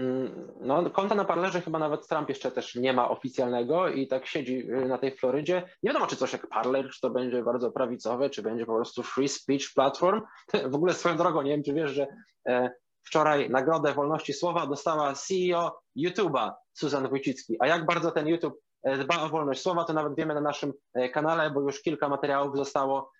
Mm, 0.00 0.52
no, 0.60 0.90
konta 0.90 1.14
na 1.14 1.24
Parlerze 1.24 1.60
chyba 1.60 1.78
nawet 1.78 2.08
Trump 2.08 2.28
jeszcze 2.28 2.50
też 2.50 2.74
nie 2.74 2.92
ma 2.92 3.10
oficjalnego 3.10 3.88
i 3.88 4.08
tak 4.08 4.26
siedzi 4.26 4.70
y, 4.70 4.88
na 4.88 4.98
tej 4.98 5.16
Florydzie. 5.16 5.62
Nie 5.82 5.90
wiadomo, 5.90 6.06
czy 6.06 6.16
coś 6.16 6.32
jak 6.32 6.46
Parler, 6.46 6.90
czy 6.90 7.00
to 7.00 7.10
będzie 7.10 7.42
bardzo 7.42 7.70
prawicowe, 7.70 8.30
czy 8.30 8.42
będzie 8.42 8.66
po 8.66 8.74
prostu 8.74 9.02
free 9.02 9.28
speech 9.28 9.74
platform. 9.74 10.22
W 10.70 10.74
ogóle 10.74 10.94
swoją 10.94 11.16
drogą, 11.16 11.42
nie 11.42 11.50
wiem, 11.50 11.62
czy 11.62 11.74
wiesz, 11.74 11.90
że 11.90 12.06
e, 12.48 12.70
Wczoraj 13.02 13.50
nagrodę 13.50 13.94
wolności 13.94 14.32
słowa 14.32 14.66
dostała 14.66 15.12
CEO 15.14 15.80
YouTube'a 15.96 16.52
Susan 16.72 17.08
Wójcicki. 17.08 17.56
A 17.60 17.66
jak 17.66 17.86
bardzo 17.86 18.10
ten 18.10 18.28
YouTube 18.28 18.60
dba 18.98 19.22
o 19.22 19.28
wolność 19.28 19.62
słowa, 19.62 19.84
to 19.84 19.92
nawet 19.92 20.16
wiemy 20.16 20.34
na 20.34 20.40
naszym 20.40 20.72
kanale, 21.12 21.50
bo 21.50 21.60
już 21.60 21.82
kilka 21.82 22.08
materiałów 22.08 22.56
zostało 22.56 23.10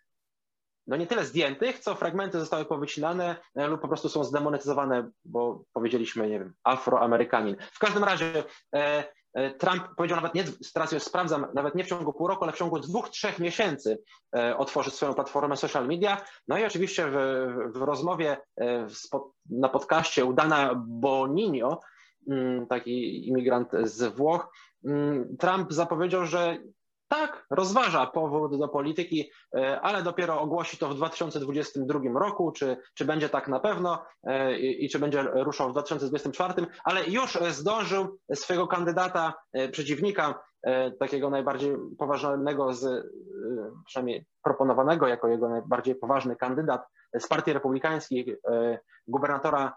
no 0.90 0.96
nie 0.96 1.06
tyle 1.06 1.24
zdjętych, 1.24 1.78
co 1.78 1.94
fragmenty 1.94 2.40
zostały 2.40 2.64
powycinane 2.64 3.36
lub 3.54 3.80
po 3.80 3.88
prostu 3.88 4.08
są 4.08 4.24
zdemonetyzowane, 4.24 5.10
bo 5.24 5.64
powiedzieliśmy, 5.72 6.28
nie 6.28 6.38
wiem, 6.38 6.52
afroamerykanin. 6.64 7.56
W 7.72 7.78
każdym 7.78 8.04
razie 8.04 8.44
E, 9.34 9.54
Trump 9.54 9.82
powiedział 9.96 10.16
nawet 10.16 10.34
nie, 10.34 10.44
teraz 10.74 10.92
już 10.92 11.02
sprawdzam, 11.02 11.46
nawet 11.54 11.74
nie 11.74 11.84
w 11.84 11.86
ciągu 11.86 12.12
pół 12.12 12.26
roku, 12.26 12.44
ale 12.44 12.52
w 12.52 12.56
ciągu 12.56 12.80
dwóch, 12.80 13.08
trzech 13.08 13.38
miesięcy 13.38 13.98
e, 14.36 14.56
otworzy 14.56 14.90
swoją 14.90 15.14
platformę 15.14 15.56
social 15.56 15.86
media. 15.86 16.24
No 16.48 16.58
i 16.58 16.64
oczywiście 16.64 17.06
w, 17.06 17.16
w 17.74 17.82
rozmowie 17.82 18.36
e, 18.60 18.86
na 19.50 19.68
podcaście 19.68 20.24
udana 20.24 20.84
Boninio, 20.86 21.80
mm, 22.30 22.66
taki 22.66 23.28
imigrant 23.28 23.68
z 23.82 24.16
Włoch, 24.16 24.52
mm, 24.84 25.36
Trump 25.36 25.72
zapowiedział, 25.72 26.26
że 26.26 26.58
tak, 27.10 27.46
rozważa 27.50 28.06
powód 28.06 28.58
do 28.58 28.68
polityki, 28.68 29.30
e, 29.54 29.80
ale 29.80 30.02
dopiero 30.02 30.40
ogłosi 30.40 30.76
to 30.76 30.88
w 30.88 30.94
2022 30.94 32.00
roku, 32.14 32.52
czy, 32.52 32.76
czy 32.94 33.04
będzie 33.04 33.28
tak 33.28 33.48
na 33.48 33.60
pewno 33.60 34.04
e, 34.24 34.58
i, 34.58 34.84
i 34.84 34.88
czy 34.88 34.98
będzie 34.98 35.22
ruszał 35.22 35.68
w 35.68 35.72
2024, 35.72 36.66
ale 36.84 37.04
już 37.04 37.38
zdążył 37.50 38.18
swojego 38.34 38.66
kandydata, 38.66 39.34
e, 39.52 39.68
przeciwnika, 39.68 40.42
takiego 40.98 41.30
najbardziej 41.30 41.76
poważnego 41.98 42.74
z, 42.74 43.06
przynajmniej 43.86 44.26
proponowanego 44.42 45.08
jako 45.08 45.28
jego 45.28 45.48
najbardziej 45.48 45.94
poważny 45.94 46.36
kandydat 46.36 46.86
z 47.18 47.28
partii 47.28 47.52
republikańskiej, 47.52 48.36
gubernatora 49.06 49.72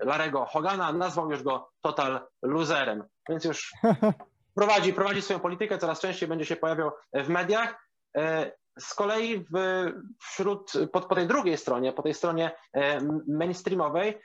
Larego 0.00 0.44
Hogana, 0.44 0.92
nazwał 0.92 1.30
już 1.30 1.42
go 1.42 1.68
total 1.80 2.20
loserem. 2.42 3.04
Więc 3.28 3.44
już 3.44 3.72
prowadzi, 4.56 4.92
prowadzi 4.92 5.22
swoją 5.22 5.40
politykę, 5.40 5.78
coraz 5.78 6.00
częściej 6.00 6.28
będzie 6.28 6.44
się 6.44 6.56
pojawiał 6.56 6.90
w 7.14 7.28
mediach. 7.28 7.88
E, 8.16 8.52
z 8.78 8.94
kolei 8.94 9.38
w, 9.38 9.86
wśród, 10.20 10.72
po, 10.92 11.00
po 11.00 11.14
tej 11.14 11.26
drugiej 11.26 11.56
stronie, 11.56 11.92
po 11.92 12.02
tej 12.02 12.14
stronie 12.14 12.56
e, 12.72 13.00
mainstreamowej, 13.28 14.18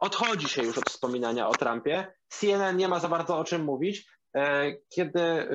odchodzi 0.00 0.48
się 0.48 0.62
już 0.62 0.78
od 0.78 0.90
wspominania 0.90 1.48
o 1.48 1.54
Trumpie. 1.54 2.14
CNN 2.28 2.76
nie 2.76 2.88
ma 2.88 3.00
za 3.00 3.08
bardzo 3.08 3.38
o 3.38 3.44
czym 3.44 3.64
mówić. 3.64 4.06
E, 4.36 4.72
kiedy, 4.88 5.48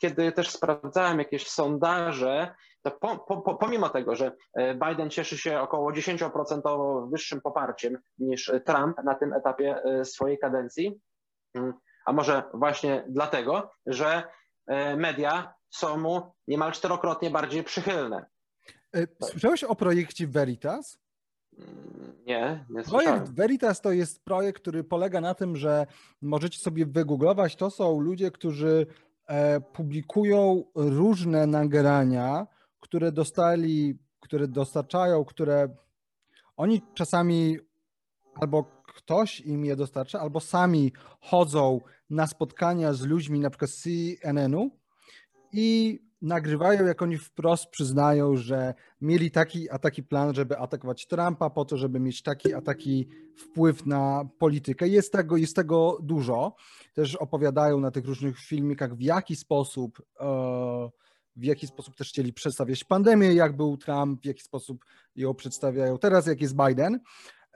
kiedy 0.00 0.32
też 0.32 0.50
sprawdzałem 0.50 1.18
jakieś 1.18 1.48
sondaże, 1.48 2.54
to 2.82 2.90
po, 2.90 3.18
po, 3.18 3.54
pomimo 3.54 3.88
tego, 3.88 4.16
że 4.16 4.32
Biden 4.56 5.10
cieszy 5.10 5.38
się 5.38 5.60
około 5.60 5.92
10% 5.92 7.10
wyższym 7.10 7.40
poparciem 7.40 7.98
niż 8.18 8.52
Trump 8.66 8.96
na 9.04 9.14
tym 9.14 9.32
etapie 9.32 9.82
swojej 10.04 10.38
kadencji, 10.38 11.00
mm, 11.54 11.74
a 12.08 12.12
może 12.12 12.42
właśnie 12.54 13.04
dlatego, 13.08 13.70
że 13.86 14.22
e, 14.66 14.96
media 14.96 15.54
są 15.70 15.96
mu 15.96 16.22
niemal 16.46 16.72
czterokrotnie 16.72 17.30
bardziej 17.30 17.64
przychylne. 17.64 18.26
E, 18.94 19.06
słyszałeś 19.22 19.64
o 19.64 19.76
projekcie 19.76 20.26
Veritas? 20.26 20.98
Mm, 21.58 22.24
nie, 22.26 22.64
nie 22.70 22.84
słyszałem. 22.84 23.04
Projekt 23.04 23.34
Veritas 23.34 23.80
to 23.80 23.92
jest 23.92 24.24
projekt, 24.24 24.62
który 24.62 24.84
polega 24.84 25.20
na 25.20 25.34
tym, 25.34 25.56
że 25.56 25.86
możecie 26.22 26.58
sobie 26.58 26.86
wygooglować. 26.86 27.56
To 27.56 27.70
są 27.70 28.00
ludzie, 28.00 28.30
którzy 28.30 28.86
e, 29.26 29.60
publikują 29.60 30.64
różne 30.74 31.46
nagrania, 31.46 32.46
które 32.80 33.12
dostali, 33.12 33.98
które 34.20 34.48
dostarczają, 34.48 35.24
które 35.24 35.68
oni 36.56 36.82
czasami 36.94 37.58
albo 38.34 38.64
ktoś 38.94 39.40
im 39.40 39.64
je 39.64 39.76
dostarcza, 39.76 40.20
albo 40.20 40.40
sami 40.40 40.92
chodzą 41.20 41.80
na 42.10 42.26
spotkania 42.26 42.92
z 42.92 43.02
ludźmi, 43.02 43.40
na 43.40 43.50
przykład 43.50 43.70
z 43.70 43.82
CNN-u 43.82 44.70
i 45.52 45.98
nagrywają, 46.22 46.86
jak 46.86 47.02
oni 47.02 47.18
wprost 47.18 47.66
przyznają, 47.66 48.36
że 48.36 48.74
mieli 49.00 49.30
taki 49.30 49.70
a 49.70 49.78
taki 49.78 50.02
plan, 50.02 50.34
żeby 50.34 50.58
atakować 50.58 51.06
Trumpa 51.06 51.50
po 51.50 51.64
to, 51.64 51.76
żeby 51.76 52.00
mieć 52.00 52.22
taki 52.22 52.54
a 52.54 52.60
taki 52.60 53.08
wpływ 53.36 53.86
na 53.86 54.28
politykę. 54.38 54.88
Jest 54.88 55.12
tego, 55.12 55.36
jest 55.36 55.56
tego 55.56 55.98
dużo. 56.02 56.56
Też 56.94 57.16
opowiadają 57.16 57.80
na 57.80 57.90
tych 57.90 58.06
różnych 58.06 58.38
filmikach, 58.38 58.94
w 58.94 59.00
jaki 59.00 59.36
sposób 59.36 60.02
e, 60.20 60.90
w 61.38 61.44
jaki 61.44 61.66
sposób 61.66 61.96
też 61.96 62.08
chcieli 62.08 62.32
przedstawiać 62.32 62.84
pandemię, 62.84 63.34
jak 63.34 63.56
był 63.56 63.76
Trump, 63.76 64.22
w 64.22 64.24
jaki 64.24 64.42
sposób 64.42 64.84
ją 65.16 65.34
przedstawiają 65.34 65.98
teraz, 65.98 66.26
jak 66.26 66.40
jest 66.40 66.54
Biden. 66.66 67.00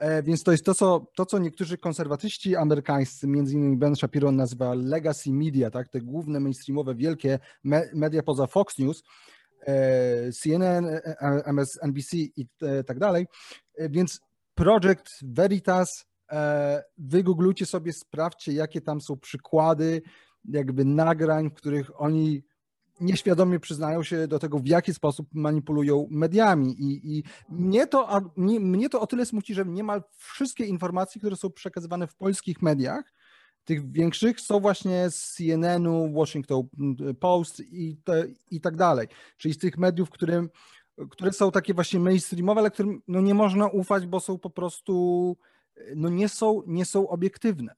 E, 0.03 0.23
więc 0.23 0.43
to 0.43 0.51
jest 0.51 0.65
to 0.65 0.73
co, 0.73 1.07
to, 1.15 1.25
co 1.25 1.39
niektórzy 1.39 1.77
konserwatyści 1.77 2.55
amerykańscy, 2.55 3.27
między 3.27 3.53
innymi 3.53 3.77
Ben 3.77 3.95
Shapiro 3.95 4.31
nazywa 4.31 4.73
legacy 4.73 5.31
media, 5.31 5.71
tak, 5.71 5.89
te 5.89 6.01
główne 6.01 6.39
mainstreamowe, 6.39 6.95
wielkie 6.95 7.39
media 7.93 8.23
poza 8.23 8.47
Fox 8.47 8.77
News, 8.77 9.03
e, 9.67 10.31
CNN, 10.31 10.85
e, 10.85 11.01
MSNBC 11.45 12.17
i 12.17 12.47
tak 12.87 12.99
dalej. 12.99 13.25
Więc 13.79 14.21
Project 14.55 15.09
Veritas, 15.21 16.05
wygooglujcie 16.97 17.65
sobie, 17.65 17.93
sprawdźcie, 17.93 18.53
jakie 18.53 18.81
tam 18.81 19.01
są 19.01 19.17
przykłady 19.19 20.01
jakby 20.45 20.85
nagrań, 20.85 21.49
w 21.49 21.53
których 21.53 22.01
oni 22.01 22.43
nieświadomie 23.01 23.59
przyznają 23.59 24.03
się 24.03 24.27
do 24.27 24.39
tego, 24.39 24.59
w 24.59 24.67
jaki 24.67 24.93
sposób 24.93 25.27
manipulują 25.33 26.07
mediami. 26.11 26.81
I, 26.81 27.17
i 27.17 27.23
mnie, 27.49 27.87
to, 27.87 28.09
a, 28.09 28.21
mnie, 28.35 28.59
mnie 28.59 28.89
to 28.89 29.01
o 29.01 29.07
tyle 29.07 29.25
smuci, 29.25 29.53
że 29.53 29.65
niemal 29.65 30.03
wszystkie 30.17 30.65
informacje, 30.65 31.19
które 31.19 31.35
są 31.35 31.51
przekazywane 31.51 32.07
w 32.07 32.15
polskich 32.15 32.61
mediach, 32.61 33.13
tych 33.65 33.91
większych, 33.91 34.41
są 34.41 34.59
właśnie 34.59 35.09
z 35.09 35.33
CNN-u, 35.33 36.13
Washington 36.13 36.67
Post 37.19 37.59
i, 37.59 37.97
te, 38.03 38.27
i 38.51 38.61
tak 38.61 38.75
dalej. 38.75 39.07
Czyli 39.37 39.53
z 39.53 39.57
tych 39.57 39.77
mediów, 39.77 40.09
którym, 40.09 40.49
które 41.09 41.33
są 41.33 41.51
takie 41.51 41.73
właśnie 41.73 41.99
mainstreamowe, 41.99 42.59
ale 42.59 42.71
którym 42.71 43.01
no, 43.07 43.21
nie 43.21 43.33
można 43.33 43.67
ufać, 43.67 44.07
bo 44.07 44.19
są 44.19 44.39
po 44.39 44.49
prostu, 44.49 45.37
no, 45.95 46.09
nie, 46.09 46.29
są, 46.29 46.61
nie 46.67 46.85
są 46.85 47.09
obiektywne. 47.09 47.75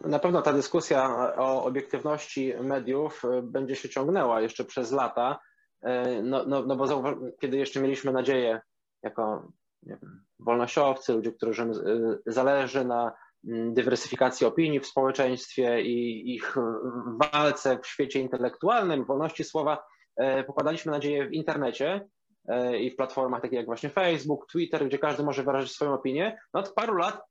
Na 0.00 0.18
pewno 0.18 0.42
ta 0.42 0.52
dyskusja 0.52 1.34
o 1.36 1.64
obiektywności 1.64 2.54
mediów 2.60 3.24
e, 3.24 3.42
będzie 3.42 3.76
się 3.76 3.88
ciągnęła 3.88 4.40
jeszcze 4.40 4.64
przez 4.64 4.92
lata, 4.92 5.38
e, 5.82 6.22
no, 6.22 6.44
no, 6.46 6.62
no 6.62 6.76
bo 6.76 7.04
kiedy 7.40 7.56
jeszcze 7.56 7.80
mieliśmy 7.80 8.12
nadzieję 8.12 8.60
jako 9.02 9.52
wiem, 9.82 10.24
wolnościowcy, 10.38 11.12
ludzie, 11.12 11.32
którym 11.32 11.70
e, 11.70 11.74
zależy 12.26 12.84
na 12.84 13.12
mm, 13.48 13.74
dywersyfikacji 13.74 14.46
opinii 14.46 14.80
w 14.80 14.86
społeczeństwie 14.86 15.82
i 15.82 16.34
ich 16.34 16.56
walce 17.32 17.78
w 17.78 17.86
świecie 17.86 18.20
intelektualnym, 18.20 19.04
wolności 19.04 19.44
słowa, 19.44 19.84
pokładaliśmy 20.46 20.92
nadzieję 20.92 21.28
w 21.28 21.32
internecie 21.32 22.08
i 22.80 22.90
w 22.90 22.96
platformach 22.96 23.42
takich 23.42 23.56
jak 23.56 23.66
właśnie 23.66 23.90
Facebook, 23.90 24.46
Twitter, 24.46 24.86
gdzie 24.86 24.98
każdy 24.98 25.22
może 25.22 25.42
wyrazić 25.42 25.72
swoją 25.72 25.94
opinię. 25.94 26.38
No 26.54 26.60
od 26.60 26.72
paru 26.72 26.94
lat 26.94 27.22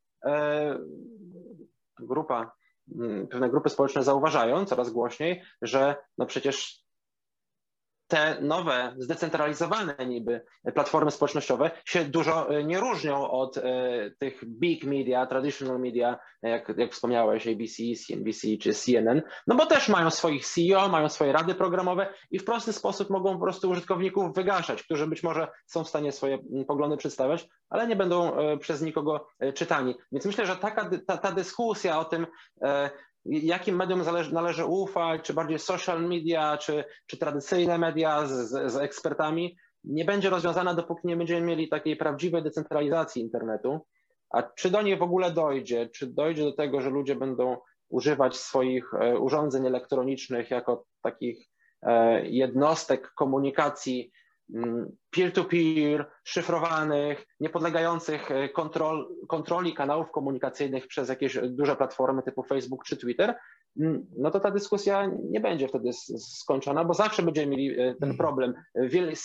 grupa, 1.99 2.51
mm, 2.95 3.27
pewne 3.27 3.49
grupy 3.49 3.69
społeczne 3.69 4.03
zauważają 4.03 4.65
coraz 4.65 4.89
głośniej, 4.89 5.41
że 5.61 5.95
no 6.17 6.25
przecież 6.25 6.84
te 8.07 8.41
nowe, 8.41 8.95
zdecentralizowane 8.97 9.95
niby 10.05 10.41
platformy 10.73 11.11
społecznościowe 11.11 11.71
się 11.85 12.05
dużo 12.05 12.49
e, 12.49 12.63
nie 12.63 12.79
różnią 12.79 13.31
od 13.31 13.57
e, 13.57 13.61
tych 14.19 14.45
big 14.45 14.83
media, 14.83 15.25
traditional 15.25 15.79
media, 15.79 16.19
jak, 16.41 16.73
jak 16.77 16.91
wspomniałeś, 16.91 17.47
ABC, 17.47 17.83
CNBC 18.07 18.47
czy 18.61 18.73
CNN, 18.73 19.21
no 19.47 19.55
bo 19.55 19.65
też 19.65 19.89
mają 19.89 20.09
swoich 20.09 20.45
CEO, 20.47 20.89
mają 20.89 21.09
swoje 21.09 21.31
rady 21.31 21.55
programowe 21.55 22.13
i 22.31 22.39
w 22.39 22.45
prosty 22.45 22.73
sposób 22.73 23.09
mogą 23.09 23.33
po 23.33 23.43
prostu 23.43 23.69
użytkowników 23.69 24.35
wygaszać, 24.35 24.83
którzy 24.83 25.07
być 25.07 25.23
może 25.23 25.47
są 25.65 25.83
w 25.83 25.89
stanie 25.89 26.11
swoje 26.11 26.37
poglądy 26.67 26.97
przedstawiać, 26.97 27.47
ale 27.69 27.87
nie 27.87 27.95
będą 27.95 28.35
e, 28.35 28.57
przez 28.57 28.81
nikogo 28.81 29.27
czytani. 29.55 29.95
Więc 30.11 30.25
myślę, 30.25 30.45
że 30.45 30.55
taka, 30.55 30.89
ta, 31.07 31.17
ta 31.17 31.31
dyskusja 31.31 31.99
o 31.99 32.05
tym, 32.05 32.27
jakim 33.25 33.75
medium 33.75 34.01
należy, 34.31 34.65
ufać, 34.65 35.21
czy 35.21 35.33
bardziej 35.33 35.59
social 35.59 36.07
media, 36.07 36.57
czy, 36.57 36.83
czy 37.05 37.17
tradycyjne 37.17 37.77
media 37.77 38.27
z, 38.27 38.31
z, 38.31 38.71
z 38.71 38.75
ekspertami, 38.75 39.57
nie 39.83 40.05
będzie 40.05 40.29
rozwiązana, 40.29 40.73
dopóki 40.73 41.07
nie 41.07 41.17
będziemy 41.17 41.41
mieli 41.41 41.69
takiej 41.69 41.95
prawdziwej 41.95 42.43
decentralizacji 42.43 43.21
internetu. 43.21 43.79
A 44.29 44.43
czy 44.43 44.69
do 44.69 44.81
niej 44.81 44.97
w 44.97 45.03
ogóle 45.03 45.31
dojdzie? 45.31 45.89
Czy 45.89 46.07
dojdzie 46.07 46.43
do 46.43 46.53
tego, 46.53 46.81
że 46.81 46.89
ludzie 46.89 47.15
będą 47.15 47.57
używać 47.89 48.37
swoich 48.37 48.93
e, 48.93 49.19
urządzeń 49.19 49.65
elektronicznych 49.65 50.51
jako 50.51 50.85
takich 51.01 51.47
e, 51.81 52.25
jednostek 52.25 53.11
komunikacji 53.15 54.11
Mm, 54.53 54.91
peer-to-peer, 55.09 56.11
szyfrowanych, 56.23 57.25
niepodlegających 57.39 58.31
e, 58.31 58.49
kontrol, 58.49 59.15
kontroli 59.27 59.73
kanałów 59.73 60.11
komunikacyjnych 60.11 60.87
przez 60.87 61.09
jakieś 61.09 61.37
duże 61.43 61.75
platformy 61.75 62.23
typu 62.23 62.43
Facebook 62.43 62.83
czy 62.85 62.97
Twitter, 62.97 63.35
mm, 63.79 64.05
no 64.17 64.31
to 64.31 64.39
ta 64.39 64.51
dyskusja 64.51 65.11
nie 65.29 65.39
będzie 65.39 65.67
wtedy 65.67 65.89
skończona, 66.17 66.85
bo 66.85 66.93
zawsze 66.93 67.23
będziemy 67.23 67.47
mieli 67.47 67.71
e, 67.71 67.75
ten 67.75 68.09
mhm. 68.09 68.17
problem. 68.17 68.53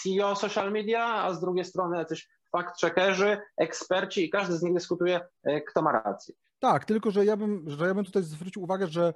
CEO 0.02 0.37
social 0.37 0.72
media, 0.72 1.04
a 1.04 1.35
z 1.35 1.40
drugiej 1.40 1.64
strony 1.64 1.98
jacyś 1.98 2.28
fact-checkerzy, 2.56 3.38
eksperci 3.56 4.24
i 4.24 4.30
każdy 4.30 4.54
z 4.54 4.62
nich 4.62 4.74
dyskutuje, 4.74 5.20
kto 5.68 5.83
ma 5.83 5.92
rację. 5.92 6.35
Tak, 6.59 6.85
tylko 6.85 7.11
że 7.11 7.24
ja 7.24 7.37
bym, 7.37 7.64
że 7.66 7.87
ja 7.87 7.94
bym 7.94 8.04
tutaj 8.04 8.22
zwrócił 8.22 8.62
uwagę, 8.62 8.87
że 8.87 9.14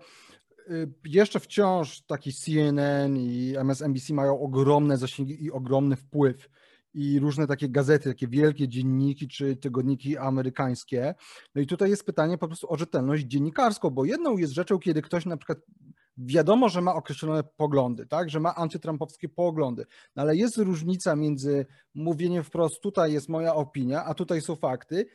jeszcze 1.05 1.40
wciąż 1.40 2.00
taki 2.00 2.33
CNN 2.33 3.16
i 3.16 3.55
MSNBC 3.57 4.14
mają 4.14 4.40
ogromne 4.40 4.96
zasięgi 4.98 5.44
i 5.44 5.50
ogromny 5.50 5.96
wpływ 5.96 6.48
i 6.94 7.20
różne 7.20 7.46
takie 7.46 7.68
gazety, 7.68 8.11
takie 8.11 8.29
wielkie 8.29 8.68
dzienniki 8.68 9.29
czy 9.29 9.57
tygodniki 9.57 10.18
amerykańskie. 10.18 11.14
No 11.55 11.62
i 11.62 11.66
tutaj 11.66 11.90
jest 11.90 12.07
pytanie 12.07 12.38
po 12.38 12.48
prostu 12.48 12.72
o 12.72 12.77
rzetelność 12.77 13.24
dziennikarską, 13.24 13.90
bo 13.90 14.05
jedną 14.05 14.37
jest 14.37 14.53
rzeczą, 14.53 14.79
kiedy 14.79 15.03
ktoś 15.03 15.27
na 15.27 15.37
przykład 15.37 15.59
wiadomo, 16.16 16.68
że 16.68 16.81
ma 16.81 16.94
określone 16.94 17.42
poglądy, 17.57 18.07
tak, 18.07 18.31
że 18.31 18.40
ma 18.40 18.55
antytrumpowskie 18.55 19.29
poglądy, 19.29 19.85
no 20.16 20.22
ale 20.22 20.37
jest 20.37 20.57
różnica 20.57 21.16
między 21.16 21.66
mówieniem 21.94 22.44
wprost, 22.44 22.81
tutaj 22.81 23.12
jest 23.12 23.29
moja 23.29 23.55
opinia, 23.55 24.05
a 24.05 24.14
tutaj 24.14 24.40
są 24.40 24.57
fakty, 24.57 25.07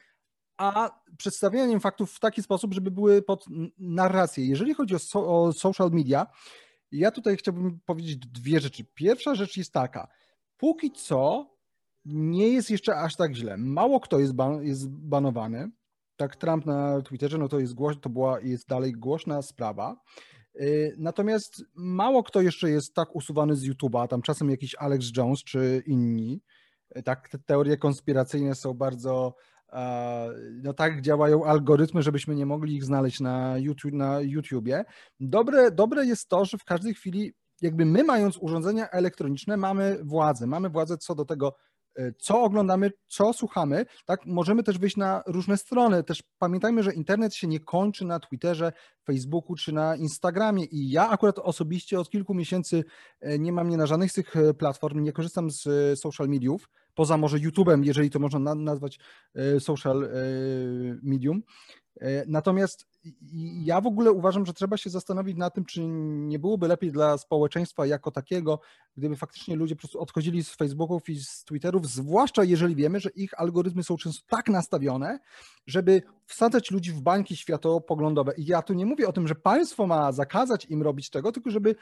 a 0.60 1.00
przedstawianiem 1.18 1.80
faktów 1.80 2.14
w 2.14 2.20
taki 2.20 2.44
sposób, 2.44 2.74
żeby 2.74 2.92
były 2.92 3.22
pod 3.22 3.46
narrację. 3.78 4.46
Jeżeli 4.46 4.74
chodzi 4.74 4.96
o, 4.96 5.00
so, 5.00 5.44
o 5.44 5.54
social 5.54 5.90
media, 5.92 6.28
ja 6.92 7.12
tutaj 7.12 7.38
chciałbym 7.38 7.80
powiedzieć 7.86 8.18
dwie 8.18 8.60
rzeczy. 8.60 8.84
Pierwsza 8.94 9.36
rzecz 9.36 9.58
jest 9.58 9.74
taka, 9.74 10.08
póki 10.58 10.92
co 10.92 11.50
nie 12.06 12.50
jest 12.50 12.70
jeszcze 12.70 12.96
aż 12.96 13.16
tak 13.16 13.36
źle. 13.36 13.58
Mało 13.58 14.00
kto 14.00 14.20
jest, 14.20 14.34
ban, 14.34 14.64
jest 14.64 14.90
banowany. 14.90 15.72
Tak, 16.16 16.36
Trump 16.36 16.66
na 16.66 17.02
Twitterze, 17.02 17.38
no 17.38 17.48
to 17.48 17.60
jest, 17.60 17.74
głoś, 17.74 17.96
to 18.02 18.10
była, 18.10 18.40
jest 18.40 18.68
dalej 18.68 18.94
głośna 18.94 19.42
sprawa. 19.42 20.02
Y, 20.56 20.96
natomiast 20.98 21.64
mało 21.76 22.24
kto 22.24 22.42
jeszcze 22.42 22.70
jest 22.70 22.94
tak 22.94 23.16
usuwany 23.16 23.56
z 23.56 23.70
YouTube'a, 23.70 24.08
tam 24.08 24.22
czasem 24.22 24.50
jakiś 24.50 24.76
Alex 24.76 25.12
Jones 25.18 25.44
czy 25.44 25.84
inni. 25.88 26.42
Tak, 27.06 27.30
te 27.30 27.40
teorie 27.40 27.78
konspiracyjne 27.78 28.56
są 28.56 28.74
bardzo, 28.74 29.36
no 30.64 30.74
tak 30.74 31.02
działają 31.02 31.46
algorytmy, 31.46 32.02
żebyśmy 32.02 32.36
nie 32.36 32.46
mogli 32.46 32.76
ich 32.76 32.84
znaleźć 32.84 33.20
na, 33.20 33.58
YouTube, 33.58 33.94
na 33.94 34.22
YouTubie. 34.22 34.86
Dobre, 35.20 35.72
dobre 35.72 36.06
jest 36.06 36.30
to, 36.30 36.46
że 36.46 36.58
w 36.58 36.64
każdej 36.64 36.94
chwili 36.94 37.34
jakby 37.62 37.86
my 37.86 38.04
mając 38.04 38.38
urządzenia 38.38 38.90
elektroniczne 38.90 39.58
mamy 39.58 40.00
władzę, 40.04 40.48
mamy 40.48 40.70
władzę 40.70 40.98
co 40.98 41.16
do 41.16 41.26
tego, 41.26 41.56
E, 42.00 42.14
co 42.18 42.42
oglądamy, 42.42 42.92
co 43.08 43.34
słuchamy, 43.34 43.86
tak, 44.06 44.26
możemy 44.26 44.64
też 44.64 44.78
wyjść 44.78 44.98
na 44.98 45.24
różne 45.28 45.58
strony. 45.58 46.04
Też 46.04 46.24
pamiętajmy, 46.38 46.84
że 46.84 46.94
internet 46.94 47.36
się 47.36 47.48
nie 47.48 47.60
kończy 47.60 48.06
na 48.06 48.20
Twitterze, 48.20 48.74
Facebooku 49.06 49.56
czy 49.56 49.72
na 49.72 49.96
Instagramie 49.96 50.66
i 50.66 50.90
ja 50.90 51.10
akurat 51.10 51.40
osobiście 51.40 52.00
od 52.00 52.10
kilku 52.10 52.34
miesięcy 52.34 52.84
e, 53.22 53.40
nie 53.40 53.54
mam 53.54 53.70
nie 53.70 53.78
na 53.78 53.86
żadnych 53.86 54.12
z 54.12 54.14
tych 54.14 54.36
e, 54.36 54.54
platform, 54.54 55.04
nie 55.04 55.12
korzystam 55.12 55.52
z 55.52 55.64
social 56.00 56.28
mediów, 56.28 56.70
poza 57.00 57.18
może 57.18 57.38
YouTube'em, 57.38 57.84
jeżeli 57.84 58.10
to 58.10 58.20
można 58.20 58.56
nazwać 58.56 59.00
social 59.60 60.10
medium. 61.04 61.42
Natomiast 62.28 62.88
ja 63.64 63.82
w 63.82 63.88
ogóle 63.88 64.12
uważam, 64.12 64.46
że 64.46 64.54
trzeba 64.54 64.78
się 64.78 64.90
zastanowić 64.90 65.38
nad 65.38 65.54
tym, 65.54 65.66
czy 65.66 65.82
nie 65.88 66.40
byłoby 66.40 66.68
lepiej 66.68 66.92
dla 66.92 67.18
społeczeństwa 67.18 67.86
jako 67.86 68.12
takiego, 68.12 68.60
gdyby 68.98 69.16
faktycznie 69.16 69.56
ludzie 69.56 69.76
po 69.76 69.80
prostu 69.80 70.02
odchodzili 70.02 70.44
z 70.44 70.50
Facebooków 70.50 71.10
i 71.10 71.20
z 71.20 71.44
Twitterów, 71.44 71.88
zwłaszcza 71.88 72.44
jeżeli 72.44 72.76
wiemy, 72.76 73.00
że 73.00 73.10
ich 73.10 73.40
algorytmy 73.40 73.84
są 73.84 73.98
często 73.98 74.26
tak 74.28 74.50
nastawione, 74.50 75.20
żeby 75.68 76.02
wsadzać 76.26 76.72
ludzi 76.72 76.92
w 76.92 77.02
bańki 77.02 77.36
światopoglądowe. 77.36 78.34
I 78.38 78.46
ja 78.46 78.62
tu 78.62 78.74
nie 78.74 78.86
mówię 78.86 79.08
o 79.08 79.14
tym, 79.14 79.28
że 79.28 79.36
państwo 79.36 79.88
ma 79.88 80.12
zakazać 80.12 80.66
im 80.66 80.82
robić 80.82 81.10
tego, 81.10 81.32
tylko 81.32 81.50
żeby 81.50 81.76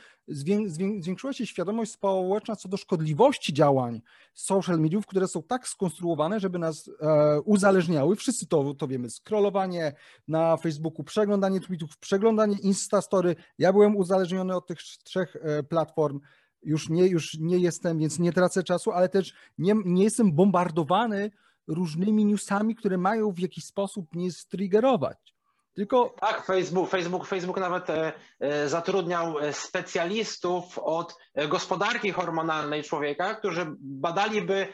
zwiększyła 1.00 1.34
się 1.34 1.46
świadomość 1.46 1.92
społeczna 1.92 2.56
co 2.56 2.70
do 2.70 2.78
szkodliwości 2.78 3.54
działań 3.54 4.02
social 4.34 4.80
mediów, 4.80 5.08
które 5.08 5.28
są 5.28 5.44
tak 5.44 5.68
skonstruowane, 5.68 6.40
żeby 6.40 6.60
nas 6.60 6.90
e, 7.02 7.42
uzależniały. 7.42 8.16
Wszyscy 8.16 8.48
to, 8.48 8.74
to 8.74 8.88
wiemy, 8.88 9.10
scrollowanie 9.10 9.94
na 10.28 10.58
Facebooku, 10.58 11.04
przeglądanie 11.04 11.60
tweetów, 11.60 11.98
przeglądanie 11.98 12.58
Instastory. 12.58 13.36
Ja 13.58 13.74
byłem 13.74 13.96
uzależniony 13.96 14.56
od 14.56 14.68
tych 14.68 14.78
trzech 14.82 15.36
e, 15.36 15.64
platform 15.64 16.20
już 16.64 16.90
nie, 16.90 17.08
już 17.08 17.38
nie 17.40 17.58
jestem, 17.58 18.00
więc 18.00 18.20
nie 18.20 18.34
tracę 18.34 18.64
czasu, 18.64 18.92
ale 18.92 19.10
też 19.10 19.34
nie, 19.58 19.76
nie 19.86 20.04
jestem 20.04 20.32
bombardowany 20.32 21.32
różnymi 21.68 22.26
newsami, 22.26 22.76
które 22.76 22.98
mają 22.98 23.32
w 23.32 23.40
jakiś 23.40 23.66
sposób 23.66 24.16
mnie 24.16 24.32
striggerować. 24.32 25.37
Tylko... 25.78 26.16
Tak, 26.20 26.46
Facebook, 26.46 26.90
Facebook, 26.90 27.28
Facebook 27.28 27.58
nawet 27.58 27.90
e, 27.90 28.14
e, 28.40 28.70
zatrudniał 28.70 29.40
e, 29.40 29.54
specjalistów 29.54 30.80
od 30.80 31.16
gospodarki 31.50 32.12
hormonalnej 32.12 32.84
człowieka, 32.84 33.36
którzy 33.36 33.66
badaliby, 33.80 34.68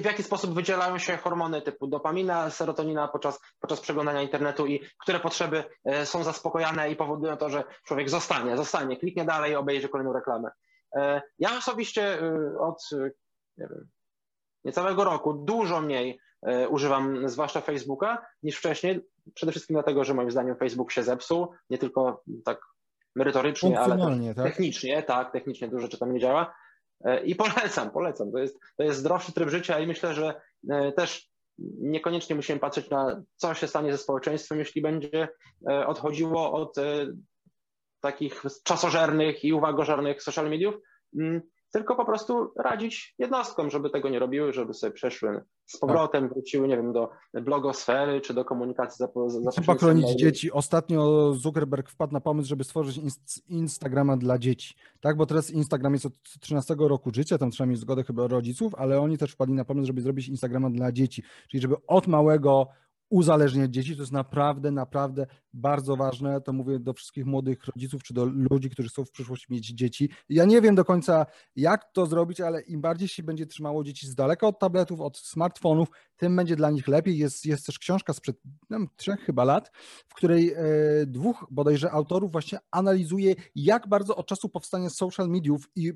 w 0.00 0.04
jaki 0.04 0.22
sposób 0.22 0.54
wydzielają 0.54 0.98
się 0.98 1.16
hormony 1.16 1.62
typu 1.62 1.86
dopamina, 1.86 2.50
serotonina 2.50 3.08
podczas, 3.08 3.40
podczas 3.60 3.80
przeglądania 3.80 4.22
internetu 4.22 4.66
i 4.66 4.80
które 5.02 5.20
potrzeby 5.20 5.64
są 6.04 6.22
zaspokojane 6.22 6.90
i 6.90 6.96
powodują 6.96 7.36
to, 7.36 7.50
że 7.50 7.64
człowiek 7.84 8.10
zostanie, 8.10 8.56
zostanie, 8.56 8.96
kliknie 8.96 9.24
dalej 9.24 9.56
obejrzy 9.56 9.88
kolejną 9.88 10.12
reklamę. 10.12 10.50
Ja 11.38 11.58
osobiście 11.58 12.18
od 12.60 12.90
nie 13.58 13.66
wiem, 13.70 13.88
niecałego 14.64 15.04
roku 15.04 15.34
dużo 15.34 15.80
mniej 15.80 16.20
e, 16.42 16.68
używam 16.68 17.28
zwłaszcza 17.28 17.60
Facebooka 17.60 18.26
niż 18.42 18.58
wcześniej. 18.58 19.00
Przede 19.34 19.52
wszystkim 19.52 19.74
dlatego, 19.74 20.04
że 20.04 20.14
moim 20.14 20.30
zdaniem 20.30 20.56
Facebook 20.56 20.92
się 20.92 21.02
zepsuł, 21.02 21.48
nie 21.70 21.78
tylko 21.78 22.22
tak 22.44 22.60
merytorycznie, 23.16 23.80
ale 23.80 24.34
tak? 24.34 24.46
technicznie, 24.46 25.02
tak, 25.02 25.32
technicznie 25.32 25.68
dużo 25.68 25.82
rzeczy 25.82 25.98
tam 25.98 26.12
nie 26.12 26.20
działa. 26.20 26.54
E, 27.04 27.24
I 27.24 27.34
polecam, 27.34 27.90
polecam. 27.90 28.32
To 28.32 28.38
jest, 28.38 28.58
to 28.76 28.82
jest 28.82 28.98
zdrowszy 28.98 29.32
tryb 29.32 29.48
życia 29.48 29.78
i 29.80 29.86
myślę, 29.86 30.14
że 30.14 30.40
e, 30.70 30.92
też 30.92 31.30
niekoniecznie 31.78 32.36
musimy 32.36 32.58
patrzeć 32.60 32.90
na 32.90 33.22
co 33.36 33.54
się 33.54 33.66
stanie 33.66 33.92
ze 33.92 33.98
społeczeństwem, 33.98 34.58
jeśli 34.58 34.82
będzie 34.82 35.28
odchodziło 35.86 36.52
od 36.52 36.76
takich 38.00 38.42
czasożernych 38.64 39.44
i 39.44 39.52
uwagożernych 39.52 40.22
social 40.22 40.50
mediów, 40.50 40.74
mm, 41.18 41.42
tylko 41.76 41.96
po 41.96 42.04
prostu 42.04 42.52
radzić 42.56 43.14
jednostkom, 43.18 43.70
żeby 43.70 43.90
tego 43.90 44.08
nie 44.08 44.18
robiły, 44.18 44.52
żeby 44.52 44.74
sobie 44.74 44.92
przeszły 44.92 45.44
z 45.66 45.78
powrotem, 45.78 46.22
tak. 46.24 46.32
wróciły, 46.32 46.68
nie 46.68 46.76
wiem, 46.76 46.92
do 46.92 47.10
blogosfery 47.34 48.20
czy 48.20 48.34
do 48.34 48.44
komunikacji 48.44 49.06
za, 49.26 49.40
za 49.40 49.50
Trzeba 49.50 49.74
chronić 49.74 50.10
dzieci. 50.10 50.52
Ostatnio 50.52 51.32
Zuckerberg 51.32 51.90
wpadł 51.90 52.12
na 52.12 52.20
pomysł, 52.20 52.48
żeby 52.48 52.64
stworzyć 52.64 53.00
Instagrama 53.48 54.16
dla 54.16 54.38
dzieci, 54.38 54.74
tak, 55.00 55.16
bo 55.16 55.26
teraz 55.26 55.50
Instagram 55.50 55.92
jest 55.92 56.06
od 56.06 56.12
13 56.40 56.74
roku 56.78 57.10
życia, 57.14 57.38
tam 57.38 57.50
trzeba 57.50 57.66
mieć 57.70 57.78
zgodę 57.78 58.04
chyba 58.04 58.26
rodziców, 58.26 58.74
ale 58.74 59.00
oni 59.00 59.18
też 59.18 59.32
wpadli 59.32 59.54
na 59.54 59.64
pomysł, 59.64 59.86
żeby 59.86 60.00
zrobić 60.00 60.28
Instagrama 60.28 60.70
dla 60.70 60.92
dzieci, 60.92 61.22
czyli 61.48 61.60
żeby 61.60 61.74
od 61.86 62.06
małego 62.06 62.66
uzależniać 63.10 63.74
dzieci. 63.74 63.96
To 63.96 64.02
jest 64.02 64.12
naprawdę, 64.12 64.70
naprawdę 64.70 65.26
bardzo 65.52 65.96
ważne. 65.96 66.40
To 66.40 66.52
mówię 66.52 66.78
do 66.78 66.92
wszystkich 66.92 67.26
młodych 67.26 67.64
rodziców 67.64 68.02
czy 68.02 68.14
do 68.14 68.24
ludzi, 68.24 68.70
którzy 68.70 68.88
chcą 68.88 69.04
w 69.04 69.10
przyszłości 69.10 69.46
mieć 69.52 69.66
dzieci. 69.66 70.10
Ja 70.28 70.44
nie 70.44 70.60
wiem 70.60 70.74
do 70.74 70.84
końca, 70.84 71.26
jak 71.56 71.92
to 71.92 72.06
zrobić, 72.06 72.40
ale 72.40 72.62
im 72.62 72.80
bardziej 72.80 73.08
się 73.08 73.22
będzie 73.22 73.46
trzymało 73.46 73.84
dzieci 73.84 74.06
z 74.06 74.14
daleka 74.14 74.46
od 74.46 74.58
tabletów, 74.58 75.00
od 75.00 75.18
smartfonów, 75.18 75.88
tym 76.16 76.36
będzie 76.36 76.56
dla 76.56 76.70
nich 76.70 76.88
lepiej. 76.88 77.18
Jest, 77.18 77.46
jest 77.46 77.66
też 77.66 77.78
książka 77.78 78.12
sprzed 78.12 78.36
no, 78.70 78.78
trzech 78.96 79.20
chyba 79.20 79.44
lat, 79.44 79.70
w 80.08 80.14
której 80.14 80.52
e, 80.52 80.56
dwóch 81.06 81.46
bodajże 81.50 81.90
autorów 81.90 82.32
właśnie 82.32 82.58
analizuje, 82.70 83.34
jak 83.54 83.88
bardzo 83.88 84.16
od 84.16 84.26
czasu 84.26 84.48
powstania 84.48 84.90
social 84.90 85.28
mediów 85.28 85.68
i 85.76 85.92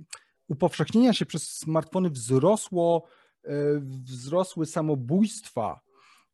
upowszechnienia 0.49 1.13
się 1.13 1.27
przez 1.27 1.57
smartfony 1.57 2.11
wzrosło, 2.11 3.05
e, 3.45 3.51
wzrosły 4.05 4.67
samobójstwa 4.67 5.90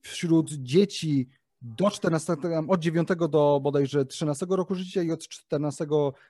wśród 0.06 0.52
dzieci 0.52 1.28
do 1.62 1.90
14, 1.90 2.36
od 2.68 2.80
9 2.80 3.08
do 3.30 3.60
bodajże 3.62 4.04
13 4.04 4.46
roku 4.48 4.74
życia 4.74 5.02
i 5.02 5.12
od 5.12 5.28
14 5.28 5.86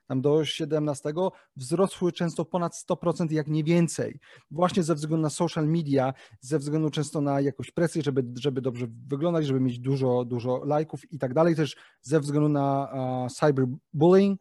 tam 0.06 0.20
do 0.20 0.44
17 0.44 1.12
wzrosły 1.56 2.12
często 2.12 2.44
ponad 2.44 2.74
100%, 2.90 3.32
jak 3.32 3.48
nie 3.48 3.64
więcej. 3.64 4.20
Właśnie 4.50 4.82
ze 4.82 4.94
względu 4.94 5.22
na 5.22 5.30
social 5.30 5.68
media, 5.68 6.14
ze 6.40 6.58
względu 6.58 6.90
często 6.90 7.20
na 7.20 7.40
jakąś 7.40 7.70
presję, 7.70 8.02
żeby, 8.02 8.24
żeby 8.38 8.60
dobrze 8.60 8.86
wyglądać, 9.08 9.46
żeby 9.46 9.60
mieć 9.60 9.78
dużo, 9.78 10.24
dużo 10.24 10.64
lajków 10.64 11.12
i 11.12 11.18
tak 11.18 11.34
dalej, 11.34 11.56
też 11.56 11.76
ze 12.00 12.20
względu 12.20 12.48
na 12.48 12.88
cyberbullying. 13.30 14.40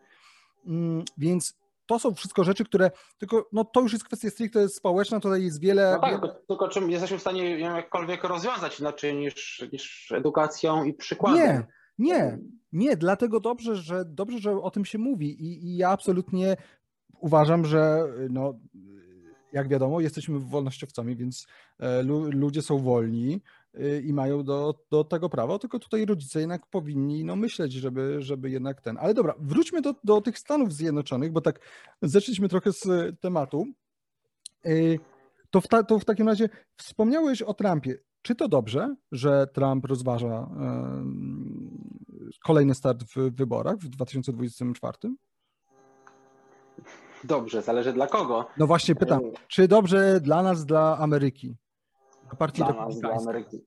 Mm, 0.65 1.03
więc 1.17 1.64
to 1.85 1.99
są 1.99 2.15
wszystko 2.15 2.43
rzeczy, 2.43 2.65
które 2.65 2.91
tylko, 3.17 3.49
no 3.51 3.65
to 3.65 3.81
już 3.81 3.93
jest 3.93 4.05
kwestia 4.05 4.29
stricte 4.29 4.69
społeczna, 4.69 5.19
tutaj 5.19 5.43
jest 5.43 5.61
wiele... 5.61 5.91
No 5.91 5.99
tak, 5.99 6.21
wiele... 6.21 6.35
Tylko, 6.47 6.67
czym 6.67 6.91
jesteśmy 6.91 7.17
w 7.17 7.21
stanie 7.21 7.59
ją 7.59 7.75
jakkolwiek 7.75 8.23
rozwiązać 8.23 8.79
inaczej 8.79 9.15
niż, 9.15 9.65
niż 9.73 10.11
edukacją 10.11 10.83
i 10.83 10.93
przykładem. 10.93 11.37
Nie, 11.37 11.65
nie, 11.97 12.39
nie, 12.71 12.97
dlatego 12.97 13.39
dobrze, 13.39 13.75
że 13.75 14.05
dobrze, 14.05 14.39
że 14.39 14.61
o 14.61 14.71
tym 14.71 14.85
się 14.85 14.97
mówi 14.97 15.43
i, 15.43 15.65
i 15.67 15.77
ja 15.77 15.89
absolutnie 15.89 16.57
uważam, 17.19 17.65
że 17.65 18.03
no, 18.29 18.53
jak 19.53 19.67
wiadomo, 19.67 20.01
jesteśmy 20.01 20.39
wolnościowcami, 20.39 21.15
więc 21.15 21.47
e, 21.79 22.03
ludzie 22.31 22.61
są 22.61 22.79
wolni 22.79 23.41
i 24.03 24.13
mają 24.13 24.43
do, 24.43 24.75
do 24.91 25.03
tego 25.03 25.29
prawo, 25.29 25.59
tylko 25.59 25.79
tutaj 25.79 26.05
rodzice 26.05 26.39
jednak 26.39 26.67
powinni 26.67 27.23
no, 27.25 27.35
myśleć, 27.35 27.73
żeby, 27.73 28.21
żeby 28.21 28.49
jednak 28.49 28.81
ten. 28.81 28.97
Ale 28.97 29.13
dobra, 29.13 29.33
wróćmy 29.39 29.81
do, 29.81 29.95
do 30.03 30.21
tych 30.21 30.39
Stanów 30.39 30.73
Zjednoczonych, 30.73 31.31
bo 31.31 31.41
tak 31.41 31.59
zeszliśmy 32.01 32.49
trochę 32.49 32.71
z 32.71 32.85
tematu. 33.19 33.65
Y, 34.65 34.99
To 35.51 35.61
w, 35.61 35.67
ta, 35.67 35.83
to 35.83 35.99
w 35.99 36.05
takim 36.05 36.27
razie 36.27 36.49
wspomniałeś 36.77 37.41
o 37.41 37.53
Trumpie. 37.53 37.97
Czy 38.21 38.35
to 38.35 38.47
dobrze, 38.47 38.95
że 39.11 39.47
Trump 39.53 39.85
rozważa 39.85 40.49
kolejny 42.43 42.75
start 42.75 43.03
w 43.03 43.35
wyborach 43.35 43.77
w 43.77 43.89
2024? 43.89 44.97
Dobrze, 47.23 47.61
zależy 47.61 47.93
dla 47.93 48.07
kogo. 48.07 48.45
No 48.57 48.67
właśnie 48.67 48.95
pytam, 48.95 49.19
czy 49.47 49.67
dobrze 49.67 50.21
dla 50.21 50.43
nas, 50.43 50.65
dla 50.65 50.97
Ameryki? 50.97 51.55
Dla 52.25 52.35
partii 52.37 52.63
dla 52.63 52.73
nas, 52.73 52.99
dla 52.99 53.13
Ameryki. 53.13 53.65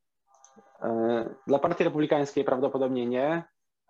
E, 0.83 1.35
dla 1.47 1.59
Partii 1.59 1.85
Republikańskiej 1.85 2.45
prawdopodobnie 2.45 3.07
nie. 3.07 3.45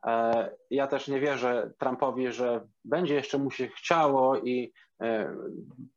E, 0.06 0.50
ja 0.70 0.86
też 0.86 1.08
nie 1.08 1.20
wierzę 1.20 1.72
Trumpowi, 1.78 2.32
że 2.32 2.68
będzie 2.84 3.14
jeszcze 3.14 3.38
mu 3.38 3.50
się 3.50 3.68
chciało 3.68 4.38
i 4.38 4.72
e, 5.02 5.34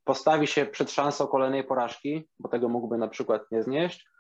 postawi 0.04 0.48
się 0.48 0.66
przed 0.66 0.92
szansą 0.92 1.28
kolejnej 1.28 1.64
porażki, 1.64 2.30
bo 2.40 2.50
tego 2.50 2.70
mógłby 2.70 2.98
na 2.98 3.08
przykład 3.08 3.42
nie 3.52 3.64
znieść. 3.64 4.12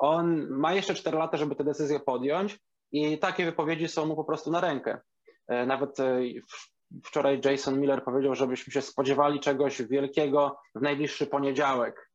On 0.00 0.48
ma 0.50 0.74
jeszcze 0.74 0.94
4 0.94 1.18
lata, 1.18 1.36
żeby 1.36 1.56
tę 1.56 1.64
decyzję 1.64 2.00
podjąć 2.00 2.58
i 2.92 3.18
takie 3.18 3.44
wypowiedzi 3.44 3.88
są 3.88 4.06
mu 4.06 4.16
po 4.16 4.24
prostu 4.24 4.50
na 4.50 4.60
rękę. 4.60 5.00
Nawet 5.48 5.96
wczoraj 7.04 7.40
Jason 7.44 7.80
Miller 7.80 8.04
powiedział, 8.04 8.34
żebyśmy 8.34 8.72
się 8.72 8.82
spodziewali 8.82 9.40
czegoś 9.40 9.82
wielkiego 9.82 10.58
w 10.74 10.80
najbliższy 10.82 11.26
poniedziałek. 11.26 12.05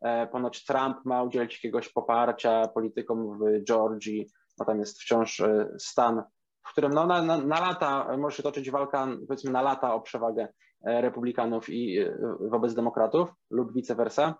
E, 0.00 0.26
ponoć 0.26 0.64
Trump 0.64 0.96
ma 1.04 1.22
udzielić 1.22 1.54
jakiegoś 1.54 1.88
poparcia 1.88 2.68
politykom 2.68 3.38
w 3.38 3.64
Georgii, 3.64 4.26
bo 4.58 4.64
tam 4.64 4.78
jest 4.78 5.00
wciąż 5.00 5.40
e, 5.40 5.68
stan, 5.78 6.22
w 6.66 6.72
którym 6.72 6.92
no, 6.92 7.06
na, 7.06 7.22
na, 7.22 7.38
na 7.38 7.60
lata 7.60 8.16
może 8.16 8.36
się 8.36 8.42
toczyć 8.42 8.70
walka, 8.70 9.08
powiedzmy 9.28 9.50
na 9.50 9.62
lata 9.62 9.94
o 9.94 10.00
przewagę 10.00 10.48
e, 10.86 11.00
republikanów 11.00 11.68
i 11.68 11.98
wobec 12.40 12.74
demokratów 12.74 13.28
lub 13.50 13.72
vice 13.72 13.94
versa. 13.94 14.34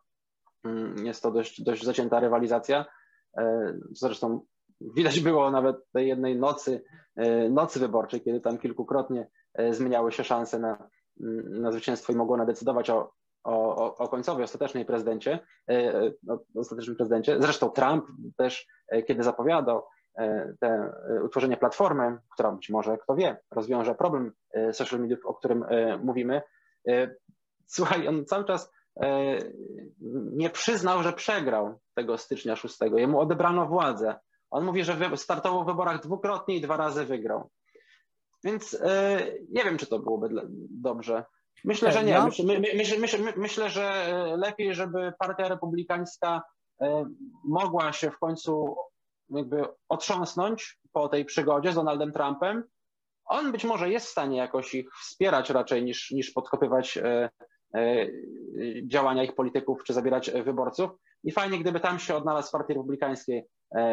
Mm, 0.64 1.06
jest 1.06 1.22
to 1.22 1.30
dość, 1.30 1.62
dość 1.62 1.84
zacięta 1.84 2.20
rywalizacja. 2.20 2.84
Zresztą 3.90 4.40
widać 4.80 5.20
było 5.20 5.50
nawet 5.50 5.76
tej 5.92 6.08
jednej 6.08 6.36
nocy, 6.36 6.84
nocy 7.50 7.80
wyborczej, 7.80 8.20
kiedy 8.20 8.40
tam 8.40 8.58
kilkukrotnie 8.58 9.28
zmieniały 9.70 10.12
się 10.12 10.24
szanse 10.24 10.58
na, 10.58 10.88
mm, 11.20 11.62
na 11.62 11.72
zwycięstwo 11.72 12.12
i 12.12 12.16
mogło 12.16 12.36
nadecydować 12.36 12.90
o 12.90 13.12
o, 13.46 13.96
o, 13.96 14.08
końcowej, 14.08 14.44
ostatecznej 14.44 14.84
prezydencie, 14.84 15.38
e, 15.68 15.72
e, 15.72 16.12
ostatecznym 16.54 16.96
prezydencie. 16.96 17.36
Zresztą 17.40 17.70
Trump 17.70 18.04
też, 18.36 18.66
e, 18.88 19.02
kiedy 19.02 19.22
zapowiadał 19.22 19.82
te 20.60 20.92
utworzenie 21.24 21.56
platformy, 21.56 22.18
która 22.32 22.52
być 22.52 22.70
może, 22.70 22.98
kto 22.98 23.14
wie, 23.14 23.36
rozwiąże 23.50 23.94
problem 23.94 24.32
social 24.72 25.00
media, 25.00 25.16
o 25.24 25.34
którym 25.34 25.64
mówimy. 26.02 26.42
Słuchaj, 27.66 28.08
on 28.08 28.24
cały 28.24 28.44
czas 28.44 28.72
nie 30.32 30.50
przyznał, 30.50 31.02
że 31.02 31.12
przegrał 31.12 31.78
tego 31.94 32.18
stycznia 32.18 32.56
6. 32.56 32.78
Jemu 32.96 33.20
odebrano 33.20 33.66
władzę. 33.66 34.14
On 34.50 34.64
mówi, 34.64 34.84
że 34.84 35.16
startował 35.16 35.64
w 35.64 35.66
wyborach 35.66 36.02
dwukrotnie 36.02 36.56
i 36.56 36.60
dwa 36.60 36.76
razy 36.76 37.04
wygrał. 37.04 37.50
Więc 38.44 38.82
nie 39.48 39.64
wiem, 39.64 39.78
czy 39.78 39.86
to 39.86 39.98
byłoby 39.98 40.28
dobrze. 40.70 41.24
Myślę, 41.64 41.92
że 41.92 42.04
nie. 42.04 42.22
Myślę, 42.22 42.44
myślę, 42.74 42.98
myślę, 42.98 43.32
myślę, 43.36 43.70
że 43.70 43.84
e, 43.84 44.36
lepiej, 44.36 44.74
żeby 44.74 45.12
Partia 45.18 45.48
Republikańska 45.48 46.42
e, 46.80 47.06
mogła 47.44 47.92
się 47.92 48.10
w 48.10 48.18
końcu 48.18 48.76
jakby 49.30 49.64
otrząsnąć 49.88 50.78
po 50.92 51.08
tej 51.08 51.24
przygodzie 51.24 51.72
z 51.72 51.74
Donaldem 51.74 52.12
Trumpem. 52.12 52.64
On 53.24 53.52
być 53.52 53.64
może 53.64 53.90
jest 53.90 54.06
w 54.06 54.10
stanie 54.10 54.36
jakoś 54.36 54.74
ich 54.74 54.88
wspierać 55.02 55.50
raczej 55.50 55.84
niż, 55.84 56.10
niż 56.10 56.30
podkopywać 56.30 56.98
e, 56.98 57.30
działania 58.86 59.24
ich 59.24 59.34
polityków 59.34 59.84
czy 59.84 59.92
zabierać 59.94 60.30
wyborców. 60.30 60.90
I 61.24 61.32
fajnie, 61.32 61.58
gdyby 61.58 61.80
tam 61.80 61.98
się 61.98 62.16
odnalazł 62.16 62.48
w 62.48 62.52
Partii 62.52 62.74
Republikańskiej 62.74 63.46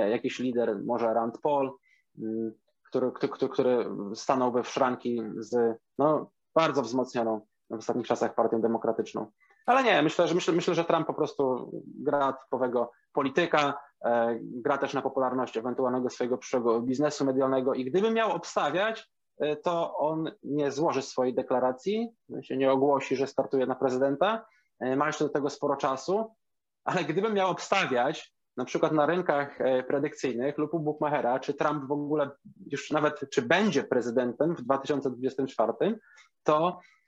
jakiś 0.09 0.39
lider, 0.39 0.83
może 0.85 1.13
Rand 1.13 1.37
Paul, 1.41 1.71
mm, 2.17 2.53
który, 2.87 3.11
który, 3.11 3.49
który 3.49 3.85
stanąłby 4.15 4.63
w 4.63 4.69
szranki 4.69 5.21
z 5.37 5.77
no, 5.97 6.31
bardzo 6.55 6.81
wzmocnioną 6.81 7.41
w 7.75 7.79
ostatnich 7.79 8.07
czasach 8.07 8.35
partią 8.35 8.61
demokratyczną. 8.61 9.31
Ale 9.65 9.83
nie, 9.83 10.01
myślę, 10.01 10.27
że 10.27 10.35
myślę, 10.35 10.53
myślę, 10.53 10.75
że 10.75 10.85
Trump 10.85 11.07
po 11.07 11.13
prostu 11.13 11.71
gra 11.85 12.33
typowego 12.33 12.91
polityka, 13.13 13.73
e, 14.05 14.37
gra 14.41 14.77
też 14.77 14.93
na 14.93 15.01
popularność 15.01 15.57
ewentualnego 15.57 16.09
swojego 16.09 16.37
przyszłego 16.37 16.81
biznesu 16.81 17.25
medialnego 17.25 17.73
i 17.73 17.85
gdyby 17.85 18.11
miał 18.11 18.31
obstawiać, 18.31 19.09
e, 19.39 19.55
to 19.55 19.97
on 19.97 20.31
nie 20.43 20.71
złoży 20.71 21.01
swojej 21.01 21.33
deklaracji, 21.33 22.09
się 22.41 22.57
nie 22.57 22.71
ogłosi, 22.71 23.15
że 23.15 23.27
startuje 23.27 23.65
na 23.65 23.75
prezydenta. 23.75 24.45
E, 24.79 24.95
ma 24.95 25.07
jeszcze 25.07 25.23
do 25.23 25.29
tego 25.29 25.49
sporo 25.49 25.75
czasu, 25.75 26.35
ale 26.83 27.03
gdyby 27.03 27.33
miał 27.33 27.51
obstawiać, 27.51 28.33
na 28.57 28.65
przykład 28.65 28.91
na 28.91 29.05
rynkach 29.05 29.59
predykcyjnych 29.87 30.57
lub 30.57 30.73
u 30.73 30.79
Bookmachera, 30.79 31.39
czy 31.39 31.53
Trump 31.53 31.85
w 31.85 31.91
ogóle 31.91 32.29
już 32.71 32.91
nawet, 32.91 33.29
czy 33.29 33.41
będzie 33.41 33.83
prezydentem 33.83 34.55
w 34.55 34.61
2024, 34.61 35.99
to 36.43 36.79
E, 36.79 37.02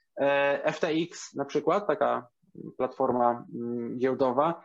FTX 0.66 1.36
na 1.36 1.46
przykład, 1.46 1.88
taka 1.88 2.28
platforma 2.78 3.46
mm, 3.56 3.98
giełdowa, 3.98 4.64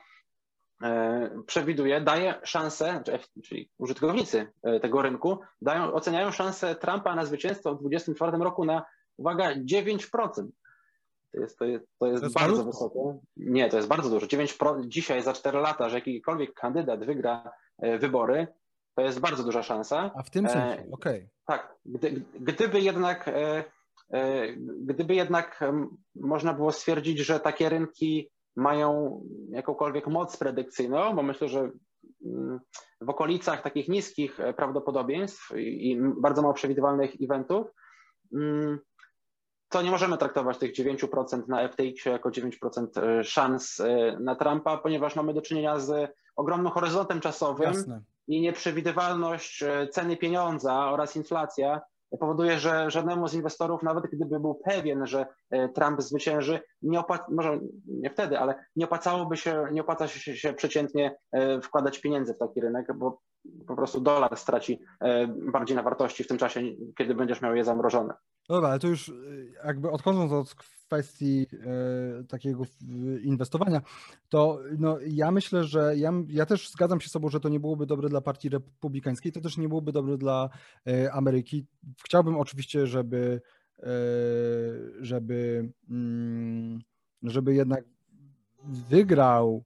e, 0.82 1.30
przewiduje, 1.46 2.00
daje 2.00 2.34
szansę, 2.42 3.02
czyli 3.44 3.70
użytkownicy 3.78 4.52
e, 4.62 4.80
tego 4.80 5.02
rynku, 5.02 5.38
dają, 5.62 5.92
oceniają 5.92 6.30
szansę 6.30 6.74
Trumpa 6.74 7.14
na 7.14 7.24
zwycięstwo 7.24 7.74
w 7.74 7.80
2024 7.80 8.44
roku 8.44 8.64
na, 8.64 8.84
uwaga, 9.16 9.54
9%. 9.54 10.46
To 11.32 11.40
jest, 11.40 11.58
to 11.58 11.64
jest, 11.64 11.86
to 11.98 12.06
jest, 12.06 12.20
to 12.20 12.26
jest 12.26 12.34
bardzo 12.34 12.64
wysoko. 12.64 13.18
Nie, 13.36 13.68
to 13.68 13.76
jest 13.76 13.88
bardzo 13.88 14.10
dużo. 14.10 14.26
9% 14.26 14.86
dzisiaj 14.86 15.22
za 15.22 15.32
4 15.32 15.58
lata, 15.58 15.88
że 15.88 15.96
jakikolwiek 15.96 16.54
kandydat 16.54 17.04
wygra 17.04 17.52
wybory, 17.98 18.46
to 18.94 19.02
jest 19.02 19.20
bardzo 19.20 19.44
duża 19.44 19.62
szansa. 19.62 20.10
A 20.14 20.22
w 20.22 20.30
tym 20.30 20.48
sensie, 20.48 20.84
okej. 20.92 21.16
Okay. 21.16 21.28
Tak. 21.46 21.74
Gdy, 21.84 22.22
gdyby 22.40 22.80
jednak 22.80 23.28
E, 23.28 23.64
gdyby 24.80 25.14
jednak 25.14 25.60
można 26.14 26.54
było 26.54 26.72
stwierdzić, 26.72 27.18
że 27.18 27.40
takie 27.40 27.68
rynki 27.68 28.30
mają 28.56 29.22
jakąkolwiek 29.50 30.06
moc 30.06 30.36
predykcyjną, 30.36 31.14
bo 31.14 31.22
myślę, 31.22 31.48
że 31.48 31.70
mm, 32.24 32.60
w 33.00 33.08
okolicach 33.08 33.62
takich 33.62 33.88
niskich 33.88 34.40
e, 34.40 34.54
prawdopodobieństw 34.54 35.52
i 35.56 35.98
bardzo 36.20 36.42
mało 36.42 36.54
przewidywalnych 36.54 37.10
eventów, 37.22 37.66
mm, 38.34 38.78
to 39.68 39.82
nie 39.82 39.90
możemy 39.90 40.18
traktować 40.18 40.58
tych 40.58 40.72
9% 40.72 41.48
na 41.48 41.68
FTX 41.68 42.04
jako 42.04 42.30
9% 42.30 42.86
e, 42.96 43.24
szans 43.24 43.82
na 44.20 44.34
Trumpa, 44.34 44.76
ponieważ 44.78 45.16
mamy 45.16 45.34
do 45.34 45.42
czynienia 45.42 45.78
z 45.78 46.14
ogromnym 46.36 46.72
horyzontem 46.72 47.20
czasowym 47.20 47.72
Jasne. 47.72 48.02
i 48.28 48.40
nieprzewidywalność 48.40 49.64
ceny 49.90 50.16
pieniądza 50.16 50.90
oraz 50.90 51.16
inflacja 51.16 51.80
powoduje, 52.18 52.58
że 52.58 52.90
żadnemu 52.90 53.28
z 53.28 53.34
inwestorów, 53.34 53.82
nawet 53.82 54.06
gdyby 54.06 54.40
był 54.40 54.54
pewien, 54.54 55.06
że 55.06 55.26
e, 55.50 55.68
Trump 55.68 56.02
zwycięży, 56.02 56.60
nie 56.82 57.00
opłaca, 57.00 57.24
może 57.30 57.60
nie 57.86 58.10
wtedy, 58.10 58.38
ale 58.38 58.64
nie 58.76 58.84
opłacałoby 58.84 59.36
się, 59.36 59.64
nie 59.72 59.80
opłaca 59.80 60.08
się, 60.08 60.36
się 60.36 60.52
przeciętnie 60.52 61.16
e, 61.32 61.60
wkładać 61.60 62.00
pieniędzy 62.00 62.34
w 62.34 62.38
taki 62.38 62.60
rynek, 62.60 62.86
bo 62.98 63.20
po 63.66 63.76
prostu 63.76 64.00
dolar 64.00 64.36
straci 64.36 64.80
e, 65.00 65.26
bardziej 65.52 65.76
na 65.76 65.82
wartości 65.82 66.24
w 66.24 66.28
tym 66.28 66.38
czasie, 66.38 66.62
kiedy 66.98 67.14
będziesz 67.14 67.42
miał 67.42 67.54
je 67.54 67.64
zamrożone. 67.64 68.14
Dobra, 68.48 68.68
ale 68.68 68.78
to 68.78 68.88
już 68.88 69.12
jakby 69.64 69.90
odchodząc 69.90 70.32
od 70.32 70.54
kwestii 70.54 71.46
e, 71.52 72.24
takiego 72.24 72.64
inwestowania, 73.22 73.80
to 74.28 74.58
no, 74.78 74.98
ja 75.06 75.30
myślę, 75.30 75.64
że 75.64 75.96
ja, 75.96 76.12
ja 76.28 76.46
też 76.46 76.70
zgadzam 76.70 77.00
się 77.00 77.08
z 77.08 77.12
sobą, 77.12 77.28
że 77.28 77.40
to 77.40 77.48
nie 77.48 77.60
byłoby 77.60 77.86
dobre 77.86 78.08
dla 78.08 78.20
partii 78.20 78.48
republikańskiej, 78.48 79.32
to 79.32 79.40
też 79.40 79.56
nie 79.56 79.68
byłoby 79.68 79.92
dobre 79.92 80.18
dla 80.18 80.48
e, 80.86 81.12
Ameryki. 81.12 81.66
Chciałbym 82.04 82.36
oczywiście, 82.36 82.86
żeby, 82.86 83.40
e, 83.40 83.59
żeby, 85.00 85.72
mm, 85.90 86.80
żeby 87.22 87.54
jednak 87.54 87.84
wygrał 88.90 89.64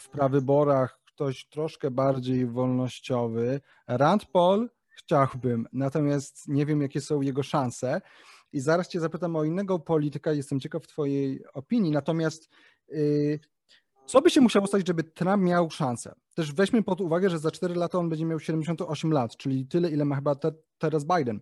w 0.00 0.08
prawyborach 0.08 1.00
ktoś 1.04 1.48
troszkę 1.48 1.90
bardziej 1.90 2.46
wolnościowy. 2.46 3.60
Rand 3.86 4.26
Paul 4.26 4.70
chciałbym, 4.88 5.66
natomiast 5.72 6.48
nie 6.48 6.66
wiem, 6.66 6.82
jakie 6.82 7.00
są 7.00 7.20
jego 7.20 7.42
szanse. 7.42 8.00
I 8.52 8.60
zaraz 8.60 8.88
Cię 8.88 9.00
zapytam 9.00 9.36
o 9.36 9.44
innego 9.44 9.78
polityka, 9.78 10.32
jestem 10.32 10.60
ciekaw 10.60 10.86
Twojej 10.86 11.44
opinii. 11.54 11.92
Natomiast 11.92 12.48
yy, 12.88 13.40
co 14.06 14.22
by 14.22 14.30
się 14.30 14.40
musiało 14.40 14.66
stać, 14.66 14.86
żeby 14.86 15.04
Trump 15.04 15.42
miał 15.42 15.70
szansę? 15.70 16.14
Też 16.34 16.52
weźmy 16.52 16.82
pod 16.82 17.00
uwagę, 17.00 17.30
że 17.30 17.38
za 17.38 17.50
4 17.50 17.74
lata 17.74 17.98
on 17.98 18.08
będzie 18.08 18.24
miał 18.24 18.40
78 18.40 19.12
lat, 19.12 19.36
czyli 19.36 19.66
tyle, 19.66 19.90
ile 19.90 20.04
ma 20.04 20.16
chyba 20.16 20.34
te, 20.34 20.52
teraz 20.78 21.04
Biden. 21.04 21.40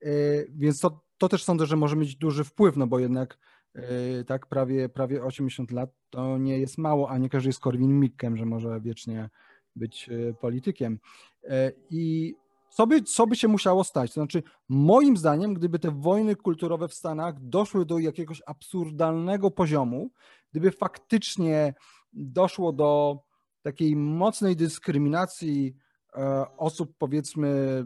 Yy, 0.00 0.10
więc 0.54 0.80
to, 0.80 1.07
to 1.18 1.28
też 1.28 1.44
sądzę, 1.44 1.66
że 1.66 1.76
może 1.76 1.96
mieć 1.96 2.16
duży 2.16 2.44
wpływ, 2.44 2.76
no 2.76 2.86
bo 2.86 2.98
jednak 2.98 3.38
yy, 3.74 3.82
tak 4.26 4.46
prawie, 4.46 4.88
prawie 4.88 5.24
80 5.24 5.70
lat 5.70 5.90
to 6.10 6.38
nie 6.38 6.58
jest 6.58 6.78
mało, 6.78 7.10
a 7.10 7.18
nie 7.18 7.28
każdy 7.28 7.48
jest 7.48 7.60
Korwin 7.60 8.00
Mikkem, 8.00 8.36
że 8.36 8.46
może 8.46 8.80
wiecznie 8.80 9.30
być 9.76 10.08
yy, 10.08 10.34
politykiem. 10.40 10.98
Yy, 11.42 11.50
I 11.90 12.34
co 12.70 12.86
by, 12.86 13.02
co 13.02 13.26
by 13.26 13.36
się 13.36 13.48
musiało 13.48 13.84
stać? 13.84 14.10
To 14.10 14.20
znaczy, 14.20 14.42
moim 14.68 15.16
zdaniem, 15.16 15.54
gdyby 15.54 15.78
te 15.78 15.90
wojny 15.90 16.36
kulturowe 16.36 16.88
w 16.88 16.94
Stanach 16.94 17.34
doszły 17.40 17.86
do 17.86 17.98
jakiegoś 17.98 18.42
absurdalnego 18.46 19.50
poziomu, 19.50 20.10
gdyby 20.50 20.70
faktycznie 20.70 21.74
doszło 22.12 22.72
do 22.72 23.18
takiej 23.62 23.96
mocnej 23.96 24.56
dyskryminacji 24.56 25.76
osób, 26.56 26.94
powiedzmy, 26.98 27.84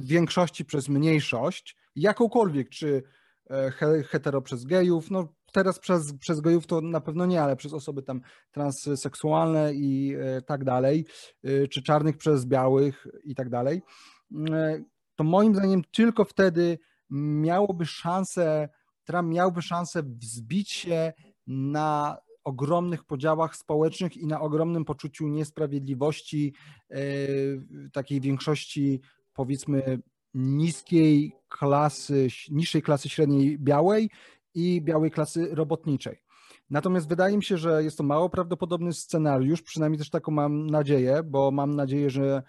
większości 0.00 0.64
przez 0.64 0.88
mniejszość, 0.88 1.76
jakąkolwiek, 1.96 2.68
czy 2.68 3.02
e, 3.50 3.70
hetero 4.02 4.42
przez 4.42 4.64
gejów, 4.64 5.10
no 5.10 5.28
teraz 5.52 5.78
przez, 5.78 6.18
przez 6.18 6.40
gejów 6.40 6.66
to 6.66 6.80
na 6.80 7.00
pewno 7.00 7.26
nie, 7.26 7.42
ale 7.42 7.56
przez 7.56 7.72
osoby 7.72 8.02
tam 8.02 8.20
transseksualne 8.50 9.74
i 9.74 10.14
e, 10.14 10.42
tak 10.42 10.64
dalej, 10.64 11.06
czy 11.70 11.82
czarnych 11.82 12.16
przez 12.16 12.46
białych 12.46 13.06
i 13.24 13.34
tak 13.34 13.48
dalej, 13.48 13.82
to 15.16 15.24
moim 15.24 15.54
zdaniem 15.54 15.82
tylko 15.92 16.24
wtedy 16.24 16.78
miałoby 17.10 17.86
szansę, 17.86 18.68
Trump 19.04 19.28
miałby 19.28 19.62
szansę 19.62 20.02
wzbić 20.02 20.72
się 20.72 21.12
na 21.46 22.18
ogromnych 22.44 23.04
podziałach 23.04 23.56
społecznych 23.56 24.16
i 24.16 24.26
na 24.26 24.40
ogromnym 24.40 24.84
poczuciu 24.84 25.28
niesprawiedliwości 25.28 26.54
e, 26.90 26.96
takiej 27.92 28.20
większości 28.20 29.00
powiedzmy 29.34 30.02
niskiej 30.34 31.32
klasy, 31.48 32.28
niższej 32.50 32.82
klasy 32.82 33.08
średniej 33.08 33.58
białej 33.58 34.10
i 34.54 34.82
białej 34.82 35.10
klasy 35.10 35.48
robotniczej. 35.54 36.22
Natomiast 36.70 37.08
wydaje 37.08 37.36
mi 37.36 37.44
się, 37.44 37.58
że 37.58 37.84
jest 37.84 37.98
to 37.98 38.04
mało 38.04 38.30
prawdopodobny 38.30 38.92
scenariusz, 38.92 39.62
przynajmniej 39.62 39.98
też 39.98 40.10
taką 40.10 40.32
mam 40.32 40.70
nadzieję, 40.70 41.22
bo 41.24 41.50
mam 41.50 41.76
nadzieję, 41.76 42.10
że 42.10 42.42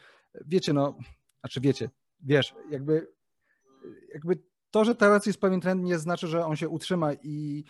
wiecie, 0.46 0.74
no, 0.74 0.98
znaczy 1.39 1.62
wiecie, 1.62 1.89
wiesz, 2.20 2.56
jakby, 2.70 3.08
jakby 4.14 4.39
to, 4.72 4.86
że 4.86 4.96
teraz 4.96 5.26
jest 5.26 5.41
pewien 5.41 5.62
trend, 5.62 5.84
nie 5.84 6.00
znaczy, 6.00 6.28
że 6.28 6.46
on 6.46 6.56
się 6.56 6.70
utrzyma 6.70 7.14
i 7.14 7.64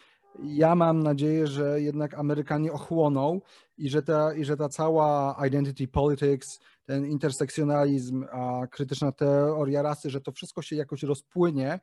ja 0.44 0.76
mam 0.76 1.04
nadzieję, 1.04 1.48
że 1.48 1.82
jednak 1.82 2.14
Amerykanie 2.14 2.72
ochłoną 2.72 3.42
i 3.78 3.90
że 3.90 4.04
ta, 4.04 4.34
i 4.34 4.46
że 4.46 4.58
ta 4.58 4.70
cała 4.70 5.38
identity 5.48 5.88
politics, 5.88 6.60
ten 6.86 7.06
intersekcjonalizm, 7.06 8.26
a 8.32 8.68
krytyczna 8.68 9.12
teoria 9.12 9.82
rasy, 9.82 10.10
że 10.10 10.22
to 10.22 10.32
wszystko 10.32 10.62
się 10.62 10.76
jakoś 10.76 11.04
rozpłynie 11.04 11.80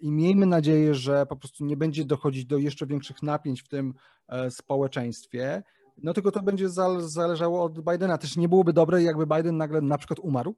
i 0.00 0.12
miejmy 0.12 0.46
nadzieję, 0.46 0.94
że 0.94 1.26
po 1.26 1.36
prostu 1.36 1.64
nie 1.64 1.76
będzie 1.76 2.04
dochodzić 2.04 2.46
do 2.46 2.58
jeszcze 2.58 2.86
większych 2.86 3.22
napięć 3.22 3.62
w 3.62 3.68
tym 3.68 3.94
e, 4.28 4.50
społeczeństwie. 4.50 5.62
No 6.02 6.14
tylko 6.14 6.30
to 6.30 6.42
będzie 6.42 6.68
zależało 6.98 7.64
od 7.64 7.80
Bidena. 7.80 8.18
Też 8.18 8.36
nie 8.36 8.48
byłoby 8.48 8.72
dobre, 8.72 9.02
jakby 9.02 9.26
Biden 9.26 9.56
nagle 9.56 9.80
na 9.80 9.98
przykład 9.98 10.18
umarł. 10.18 10.54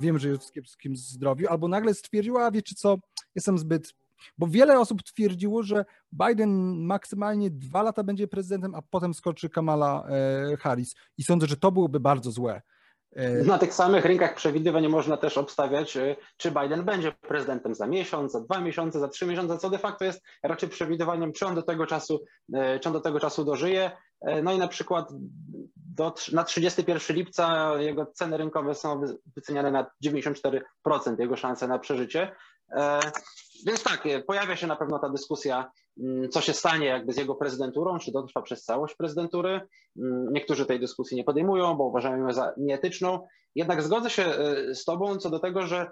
Wiem, 0.00 0.18
że 0.18 0.28
jest 0.28 0.48
w 0.48 0.52
kiepskim 0.52 0.96
zdrowiu, 0.96 1.48
albo 1.48 1.68
nagle 1.68 1.94
stwierdził, 1.94 2.38
a 2.38 2.50
wiecie 2.50 2.74
co, 2.74 2.98
jestem 3.34 3.58
zbyt 3.58 3.94
bo 4.38 4.46
wiele 4.46 4.80
osób 4.80 5.02
twierdziło, 5.02 5.62
że 5.62 5.84
Biden 6.12 6.84
maksymalnie 6.86 7.50
dwa 7.50 7.82
lata 7.82 8.04
będzie 8.04 8.28
prezydentem, 8.28 8.74
a 8.74 8.82
potem 8.82 9.14
skoczy 9.14 9.50
Kamala 9.50 10.04
e, 10.52 10.56
Harris. 10.56 10.94
I 11.18 11.22
sądzę, 11.22 11.46
że 11.46 11.56
to 11.56 11.72
byłoby 11.72 12.00
bardzo 12.00 12.30
złe. 12.30 12.62
E, 13.16 13.44
Na 13.44 13.58
tych 13.58 13.74
samych 13.74 14.04
rynkach 14.04 14.34
przewidywań 14.34 14.88
można 14.88 15.16
też 15.16 15.38
obstawiać, 15.38 15.96
e, 15.96 16.16
czy 16.36 16.50
Biden 16.50 16.84
będzie 16.84 17.12
prezydentem 17.12 17.74
za 17.74 17.86
miesiąc, 17.86 18.32
za 18.32 18.40
dwa 18.40 18.60
miesiące, 18.60 19.00
za 19.00 19.08
trzy 19.08 19.26
miesiące, 19.26 19.58
co 19.58 19.70
de 19.70 19.78
facto 19.78 20.04
jest 20.04 20.22
raczej 20.42 20.68
przewidywaniem, 20.68 21.32
czy 21.32 21.46
on 21.46 21.54
do 21.54 21.62
tego 21.62 21.86
czasu, 21.86 22.24
czy 22.80 22.88
on 22.88 22.92
do 22.92 23.00
tego 23.00 23.20
czasu 23.20 23.44
dożyje. 23.44 23.90
No 24.42 24.52
i 24.52 24.58
na 24.58 24.68
przykład 24.68 25.12
do, 25.94 26.14
na 26.32 26.44
31 26.44 27.16
lipca 27.16 27.72
jego 27.78 28.06
ceny 28.06 28.36
rynkowe 28.36 28.74
są 28.74 29.00
wyceniane 29.36 29.70
na 29.70 29.86
94% 30.04 30.60
jego 31.18 31.36
szanse 31.36 31.68
na 31.68 31.78
przeżycie. 31.78 32.32
Więc 33.66 33.82
tak, 33.82 34.06
e, 34.06 34.22
pojawia 34.22 34.56
się 34.56 34.66
na 34.66 34.76
pewno 34.76 34.98
ta 34.98 35.08
dyskusja, 35.08 35.70
mm, 35.98 36.28
co 36.28 36.40
się 36.40 36.52
stanie 36.52 36.86
jakby 36.86 37.12
z 37.12 37.16
jego 37.16 37.34
prezydenturą, 37.34 37.98
czy 37.98 38.12
dotrwa 38.12 38.42
przez 38.42 38.64
całość 38.64 38.94
prezydentury. 38.94 39.60
Mm, 39.98 40.32
niektórzy 40.32 40.66
tej 40.66 40.80
dyskusji 40.80 41.16
nie 41.16 41.24
podejmują, 41.24 41.74
bo 41.74 41.84
uważają 41.84 42.16
ją 42.16 42.32
za 42.32 42.54
nieetyczną. 42.56 43.26
Jednak 43.54 43.82
zgodzę 43.82 44.10
się 44.10 44.24
e, 44.24 44.74
z 44.74 44.84
Tobą 44.84 45.16
co 45.16 45.30
do 45.30 45.38
tego, 45.38 45.66
że 45.66 45.90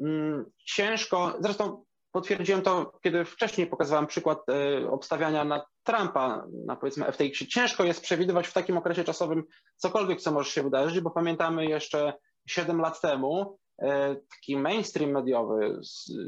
mm, 0.00 0.44
ciężko, 0.64 1.36
zresztą 1.40 1.84
potwierdziłem 2.12 2.62
to, 2.62 2.98
kiedy 3.02 3.24
wcześniej 3.24 3.66
pokazywałem 3.66 4.06
przykład 4.06 4.38
e, 4.48 4.90
obstawiania 4.90 5.44
na 5.44 5.64
Trumpa, 5.82 6.44
na 6.66 6.76
powiedzmy 6.76 7.12
FTX. 7.12 7.38
Ciężko 7.48 7.84
jest 7.84 8.00
przewidywać 8.00 8.48
w 8.48 8.52
takim 8.52 8.76
okresie 8.76 9.04
czasowym 9.04 9.44
cokolwiek, 9.76 10.20
co 10.20 10.32
może 10.32 10.50
się 10.50 10.62
wydarzyć, 10.62 11.00
bo 11.00 11.10
pamiętamy 11.10 11.66
jeszcze 11.66 12.12
7 12.46 12.80
lat 12.80 13.00
temu, 13.00 13.58
E, 13.82 14.16
taki 14.30 14.56
mainstream 14.56 15.10
mediowy, 15.10 15.80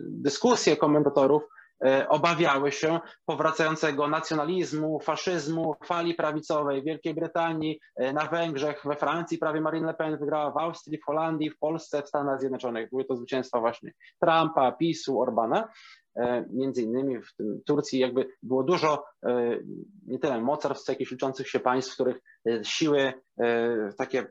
dyskusje 0.08 0.76
komentatorów 0.76 1.42
obawiały 2.08 2.72
się 2.72 3.00
powracającego 3.26 4.08
nacjonalizmu, 4.08 5.00
faszyzmu, 5.00 5.74
fali 5.84 6.14
prawicowej 6.14 6.82
w 6.82 6.84
Wielkiej 6.84 7.14
Brytanii, 7.14 7.80
e, 7.96 8.12
na 8.12 8.26
Węgrzech, 8.26 8.82
we 8.84 8.96
Francji 8.96 9.38
prawie 9.38 9.60
Marine 9.60 9.86
Le 9.86 9.94
Pen 9.94 10.18
wygrała, 10.18 10.50
w 10.50 10.56
Austrii, 10.56 10.98
w 10.98 11.04
Holandii, 11.04 11.50
w 11.50 11.58
Polsce, 11.58 12.02
w 12.02 12.08
Stanach 12.08 12.40
Zjednoczonych. 12.40 12.90
Były 12.90 13.04
to 13.04 13.16
zwycięstwa 13.16 13.60
właśnie 13.60 13.92
Trumpa, 14.20 14.72
PiSu, 14.72 15.20
Orbana. 15.20 15.68
Między 16.50 16.82
innymi 16.82 17.22
w 17.22 17.34
tym 17.36 17.60
Turcji 17.66 17.98
jakby 17.98 18.28
było 18.42 18.62
dużo 18.62 19.04
nie 20.06 20.18
tyle 20.18 20.40
mocarstw, 20.40 20.88
jakichś 20.88 21.10
liczących 21.10 21.48
się 21.48 21.60
państw, 21.60 21.92
w 21.92 21.94
których 21.94 22.16
siły 22.62 23.12
takie 23.98 24.26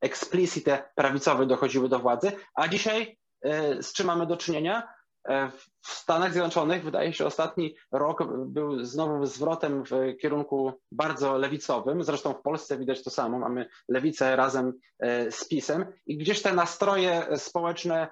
explicite 0.00 0.90
prawicowe 0.94 1.46
dochodziły 1.46 1.88
do 1.88 1.98
władzy, 1.98 2.32
a 2.54 2.68
dzisiaj 2.68 3.18
e, 3.42 3.82
z 3.82 3.92
czym 3.92 4.06
mamy 4.06 4.26
do 4.26 4.36
czynienia? 4.36 4.88
E, 5.28 5.50
w 5.80 5.88
Stanach 5.88 6.32
Zjednoczonych 6.32 6.84
wydaje 6.84 7.12
się 7.12 7.26
ostatni 7.26 7.74
rok 7.92 8.24
był 8.46 8.84
znowu 8.84 9.26
zwrotem 9.26 9.84
w 9.84 10.16
kierunku 10.20 10.72
bardzo 10.92 11.38
lewicowym. 11.38 12.04
Zresztą 12.04 12.32
w 12.32 12.42
Polsce 12.42 12.78
widać 12.78 13.04
to 13.04 13.10
samo. 13.10 13.38
Mamy 13.38 13.68
lewicę 13.88 14.36
razem 14.36 14.72
e, 14.98 15.30
z 15.30 15.48
PiSem 15.48 15.86
i 16.06 16.16
gdzieś 16.16 16.42
te 16.42 16.52
nastroje 16.52 17.26
społeczne, 17.36 18.08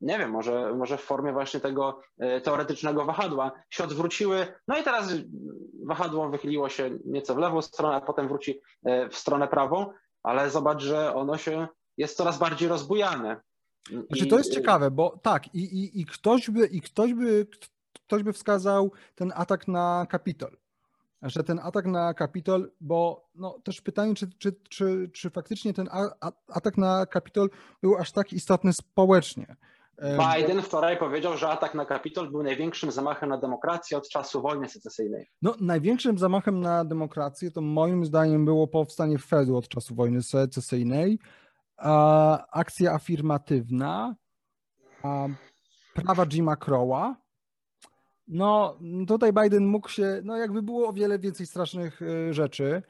nie 0.00 0.18
wiem, 0.18 0.30
może, 0.30 0.74
może 0.74 0.98
w 0.98 1.02
formie 1.02 1.32
właśnie 1.32 1.60
tego 1.60 2.00
teoretycznego 2.44 3.04
wahadła 3.04 3.52
się 3.70 3.84
odwróciły. 3.84 4.46
No 4.68 4.78
i 4.78 4.82
teraz 4.82 5.12
wahadło 5.86 6.28
wychyliło 6.28 6.68
się 6.68 6.90
nieco 7.04 7.34
w 7.34 7.38
lewą 7.38 7.62
stronę, 7.62 7.96
a 7.96 8.00
potem 8.00 8.28
wróci 8.28 8.60
w 9.10 9.16
stronę 9.16 9.48
prawą 9.48 9.92
ale 10.26 10.50
zobacz, 10.50 10.82
że 10.82 11.14
ono 11.14 11.38
się 11.38 11.68
jest 11.96 12.16
coraz 12.16 12.38
bardziej 12.38 12.68
rozbujane. 12.68 13.40
Znaczy, 13.90 14.26
to 14.26 14.38
jest 14.38 14.54
ciekawe, 14.54 14.90
bo 14.90 15.18
tak, 15.22 15.54
i, 15.54 15.58
i, 15.58 16.00
i, 16.00 16.06
ktoś, 16.06 16.50
by, 16.50 16.66
i 16.66 16.80
ktoś, 16.80 17.14
by, 17.14 17.46
ktoś 18.06 18.22
by 18.22 18.32
wskazał 18.32 18.92
ten 19.14 19.32
atak 19.36 19.68
na 19.68 20.06
Kapitol. 20.10 20.56
Że 21.22 21.44
ten 21.44 21.60
atak 21.62 21.86
na 21.86 22.14
Kapitol, 22.14 22.70
bo 22.80 23.28
no, 23.34 23.58
też 23.64 23.80
pytanie, 23.80 24.14
czy, 24.14 24.30
czy, 24.38 24.52
czy, 24.68 25.10
czy 25.12 25.30
faktycznie 25.30 25.74
ten 25.74 25.88
atak 26.48 26.78
na 26.78 27.06
Kapitol 27.06 27.50
był 27.82 27.96
aż 27.96 28.12
tak 28.12 28.32
istotny 28.32 28.72
społecznie. 28.72 29.56
Biden 30.02 30.62
wczoraj 30.62 30.98
powiedział, 30.98 31.36
że 31.36 31.48
atak 31.48 31.74
na 31.74 31.84
Kapitol 31.84 32.30
był 32.30 32.42
największym 32.42 32.90
zamachem 32.90 33.28
na 33.28 33.38
demokrację 33.38 33.96
od 33.98 34.08
czasu 34.08 34.42
wojny 34.42 34.68
secesyjnej. 34.68 35.30
No, 35.42 35.54
największym 35.60 36.18
zamachem 36.18 36.60
na 36.60 36.84
demokrację 36.84 37.50
to 37.50 37.60
moim 37.60 38.04
zdaniem 38.04 38.44
było 38.44 38.66
powstanie 38.66 39.18
Fedu 39.18 39.56
od 39.56 39.68
czasu 39.68 39.94
wojny 39.94 40.22
secesyjnej, 40.22 41.18
akcja 42.52 42.92
afirmatywna, 42.92 44.16
prawa 45.94 46.26
Jima 46.26 46.56
Crowa. 46.56 47.16
No, 48.28 48.78
tutaj 49.08 49.32
Biden 49.32 49.66
mógł 49.66 49.88
się, 49.88 50.20
no 50.24 50.36
jakby 50.36 50.62
było 50.62 50.88
o 50.88 50.92
wiele 50.92 51.18
więcej 51.18 51.46
strasznych 51.46 52.02
y, 52.02 52.34
rzeczy. 52.34 52.82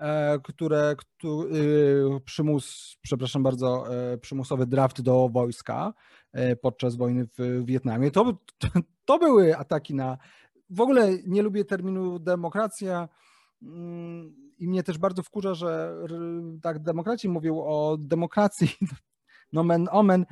E, 0.00 0.38
które, 0.42 0.96
które 0.96 1.58
przymus, 2.24 2.96
przepraszam 3.02 3.42
bardzo, 3.42 3.94
e, 4.12 4.18
przymusowy 4.18 4.66
draft 4.66 5.00
do 5.00 5.28
wojska 5.28 5.92
e, 6.32 6.56
podczas 6.56 6.96
wojny 6.96 7.26
w 7.38 7.64
Wietnamie. 7.64 8.10
To, 8.10 8.32
to, 8.58 8.68
to 9.04 9.18
były 9.18 9.56
ataki 9.56 9.94
na. 9.94 10.18
W 10.70 10.80
ogóle 10.80 11.10
nie 11.26 11.42
lubię 11.42 11.64
terminu 11.64 12.18
demokracja 12.18 13.08
i 14.58 14.68
mnie 14.68 14.82
też 14.82 14.98
bardzo 14.98 15.22
wkurza, 15.22 15.54
że 15.54 15.94
tak 16.62 16.78
demokraci 16.78 17.28
mówią 17.28 17.58
o 17.58 17.96
demokracji, 18.00 18.68
nomen 19.52 19.88
omen, 19.90 20.26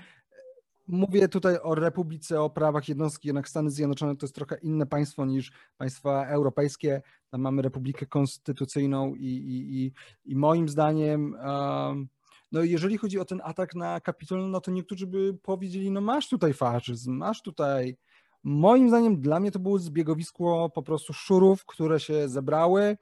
Mówię 0.88 1.28
tutaj 1.28 1.58
o 1.62 1.74
Republice, 1.74 2.40
o 2.40 2.50
prawach 2.50 2.88
jednostki, 2.88 3.28
jednak 3.28 3.48
Stany 3.48 3.70
Zjednoczone 3.70 4.16
to 4.16 4.26
jest 4.26 4.34
trochę 4.34 4.56
inne 4.62 4.86
państwo 4.86 5.26
niż 5.26 5.52
państwa 5.76 6.26
europejskie. 6.26 7.02
Tam 7.30 7.40
mamy 7.40 7.62
Republikę 7.62 8.06
Konstytucyjną 8.06 9.14
i, 9.14 9.26
i, 9.26 9.84
i, 9.84 9.92
i 10.24 10.36
moim 10.36 10.68
zdaniem, 10.68 11.34
um, 11.34 12.08
no 12.52 12.62
jeżeli 12.62 12.98
chodzi 12.98 13.18
o 13.18 13.24
ten 13.24 13.40
atak 13.44 13.74
na 13.74 14.00
Kapitol, 14.00 14.50
no 14.50 14.60
to 14.60 14.70
niektórzy 14.70 15.06
by 15.06 15.34
powiedzieli, 15.42 15.90
no 15.90 16.00
masz 16.00 16.28
tutaj 16.28 16.52
faszyzm, 16.52 17.12
masz 17.12 17.42
tutaj. 17.42 17.96
Moim 18.44 18.88
zdaniem 18.88 19.20
dla 19.20 19.40
mnie 19.40 19.50
to 19.50 19.58
było 19.58 19.78
zbiegowisko 19.78 20.70
po 20.74 20.82
prostu 20.82 21.12
szurów, 21.12 21.64
które 21.64 22.00
się 22.00 22.28
zebrały. 22.28 22.96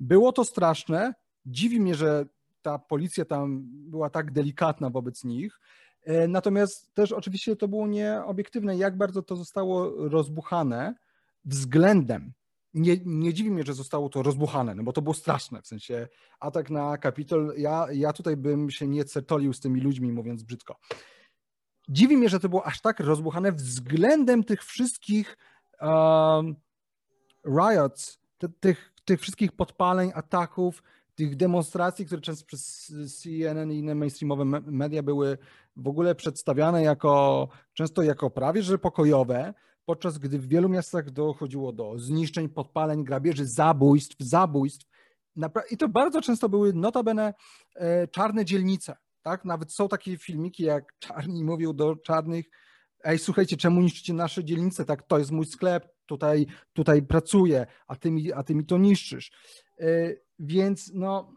Było 0.00 0.32
to 0.32 0.44
straszne. 0.44 1.14
Dziwi 1.46 1.80
mnie, 1.80 1.94
że 1.94 2.26
ta 2.62 2.78
policja 2.78 3.24
tam 3.24 3.62
była 3.64 4.10
tak 4.10 4.32
delikatna 4.32 4.90
wobec 4.90 5.24
nich. 5.24 5.60
E, 6.04 6.28
natomiast 6.28 6.94
też 6.94 7.12
oczywiście 7.12 7.56
to 7.56 7.68
było 7.68 7.86
nieobiektywne, 7.86 8.76
jak 8.76 8.96
bardzo 8.96 9.22
to 9.22 9.36
zostało 9.36 10.08
rozbuchane 10.08 10.94
względem 11.44 12.32
nie, 12.74 12.96
nie 13.04 13.34
dziwi 13.34 13.50
mnie, 13.50 13.62
że 13.62 13.74
zostało 13.74 14.08
to 14.08 14.22
rozbuchane, 14.22 14.74
no 14.74 14.82
bo 14.82 14.92
to 14.92 15.02
było 15.02 15.14
straszne, 15.14 15.62
w 15.62 15.66
sensie 15.66 16.08
atak 16.40 16.70
na 16.70 16.98
Kapitol, 16.98 17.54
ja, 17.56 17.86
ja 17.92 18.12
tutaj 18.12 18.36
bym 18.36 18.70
się 18.70 18.88
nie 18.88 19.04
certolił 19.04 19.52
z 19.52 19.60
tymi 19.60 19.80
ludźmi, 19.80 20.12
mówiąc 20.12 20.42
brzydko. 20.42 20.76
Dziwi 21.90 22.16
mnie, 22.16 22.28
że 22.28 22.40
to 22.40 22.48
było 22.48 22.66
aż 22.66 22.80
tak 22.80 23.00
rozbuchane 23.00 23.52
względem 23.52 24.44
tych 24.44 24.64
wszystkich 24.64 25.38
um, 25.80 26.56
riots, 27.46 28.18
te, 28.38 28.48
tych, 28.48 28.92
tych 29.04 29.20
wszystkich 29.20 29.52
podpaleń, 29.52 30.12
ataków, 30.14 30.82
tych 31.14 31.36
demonstracji, 31.36 32.06
które 32.06 32.20
często 32.20 32.46
przez 32.46 32.92
CNN 33.20 33.72
i 33.72 33.78
inne 33.78 33.94
mainstreamowe 33.94 34.44
media 34.66 35.02
były 35.02 35.38
w 35.76 35.88
ogóle 35.88 36.14
przedstawiane 36.14 36.82
jako 36.82 37.48
często 37.72 38.02
jako 38.02 38.30
prawie 38.30 38.62
że 38.62 38.78
pokojowe, 38.78 39.54
podczas 39.84 40.18
gdy 40.18 40.38
w 40.38 40.48
wielu 40.48 40.68
miastach 40.68 41.10
dochodziło 41.10 41.72
do 41.72 41.98
zniszczeń, 41.98 42.48
podpaleń, 42.48 43.04
grabieży, 43.04 43.46
zabójstw, 43.46 44.16
zabójstw. 44.18 44.86
I 45.70 45.76
to 45.76 45.88
bardzo 45.88 46.20
często 46.22 46.48
były 46.48 46.72
notabene 46.72 47.34
e, 47.74 48.08
czarne 48.08 48.44
dzielnice. 48.44 48.96
Tak? 49.22 49.44
Nawet 49.44 49.72
są 49.72 49.88
takie 49.88 50.18
filmiki, 50.18 50.62
jak 50.62 50.98
czarni 50.98 51.44
mówią 51.44 51.72
do 51.72 51.96
czarnych, 51.96 52.46
ej, 53.04 53.18
słuchajcie, 53.18 53.56
czemu 53.56 53.80
niszczycie 53.80 54.12
nasze 54.12 54.44
dzielnice? 54.44 54.84
Tak, 54.84 55.02
to 55.02 55.18
jest 55.18 55.30
mój 55.30 55.46
sklep, 55.46 55.88
tutaj, 56.06 56.46
tutaj 56.72 57.02
pracuję, 57.02 57.66
a 57.86 57.96
ty, 57.96 58.10
mi, 58.10 58.32
a 58.32 58.42
ty 58.42 58.54
mi 58.54 58.66
to 58.66 58.78
niszczysz. 58.78 59.32
E, 59.80 60.14
więc 60.38 60.90
no, 60.94 61.32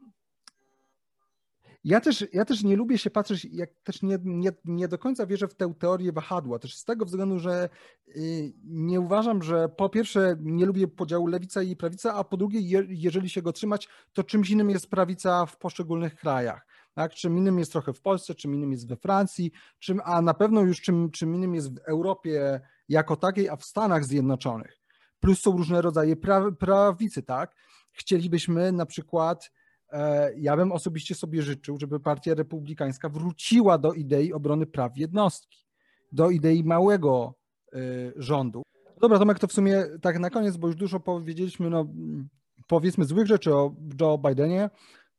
ja 1.84 2.02
też, 2.02 2.26
ja 2.34 2.46
też 2.46 2.64
nie 2.64 2.76
lubię 2.76 2.98
się 2.98 3.10
patrzeć, 3.10 3.46
jak 3.46 3.70
też 3.84 4.02
nie, 4.02 4.18
nie, 4.24 4.52
nie 4.66 4.88
do 4.88 4.98
końca 4.98 5.26
wierzę 5.26 5.48
w 5.48 5.56
tę 5.56 5.74
teorię 5.80 6.12
wahadła, 6.12 6.60
też 6.60 6.76
z 6.76 6.86
tego 6.86 7.06
względu, 7.06 7.40
że 7.40 7.70
y, 8.08 8.54
nie 8.64 9.00
uważam, 9.00 9.44
że 9.44 9.70
po 9.70 9.90
pierwsze 9.90 10.36
nie 10.40 10.66
lubię 10.66 10.88
podziału 10.88 11.28
lewica 11.28 11.62
i 11.62 11.76
prawica, 11.76 12.14
a 12.14 12.24
po 12.24 12.38
drugie, 12.38 12.60
je, 12.60 12.84
jeżeli 12.90 13.30
się 13.30 13.42
go 13.42 13.54
trzymać, 13.54 13.90
to 14.14 14.24
czymś 14.24 14.50
innym 14.50 14.70
jest 14.70 14.90
prawica 14.90 15.46
w 15.46 15.58
poszczególnych 15.58 16.16
krajach. 16.16 16.66
Tak? 16.94 17.14
Czym 17.14 17.38
innym 17.38 17.60
jest 17.60 17.72
trochę 17.72 17.94
w 17.94 18.02
Polsce, 18.02 18.36
czym 18.36 18.54
innym 18.54 18.72
jest 18.72 18.88
we 18.88 18.96
Francji, 18.96 19.52
czym, 19.80 20.02
a 20.04 20.22
na 20.22 20.34
pewno 20.34 20.62
już 20.62 20.82
czym, 20.82 21.12
czym 21.12 21.36
innym 21.36 21.56
jest 21.56 21.76
w 21.76 21.78
Europie 21.78 22.62
jako 22.89 23.16
takiej, 23.16 23.50
a 23.50 23.56
w 23.56 23.66
Stanach 23.66 24.06
Zjednoczonych. 24.06 24.80
Plus 25.20 25.41
są 25.41 25.58
różne 25.58 25.82
rodzaje 25.82 26.16
pra, 26.16 26.52
prawicy, 26.52 27.24
tak? 27.24 27.56
Chcielibyśmy 27.91 28.72
na 28.72 28.86
przykład 28.86 29.52
E, 29.94 30.34
ja 30.38 30.58
bym 30.58 30.72
osobiście 30.72 31.16
sobie 31.16 31.41
życzył, 31.41 31.78
żeby 31.80 32.00
Partia 32.00 32.34
Republikańska 32.34 33.10
wróciła 33.10 33.78
do 33.78 33.94
idei 33.94 34.34
obrony 34.34 34.66
praw 34.66 34.98
jednostki, 34.98 35.66
do 36.12 36.30
idei 36.30 36.64
małego 36.64 37.34
e, 37.74 37.78
rządu. 38.16 38.64
Dobra, 39.02 39.20
Tomek, 39.20 39.39
to 39.39 39.48
w 39.48 39.54
sumie 39.54 39.84
tak 40.02 40.20
na 40.20 40.30
koniec, 40.30 40.58
bo 40.58 40.68
już 40.68 40.76
dużo 40.76 41.00
powiedzieliśmy, 41.00 41.70
no 41.70 41.88
powiedzmy 42.68 43.06
złych 43.06 43.28
rzeczy 43.28 43.56
o 43.56 43.76
Joe 44.02 44.18
Bidenie, 44.18 44.70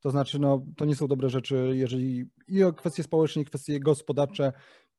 to 0.04 0.10
znaczy, 0.10 0.38
no, 0.38 0.62
to 0.76 0.84
nie 0.84 0.96
są 0.96 1.06
dobre 1.06 1.28
rzeczy, 1.28 1.70
jeżeli 1.74 2.30
i 2.48 2.64
o 2.64 2.72
kwestie 2.72 3.02
społeczne, 3.02 3.42
i 3.42 3.44
kwestie 3.44 3.80
gospodarcze, 3.80 4.52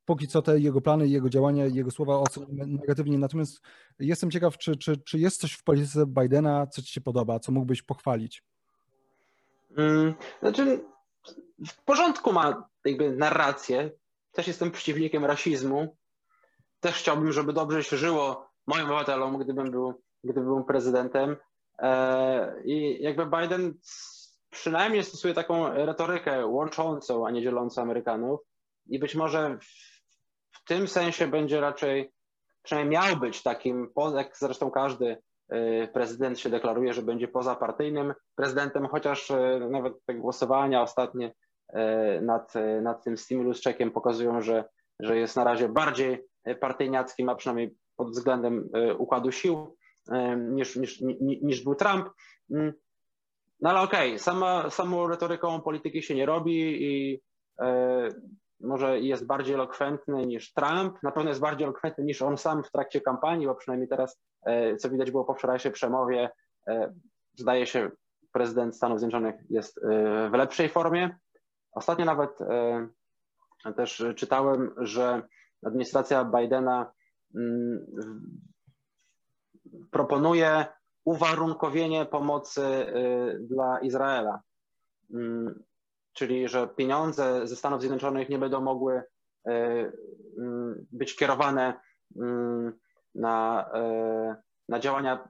póki 0.05 0.27
co 0.27 0.41
te 0.41 0.59
jego 0.59 0.81
plany, 0.81 1.07
jego 1.07 1.29
działania, 1.29 1.65
jego 1.65 1.91
słowa 1.91 2.17
oceniamy 2.17 2.67
negatywnie. 2.67 3.17
Natomiast 3.17 3.61
jestem 3.99 4.31
ciekaw, 4.31 4.57
czy, 4.57 4.75
czy, 4.75 4.97
czy 4.97 5.19
jest 5.19 5.41
coś 5.41 5.53
w 5.53 5.63
polityce 5.63 6.05
Bidena, 6.05 6.67
co 6.67 6.81
ci 6.81 6.93
się 6.93 7.01
podoba, 7.01 7.39
co 7.39 7.51
mógłbyś 7.51 7.81
pochwalić? 7.81 8.43
Mm, 9.77 10.13
znaczy, 10.41 10.83
w 11.67 11.83
porządku 11.83 12.33
ma 12.33 12.69
jakby 12.85 13.15
narrację. 13.15 13.91
Też 14.31 14.47
jestem 14.47 14.71
przeciwnikiem 14.71 15.25
rasizmu. 15.25 15.95
Też 16.79 16.95
chciałbym, 16.95 17.31
żeby 17.31 17.53
dobrze 17.53 17.83
się 17.83 17.97
żyło 17.97 18.49
moim 18.67 18.85
obywatelom, 18.85 19.37
gdybym 19.37 19.71
był, 19.71 20.01
gdybym 20.23 20.45
był 20.45 20.63
prezydentem. 20.63 21.37
E, 21.79 22.61
I 22.63 23.03
jakby 23.03 23.25
Biden 23.25 23.73
przynajmniej 24.55 25.03
stosuje 25.03 25.33
taką 25.33 25.73
retorykę 25.73 26.45
łączącą, 26.45 27.27
a 27.27 27.31
nie 27.31 27.41
dzielącą 27.41 27.81
Amerykanów. 27.81 28.39
I 28.87 28.99
być 28.99 29.15
może 29.15 29.57
w, 30.51 30.63
tym 30.67 30.87
sensie 30.87 31.27
będzie 31.27 31.61
raczej, 31.61 32.11
przynajmniej 32.63 32.99
miał 32.99 33.17
być 33.17 33.43
takim, 33.43 33.91
jak 34.15 34.37
zresztą 34.37 34.71
każdy 34.71 35.17
E, 35.49 35.87
prezydent 35.87 36.39
się 36.39 36.49
deklaruje, 36.49 36.93
że 36.93 37.01
będzie 37.01 37.27
pozapartyjnym 37.27 38.13
prezydentem, 38.35 38.87
chociaż 38.87 39.31
e, 39.31 39.67
nawet 39.71 39.93
te 40.05 40.13
głosowania 40.13 40.81
ostatnie 40.81 41.33
e, 41.69 42.21
nad, 42.21 42.53
nad 42.81 43.03
tym 43.03 43.17
stimulus 43.17 43.63
checkiem 43.63 43.91
pokazują, 43.91 44.41
że, 44.41 44.65
że 44.99 45.17
jest 45.17 45.35
na 45.35 45.43
razie 45.43 45.69
bardziej 45.69 46.25
partyjniackim, 46.59 47.29
a 47.29 47.35
przynajmniej 47.35 47.75
pod 47.95 48.11
względem 48.11 48.69
układu 48.97 49.31
sił 49.31 49.75
niż, 50.37 50.75
niż, 50.75 51.01
niż 51.21 51.63
był 51.63 51.75
Trump. 51.75 52.09
No 53.61 53.69
ale 53.69 53.81
okej, 53.81 54.09
okay, 54.09 54.19
sama, 54.19 54.69
samą 54.69 55.07
retoryką 55.07 55.61
polityki 55.61 56.03
się 56.03 56.15
nie 56.15 56.25
robi 56.25 56.83
i 56.83 57.21
może 58.59 58.99
jest 58.99 59.25
bardziej 59.25 59.55
elokwentny 59.55 60.25
niż 60.25 60.53
Trump, 60.53 61.03
na 61.03 61.11
pewno 61.11 61.29
jest 61.29 61.41
bardziej 61.41 61.63
elokwentny 61.63 62.03
niż 62.03 62.21
on 62.21 62.37
sam 62.37 62.63
w 62.63 62.71
trakcie 62.71 63.01
kampanii, 63.01 63.47
bo 63.47 63.55
przynajmniej 63.55 63.89
teraz, 63.89 64.21
e, 64.45 64.75
co 64.75 64.89
widać 64.89 65.11
było 65.11 65.25
po 65.25 65.33
wczorajszej 65.33 65.71
przemowie, 65.71 66.29
e, 66.67 66.93
zdaje 67.33 67.65
się, 67.65 67.91
prezydent 68.33 68.75
Stanów 68.75 68.99
Zjednoczonych 68.99 69.35
jest 69.49 69.77
e, 69.77 70.29
w 70.29 70.33
lepszej 70.33 70.69
formie. 70.69 71.17
Ostatnio 71.71 72.05
nawet 72.05 72.31
też 73.75 74.03
czytałem, 74.15 74.75
że 74.77 75.21
administracja 75.65 76.25
Bidena 76.25 76.91
mm, 77.35 77.85
proponuje 79.91 80.65
uwarunkowienie 81.05 82.05
pomocy 82.05 82.85
dla 83.39 83.79
Izraela. 83.79 84.41
Mm, 85.13 85.63
czyli 86.15 86.47
że 86.47 86.67
pieniądze 86.67 87.47
ze 87.47 87.55
Stanów 87.55 87.79
Zjednoczonych 87.81 88.29
nie 88.29 88.39
będą 88.39 88.61
mogły 88.61 89.03
e, 89.47 89.51
mm, 90.37 90.85
być 90.91 91.15
kierowane 91.15 91.79
mm, 92.15 92.73
na, 93.15 93.69
e, 93.73 94.35
na 94.69 94.79
działania 94.79 95.29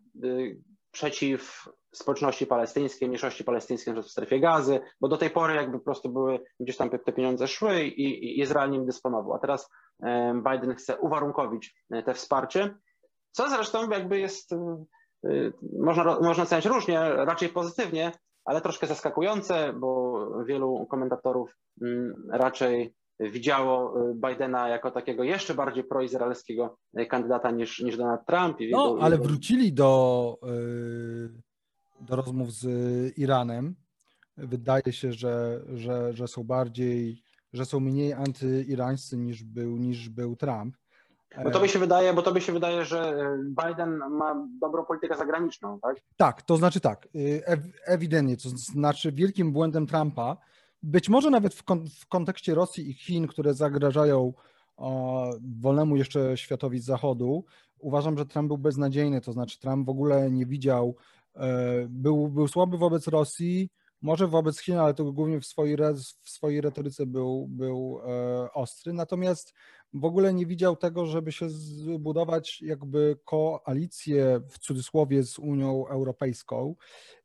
przeciw 0.91 1.69
społeczności 1.93 2.47
palestyńskiej, 2.47 3.07
mniejszości 3.07 3.43
palestyńskiej 3.43 3.93
w 3.93 4.07
strefie 4.07 4.39
gazy, 4.39 4.79
bo 5.01 5.07
do 5.07 5.17
tej 5.17 5.29
pory 5.29 5.55
jakby 5.55 5.79
po 5.79 5.85
prostu 5.85 6.09
były, 6.09 6.39
gdzieś 6.59 6.77
tam 6.77 6.89
te 6.89 7.13
pieniądze 7.13 7.47
szły 7.47 7.83
i, 7.83 8.03
i 8.03 8.41
Izrael 8.41 8.69
nim 8.69 8.85
dysponował. 8.85 9.33
A 9.33 9.39
teraz 9.39 9.69
Biden 10.51 10.75
chce 10.75 10.97
uwarunkowić 10.97 11.85
te 12.05 12.13
wsparcie, 12.13 12.75
co 13.31 13.49
zresztą 13.49 13.89
jakby 13.89 14.19
jest, 14.19 14.55
można, 15.79 16.19
można 16.19 16.43
oceniać 16.43 16.65
różnie, 16.65 16.99
raczej 16.99 17.49
pozytywnie, 17.49 18.11
ale 18.45 18.61
troszkę 18.61 18.87
zaskakujące, 18.87 19.73
bo 19.73 20.43
wielu 20.43 20.85
komentatorów 20.89 21.57
mm, 21.81 22.13
raczej 22.31 22.95
widziało 23.19 24.07
y, 24.09 24.15
Bidena 24.15 24.69
jako 24.69 24.91
takiego 24.91 25.23
jeszcze 25.23 25.53
bardziej 25.53 25.83
proizraelskiego 25.83 26.77
kandydata 27.09 27.51
niż, 27.51 27.79
niż 27.79 27.97
Donald 27.97 28.21
Trump. 28.27 28.57
no, 28.71 28.97
ale 29.01 29.17
wrócili 29.17 29.73
do, 29.73 30.37
y, 30.43 31.29
do 32.01 32.15
rozmów 32.15 32.53
z 32.53 32.67
Iranem. 33.17 33.75
Wydaje 34.37 34.93
się, 34.93 35.13
że, 35.13 35.61
że, 35.73 36.13
że 36.13 36.27
są 36.27 36.43
bardziej, 36.43 37.23
że 37.53 37.65
są 37.65 37.79
mniej 37.79 38.13
antyirańscy 38.13 39.17
niż 39.17 39.43
był, 39.43 39.77
niż 39.77 40.09
był 40.09 40.35
Trump. 40.35 40.77
Bo 41.43 41.51
to 41.51 41.59
by 41.59 41.69
się 41.69 41.79
wydaje, 41.79 42.13
bo 42.13 42.21
to 42.21 42.31
by 42.31 42.41
się 42.41 42.53
wydaje, 42.53 42.85
że 42.85 42.99
e, 42.99 43.37
Biden 43.67 43.97
ma 44.09 44.47
dobrą 44.61 44.85
politykę 44.85 45.17
zagraniczną, 45.17 45.79
tak? 45.79 45.95
Tak, 46.17 46.41
to 46.41 46.57
znaczy 46.57 46.79
tak, 46.79 47.07
y, 47.15 47.43
ewidentnie, 47.85 48.37
to 48.37 48.49
znaczy 48.49 49.11
wielkim 49.11 49.51
błędem 49.51 49.87
Trumpa, 49.87 50.37
być 50.83 51.09
może 51.09 51.29
nawet 51.29 51.53
w, 51.53 51.63
kon 51.63 51.85
w 52.01 52.07
kontekście 52.07 52.55
Rosji 52.55 52.89
i 52.89 52.93
Chin, 52.93 53.27
które 53.27 53.53
zagrażają 53.53 54.33
o, 54.77 55.29
wolnemu 55.59 55.97
jeszcze 55.97 56.37
światowi 56.37 56.79
z 56.79 56.85
zachodu, 56.85 57.45
uważam, 57.79 58.17
że 58.17 58.25
Trump 58.25 58.47
był 58.47 58.57
beznadziejny, 58.57 59.21
to 59.21 59.33
znaczy 59.33 59.59
Trump 59.59 59.85
w 59.85 59.89
ogóle 59.89 60.31
nie 60.31 60.45
widział, 60.45 60.95
e, 61.35 61.87
był, 61.89 62.27
był 62.27 62.47
słaby 62.47 62.77
wobec 62.77 63.07
Rosji, 63.07 63.69
może 64.05 64.27
wobec 64.27 64.59
Chin, 64.59 64.77
ale 64.77 64.93
to 64.93 65.11
głównie 65.11 65.39
w 65.39 65.45
swojej, 65.45 65.77
w 66.21 66.29
swojej 66.29 66.61
retoryce 66.61 67.05
był, 67.05 67.47
był 67.47 67.99
e, 68.03 68.53
ostry. 68.53 68.93
Natomiast 68.93 69.53
w 69.93 70.05
ogóle 70.05 70.33
nie 70.33 70.45
widział 70.45 70.75
tego, 70.75 71.05
żeby 71.05 71.31
się 71.31 71.49
zbudować 71.49 72.61
jakby 72.61 73.17
koalicję 73.25 74.41
w 74.49 74.59
cudzysłowie 74.59 75.23
z 75.23 75.39
Unią 75.39 75.87
Europejską. 75.87 76.75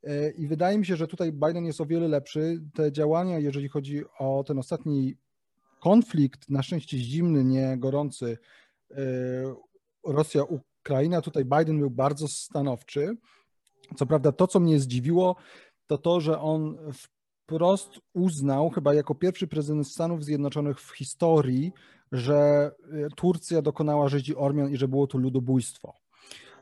E, 0.04 0.30
I 0.30 0.46
wydaje 0.46 0.78
mi 0.78 0.86
się, 0.86 0.96
że 0.96 1.06
tutaj 1.06 1.32
Biden 1.32 1.64
jest 1.64 1.80
o 1.80 1.86
wiele 1.86 2.08
lepszy. 2.08 2.60
Te 2.74 2.92
działania, 2.92 3.38
jeżeli 3.38 3.68
chodzi 3.68 4.04
o 4.18 4.44
ten 4.46 4.58
ostatni 4.58 5.16
konflikt, 5.80 6.50
na 6.50 6.62
szczęście 6.62 6.98
zimny, 6.98 7.44
nie 7.44 7.78
gorący, 7.78 8.38
e, 8.90 8.96
Rosja-Ukraina, 10.06 11.20
tutaj 11.20 11.44
Biden 11.44 11.78
był 11.78 11.90
bardzo 11.90 12.28
stanowczy. 12.28 13.16
Co 13.96 14.06
prawda, 14.06 14.32
to, 14.32 14.46
co 14.46 14.60
mnie 14.60 14.80
zdziwiło, 14.80 15.36
to 15.90 15.98
to, 15.98 16.20
że 16.20 16.40
on 16.40 16.78
wprost 16.92 18.00
uznał, 18.14 18.70
chyba 18.70 18.94
jako 18.94 19.14
pierwszy 19.14 19.46
prezydent 19.46 19.88
Stanów 19.88 20.24
Zjednoczonych 20.24 20.80
w 20.80 20.96
historii, 20.96 21.72
że 22.12 22.70
y, 22.94 23.08
Turcja 23.16 23.62
dokonała 23.62 24.08
rzezi 24.08 24.36
Ormian 24.36 24.70
i 24.70 24.76
że 24.76 24.88
było 24.88 25.06
to 25.06 25.18
ludobójstwo. 25.18 25.94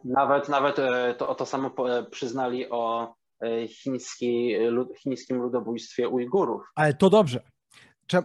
Nawet, 0.04 0.48
nawet 0.48 0.76
to, 1.18 1.34
to 1.34 1.46
samo 1.46 1.70
przyznali 2.10 2.70
o 2.70 3.14
chiński, 3.68 4.54
chińskim 4.96 5.42
ludobójstwie 5.42 6.08
Ujgurów. 6.08 6.62
Ale 6.74 6.94
to 6.94 7.10
dobrze. 7.10 7.40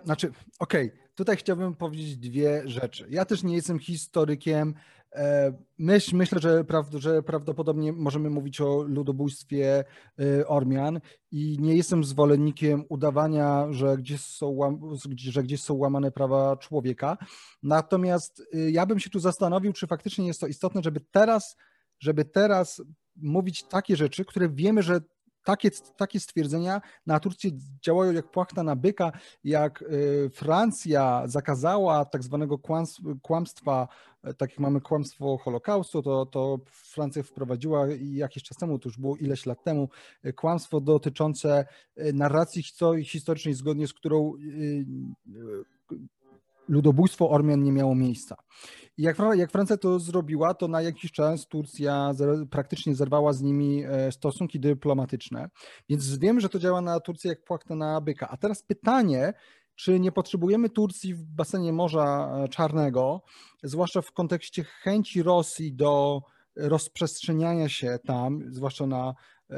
Znaczy, 0.03 0.31
okej, 0.59 0.87
okay. 0.87 0.99
tutaj 1.15 1.37
chciałbym 1.37 1.75
powiedzieć 1.75 2.17
dwie 2.17 2.61
rzeczy. 2.65 3.07
Ja 3.09 3.25
też 3.25 3.43
nie 3.43 3.55
jestem 3.55 3.79
historykiem. 3.79 4.73
E, 5.15 5.53
myśl, 5.77 6.15
myślę, 6.15 6.39
że, 6.41 6.65
że 6.93 7.23
prawdopodobnie 7.23 7.93
możemy 7.93 8.29
mówić 8.29 8.61
o 8.61 8.83
ludobójstwie 8.83 9.83
e, 10.19 10.47
Ormian 10.47 10.99
i 11.31 11.57
nie 11.59 11.75
jestem 11.75 12.03
zwolennikiem 12.03 12.85
udawania, 12.89 13.67
że 13.71 13.97
gdzieś 13.97 14.21
są, 14.21 14.57
że 15.17 15.43
gdzieś 15.43 15.61
są 15.61 15.73
łamane 15.73 16.11
prawa 16.11 16.57
człowieka. 16.57 17.17
Natomiast 17.63 18.43
e, 18.53 18.71
ja 18.71 18.85
bym 18.85 18.99
się 18.99 19.09
tu 19.09 19.19
zastanowił, 19.19 19.73
czy 19.73 19.87
faktycznie 19.87 20.27
jest 20.27 20.41
to 20.41 20.47
istotne, 20.47 20.81
żeby 20.83 20.99
teraz, 21.11 21.57
żeby 21.99 22.25
teraz 22.25 22.81
mówić 23.15 23.63
takie 23.63 23.95
rzeczy, 23.95 24.25
które 24.25 24.49
wiemy, 24.49 24.83
że 24.83 25.01
takie, 25.43 25.69
takie 25.97 26.19
stwierdzenia 26.19 26.81
na 27.05 27.19
Turcję 27.19 27.51
działają 27.81 28.11
jak 28.11 28.31
płachta 28.31 28.63
na 28.63 28.75
byka, 28.75 29.11
jak 29.43 29.81
y, 29.81 30.29
Francja 30.33 31.23
zakazała 31.25 32.05
tak 32.05 32.23
zwanego 32.23 32.59
kłamstwa, 33.21 33.87
e, 34.23 34.33
tak 34.33 34.49
jak 34.49 34.59
mamy 34.59 34.81
kłamstwo 34.81 35.37
Holokaustu, 35.37 36.01
to, 36.01 36.25
to 36.25 36.59
Francja 36.71 37.23
wprowadziła 37.23 37.87
jakiś 38.01 38.43
czas 38.43 38.57
temu, 38.57 38.79
to 38.79 38.89
już 38.89 38.97
było 38.97 39.17
ileś 39.17 39.45
lat 39.45 39.63
temu, 39.63 39.89
e, 40.23 40.33
kłamstwo 40.33 40.81
dotyczące 40.81 41.65
e, 41.95 42.13
narracji 42.13 42.63
historycznej, 43.03 43.53
zgodnie 43.53 43.87
z 43.87 43.93
którą 43.93 44.33
ludobójstwo 46.67 47.29
Ormian 47.29 47.63
nie 47.63 47.71
miało 47.71 47.95
miejsca. 47.95 48.35
I 48.97 49.03
jak, 49.03 49.17
jak 49.33 49.51
Francja 49.51 49.77
to 49.77 49.99
zrobiła, 49.99 50.53
to 50.53 50.67
na 50.67 50.81
jakiś 50.81 51.11
czas 51.11 51.47
Turcja 51.47 52.11
praktycznie 52.51 52.95
zerwała 52.95 53.33
z 53.33 53.41
nimi 53.41 53.83
e, 53.83 54.11
stosunki 54.11 54.59
dyplomatyczne, 54.59 55.49
więc 55.89 56.17
wiem, 56.17 56.39
że 56.39 56.49
to 56.49 56.59
działa 56.59 56.81
na 56.81 56.99
Turcję 56.99 57.29
jak 57.29 57.43
płachta 57.43 57.75
na 57.75 58.01
byka. 58.01 58.29
A 58.29 58.37
teraz 58.37 58.63
pytanie, 58.63 59.33
czy 59.75 59.99
nie 59.99 60.11
potrzebujemy 60.11 60.69
Turcji 60.69 61.13
w 61.13 61.23
basenie 61.23 61.73
Morza 61.73 62.31
e, 62.43 62.47
Czarnego, 62.47 63.21
zwłaszcza 63.63 64.01
w 64.01 64.11
kontekście 64.11 64.63
chęci 64.63 65.23
Rosji 65.23 65.73
do 65.73 66.21
rozprzestrzeniania 66.55 67.69
się 67.69 67.99
tam, 68.05 68.41
zwłaszcza 68.49 68.87
na 68.87 69.13
e, 69.49 69.55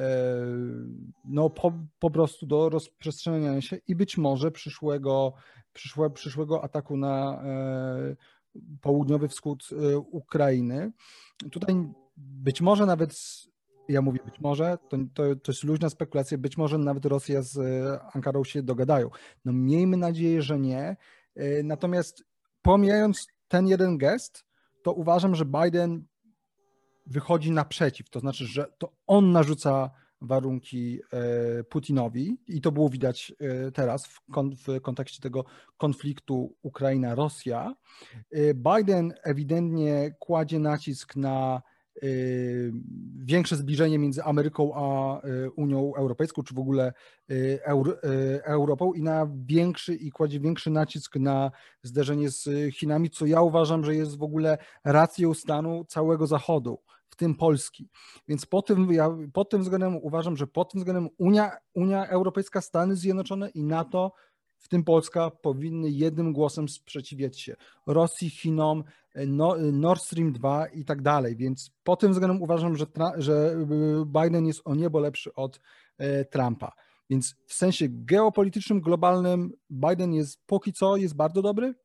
no 1.26 1.50
po, 1.50 1.74
po 2.00 2.12
prostu 2.12 2.46
do 2.46 2.70
rozprzestrzeniania 2.70 3.62
się 3.62 3.78
i 3.88 3.96
być 3.96 4.18
może 4.18 4.52
przyszłego 4.52 5.34
przyszłe, 5.76 6.10
przyszłego 6.10 6.64
ataku 6.64 6.98
na 6.98 7.44
e, 7.44 8.16
południowy 8.82 9.28
wschód 9.28 9.70
e, 9.72 9.98
Ukrainy. 9.98 10.92
Tutaj 11.52 11.76
być 12.18 12.62
może 12.62 12.86
nawet, 12.86 13.16
ja 13.90 14.02
mówię 14.02 14.20
być 14.26 14.40
może, 14.40 14.78
to, 14.90 14.98
to, 15.14 15.36
to 15.36 15.52
jest 15.52 15.64
luźna 15.64 15.90
spekulacja, 15.90 16.38
być 16.38 16.58
może 16.58 16.78
nawet 16.78 17.06
Rosja 17.06 17.42
z 17.42 17.58
e, 17.58 18.00
Ankarą 18.14 18.44
się 18.44 18.64
dogadają. 18.64 19.10
No 19.46 19.54
miejmy 19.54 19.98
nadzieję, 19.98 20.42
że 20.42 20.60
nie. 20.60 20.98
Natomiast 21.64 22.24
pomijając 22.62 23.28
ten 23.48 23.68
jeden 23.68 23.98
gest, 23.98 24.46
to 24.84 24.94
uważam, 24.94 25.36
że 25.36 25.46
Biden 25.46 26.06
wychodzi 27.06 27.52
naprzeciw, 27.52 28.10
to 28.10 28.20
znaczy, 28.20 28.46
że 28.46 28.66
to 28.78 28.92
on 29.08 29.32
narzuca 29.32 29.92
warunki 30.22 31.00
e, 31.14 31.64
Putinowi 31.64 32.38
i 32.48 32.62
to 32.62 32.72
było 32.72 32.90
widać 32.90 33.34
e, 33.40 33.72
teraz 33.72 34.06
w, 34.06 34.22
kon, 34.32 34.56
w 34.56 34.82
kontekście 34.82 35.22
tego 35.22 35.46
konfliktu 35.78 36.56
Ukraina-Rosja. 36.64 37.76
E, 38.32 38.54
Biden 38.54 39.14
ewidentnie 39.24 40.16
kładzie 40.20 40.60
nacisk 40.60 41.16
na 41.16 41.62
większe 43.26 43.56
zbliżenie 43.56 44.00
między 44.00 44.24
Ameryką 44.24 44.76
a 44.76 45.22
Unią 45.56 45.94
Europejską, 45.98 46.44
czy 46.44 46.54
w 46.54 46.60
ogóle 46.60 46.94
Europą 48.44 48.94
i 48.94 49.02
na 49.02 49.28
większy 49.46 49.96
i 49.96 50.12
kładzie 50.12 50.40
większy 50.40 50.70
nacisk 50.70 51.16
na 51.16 51.52
zderzenie 51.84 52.30
z 52.30 52.50
Chinami, 52.76 53.10
co 53.10 53.26
ja 53.26 53.42
uważam, 53.42 53.86
że 53.86 53.96
jest 53.96 54.18
w 54.18 54.24
ogóle 54.24 54.58
racją 54.84 55.34
stanu 55.34 55.86
całego 55.86 56.28
Zachodu 56.28 56.80
w 57.10 57.16
tym 57.16 57.36
Polski. 57.36 57.90
Więc 58.28 58.46
po 58.46 58.62
tym, 58.62 58.94
ja, 58.94 59.10
pod 59.34 59.50
tym 59.50 59.62
względem 59.62 59.98
uważam, 59.98 60.38
że 60.38 60.48
pod 60.48 60.72
tym 60.72 60.80
względem 60.80 61.10
Unia, 61.18 61.52
Unia 61.74 62.08
Europejska, 62.08 62.62
Stany 62.62 62.96
Zjednoczone 62.96 63.50
i 63.50 63.64
NATO, 63.64 64.12
w 64.58 64.68
tym 64.68 64.84
Polska, 64.84 65.32
powinny 65.32 65.90
jednym 65.90 66.34
głosem 66.34 66.70
sprzeciwiać 66.70 67.40
się 67.40 67.56
Rosji, 67.88 68.30
Chinom, 68.30 68.84
no, 69.28 69.56
Nord 69.58 70.02
Stream 70.02 70.34
2 70.34 70.68
i 70.68 70.86
tak 70.86 71.02
dalej. 71.02 71.36
Więc 71.36 71.72
po 71.84 71.96
tym 71.96 72.12
względem 72.12 72.42
uważam, 72.42 72.76
że, 72.76 72.86
że 73.18 73.56
Biden 74.06 74.46
jest 74.46 74.62
o 74.66 74.76
niebo 74.76 75.00
lepszy 75.00 75.34
od 75.34 75.62
e, 75.98 76.26
Trumpa. 76.26 76.72
Więc 77.10 77.36
w 77.46 77.54
sensie 77.54 77.86
geopolitycznym, 77.90 78.82
globalnym 78.82 79.52
Biden 79.70 80.14
jest 80.14 80.40
póki 80.46 80.74
co 80.74 80.98
jest 80.98 81.16
bardzo 81.16 81.42
dobry, 81.42 81.76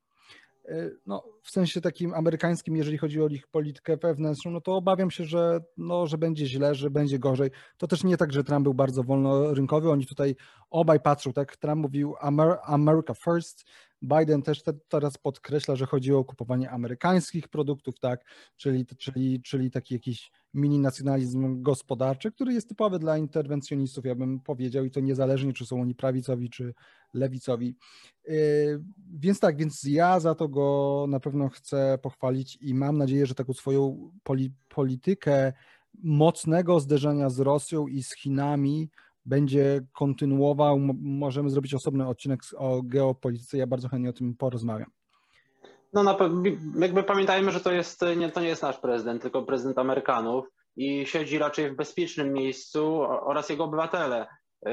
no, 1.07 1.25
w 1.43 1.51
sensie 1.51 1.81
takim 1.81 2.15
amerykańskim, 2.15 2.77
jeżeli 2.77 2.99
chodzi 2.99 3.23
o 3.23 3.29
ich 3.29 3.49
politykę 3.49 3.97
wewnętrzną, 3.97 4.51
no 4.51 4.61
to 4.61 4.77
obawiam 4.77 5.11
się, 5.11 5.25
że, 5.25 5.61
no, 5.77 6.07
że 6.07 6.19
będzie 6.19 6.47
źle, 6.47 6.75
że 6.75 6.91
będzie 6.91 7.19
gorzej. 7.19 7.51
To 7.77 7.87
też 7.87 8.05
nie 8.05 8.17
tak, 8.17 8.33
że 8.33 8.45
Trump 8.45 8.63
był 8.63 8.75
bardzo 8.75 9.03
wolnorynkowy, 9.03 9.91
oni 9.91 10.07
tutaj 10.07 10.37
obaj 10.71 11.01
patrzą, 11.01 11.33
tak? 11.33 11.57
Trump 11.57 11.83
mówił 11.83 12.15
Amer 12.21 12.59
America 12.63 13.15
first, 13.15 13.65
Biden 14.03 14.43
też 14.43 14.63
te, 14.63 14.73
teraz 14.89 15.19
podkreśla, 15.19 15.77
że 15.77 15.87
chodzi 15.87 16.13
o 16.13 16.25
kupowanie 16.25 16.71
amerykańskich 16.71 17.49
produktów, 17.49 17.99
tak, 18.01 18.25
czyli, 18.57 18.87
czyli, 18.87 19.43
czyli 19.43 19.71
taki 19.71 19.95
jakiś 19.95 20.31
mini 20.55 20.79
nacjonalizm 20.79 21.63
gospodarczy, 21.63 22.33
który 22.33 22.53
jest 22.53 22.69
typowy 22.69 22.99
dla 22.99 23.19
interwencjonistów, 23.19 24.05
ja 24.05 24.15
bym 24.15 24.41
powiedział, 24.41 24.85
i 24.85 24.91
to 24.91 25.01
niezależnie, 25.01 25.53
czy 25.53 25.67
są 25.67 25.83
oni 25.83 25.95
prawicowi, 25.95 26.51
czy 26.51 26.75
lewicowi. 27.15 27.77
Yy, 28.29 28.35
więc 29.13 29.41
tak, 29.41 29.57
więc 29.57 29.85
ja 29.85 30.21
za 30.21 30.35
to 30.35 30.49
go 30.49 31.07
na 31.09 31.21
pewno 31.21 31.49
chcę 31.49 31.99
pochwalić 32.03 32.59
i 32.61 32.75
mam 32.75 32.99
nadzieję, 32.99 33.27
że 33.27 33.35
taką 33.35 33.53
swoją 33.53 34.11
poli 34.23 34.53
politykę 34.69 35.53
mocnego 36.03 36.81
zderzenia 36.81 37.31
z 37.31 37.41
Rosją 37.41 37.87
i 37.87 38.03
z 38.03 38.15
Chinami 38.15 38.91
będzie 39.25 39.81
kontynuował. 39.93 40.79
Możemy 41.01 41.51
zrobić 41.51 41.75
osobny 41.75 42.09
odcinek 42.09 42.41
o 42.57 42.83
geopolityce. 42.85 43.59
Ja 43.59 43.67
bardzo 43.67 43.89
chętnie 43.89 44.11
o 44.11 44.13
tym 44.13 44.37
porozmawiam. 44.37 44.91
No 45.93 46.03
na 46.03 46.17
jakby 46.79 47.03
pamiętajmy, 47.03 47.51
że 47.51 47.61
to, 47.61 47.73
jest, 47.73 48.01
nie, 48.17 48.31
to 48.31 48.41
nie 48.41 48.49
jest 48.49 48.63
nasz 48.63 48.79
prezydent, 48.79 49.23
tylko 49.23 49.43
prezydent 49.43 49.79
Amerykanów 49.79 50.47
i 50.77 51.07
siedzi 51.07 51.39
raczej 51.39 51.71
w 51.71 51.77
bezpiecznym 51.77 52.33
miejscu 52.33 53.01
oraz 53.03 53.49
jego 53.49 53.65
obywatele 53.65 54.27
y, 54.67 54.71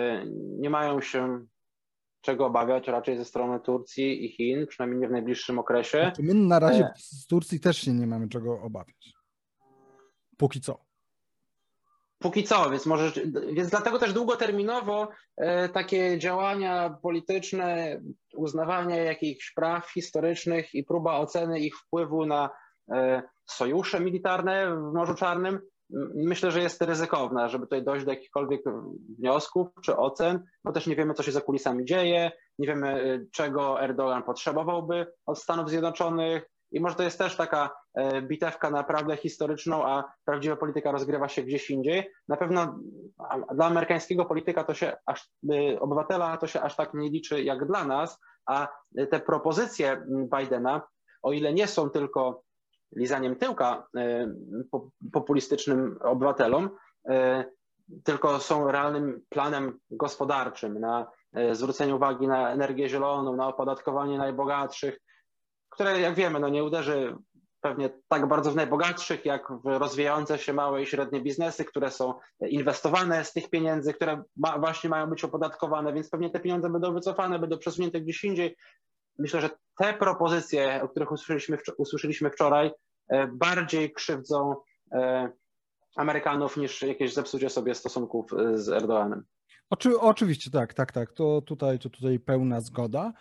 nie 0.59 0.69
mają 0.69 1.01
się 1.01 1.45
czego 2.21 2.45
obawiać 2.45 2.87
raczej 2.87 3.17
ze 3.17 3.25
strony 3.25 3.59
Turcji 3.59 4.25
i 4.25 4.29
Chin, 4.29 4.67
przynajmniej 4.67 5.01
nie 5.01 5.07
w 5.07 5.11
najbliższym 5.11 5.59
okresie. 5.59 5.97
Znaczy 5.97 6.23
my 6.23 6.33
na 6.33 6.59
razie 6.59 6.83
e, 6.83 6.93
z 6.97 7.27
Turcji 7.27 7.59
też 7.59 7.77
się 7.77 7.93
nie 7.93 8.07
mamy 8.07 8.29
czego 8.29 8.61
obawiać. 8.61 9.13
Póki 10.37 10.61
co. 10.61 10.86
Póki 12.19 12.43
co, 12.43 12.69
więc 12.69 12.85
może, 12.85 13.11
więc 13.53 13.69
dlatego 13.69 13.99
też 13.99 14.13
długoterminowo 14.13 15.09
e, 15.37 15.69
takie 15.69 16.19
działania 16.19 16.97
polityczne, 17.01 18.01
uznawanie 18.35 18.97
jakichś 18.97 19.53
praw 19.53 19.91
historycznych 19.91 20.75
i 20.75 20.83
próba 20.83 21.19
oceny 21.19 21.59
ich 21.59 21.77
wpływu 21.77 22.25
na 22.25 22.49
e, 22.91 23.21
sojusze 23.45 23.99
militarne 23.99 24.75
w 24.75 24.93
Morzu 24.93 25.15
Czarnym, 25.15 25.59
myślę, 26.15 26.51
że 26.51 26.61
jest 26.61 26.81
ryzykowna, 26.81 27.49
żeby 27.49 27.65
tutaj 27.65 27.83
dojść 27.83 28.05
do 28.05 28.11
jakichkolwiek 28.11 28.61
wniosków 29.19 29.67
czy 29.83 29.97
ocen, 29.97 30.43
bo 30.63 30.71
też 30.71 30.87
nie 30.87 30.95
wiemy, 30.95 31.13
co 31.13 31.23
się 31.23 31.31
za 31.31 31.41
kulisami 31.41 31.85
dzieje, 31.85 32.31
nie 32.59 32.67
wiemy, 32.67 32.87
e, 32.87 33.25
czego 33.31 33.81
Erdogan 33.81 34.23
potrzebowałby 34.23 35.13
od 35.25 35.39
Stanów 35.39 35.69
Zjednoczonych, 35.69 36.49
i 36.71 36.79
może 36.79 36.95
to 36.95 37.03
jest 37.03 37.17
też 37.17 37.35
taka 37.35 37.69
e, 37.93 38.21
bitewka 38.21 38.69
na 38.69 38.83
prawdę 38.83 39.17
historyczną, 39.17 39.85
a 39.85 40.03
prawdziwa 40.25 40.55
polityka 40.55 40.91
rozgrywa 40.91 41.27
się 41.27 41.43
gdzieś 41.43 41.69
indziej. 41.69 42.11
Na 42.27 42.37
pewno 42.37 42.79
dla 43.53 43.65
amerykańskiego 43.65 44.25
polityka 44.25 44.63
to 44.63 44.73
się 44.73 44.97
aż, 45.05 45.29
e, 45.51 45.79
obywatela 45.79 46.37
to 46.37 46.47
się 46.47 46.61
aż 46.61 46.75
tak 46.75 46.93
nie 46.93 47.09
liczy 47.09 47.43
jak 47.43 47.67
dla 47.67 47.85
nas, 47.85 48.19
a 48.45 48.67
te 49.11 49.19
propozycje 49.19 50.05
Bidena, 50.37 50.81
o 51.21 51.31
ile 51.31 51.53
nie 51.53 51.67
są 51.67 51.89
tylko 51.89 52.43
lizaniem 52.95 53.35
tyłka 53.35 53.87
e, 53.97 54.31
populistycznym 55.13 55.97
obywatelom, 56.01 56.69
tylko 58.03 58.39
są 58.39 58.71
realnym 58.71 59.21
planem 59.29 59.79
gospodarczym 59.91 60.79
na 60.79 61.07
zwrócenie 61.51 61.95
uwagi 61.95 62.27
na 62.27 62.51
energię 62.51 62.89
zieloną, 62.89 63.35
na 63.35 63.47
opodatkowanie 63.47 64.17
najbogatszych, 64.17 64.99
które 65.77 65.99
jak 66.01 66.15
wiemy, 66.15 66.39
no 66.39 66.49
nie 66.49 66.63
uderzy 66.63 67.15
pewnie 67.61 67.89
tak 68.07 68.27
bardzo 68.27 68.51
w 68.51 68.55
najbogatszych, 68.55 69.25
jak 69.25 69.47
w 69.63 69.65
rozwijające 69.65 70.37
się 70.37 70.53
małe 70.53 70.81
i 70.81 70.85
średnie 70.85 71.21
biznesy, 71.21 71.65
które 71.65 71.91
są 71.91 72.13
inwestowane 72.49 73.25
z 73.25 73.33
tych 73.33 73.49
pieniędzy, 73.49 73.93
które 73.93 74.23
ma, 74.37 74.59
właśnie 74.59 74.89
mają 74.89 75.07
być 75.07 75.23
opodatkowane, 75.23 75.93
więc 75.93 76.09
pewnie 76.09 76.29
te 76.29 76.39
pieniądze 76.39 76.69
będą 76.69 76.93
wycofane, 76.93 77.39
będą 77.39 77.57
przesunięte 77.57 78.01
gdzieś 78.01 78.23
indziej. 78.23 78.55
Myślę, 79.19 79.41
że 79.41 79.49
te 79.77 79.93
propozycje, 79.93 80.81
o 80.83 80.89
których 80.89 81.11
usłyszeliśmy, 81.11 81.57
usłyszeliśmy 81.77 82.29
wczoraj, 82.29 82.71
e, 83.09 83.27
bardziej 83.27 83.93
krzywdzą 83.93 84.55
e, 84.91 85.29
Amerykanów 85.95 86.57
niż 86.57 86.81
jakieś 86.81 87.13
zepsucie 87.13 87.49
sobie 87.49 87.75
stosunków 87.75 88.31
z 88.53 88.69
Erdoganem. 88.69 89.23
Oczy, 89.69 89.99
oczywiście, 89.99 90.51
tak, 90.51 90.73
tak, 90.73 90.91
tak. 90.91 91.13
To 91.13 91.41
tutaj, 91.41 91.79
to 91.79 91.89
tutaj 91.89 92.19
pełna 92.19 92.61
zgoda. 92.61 93.13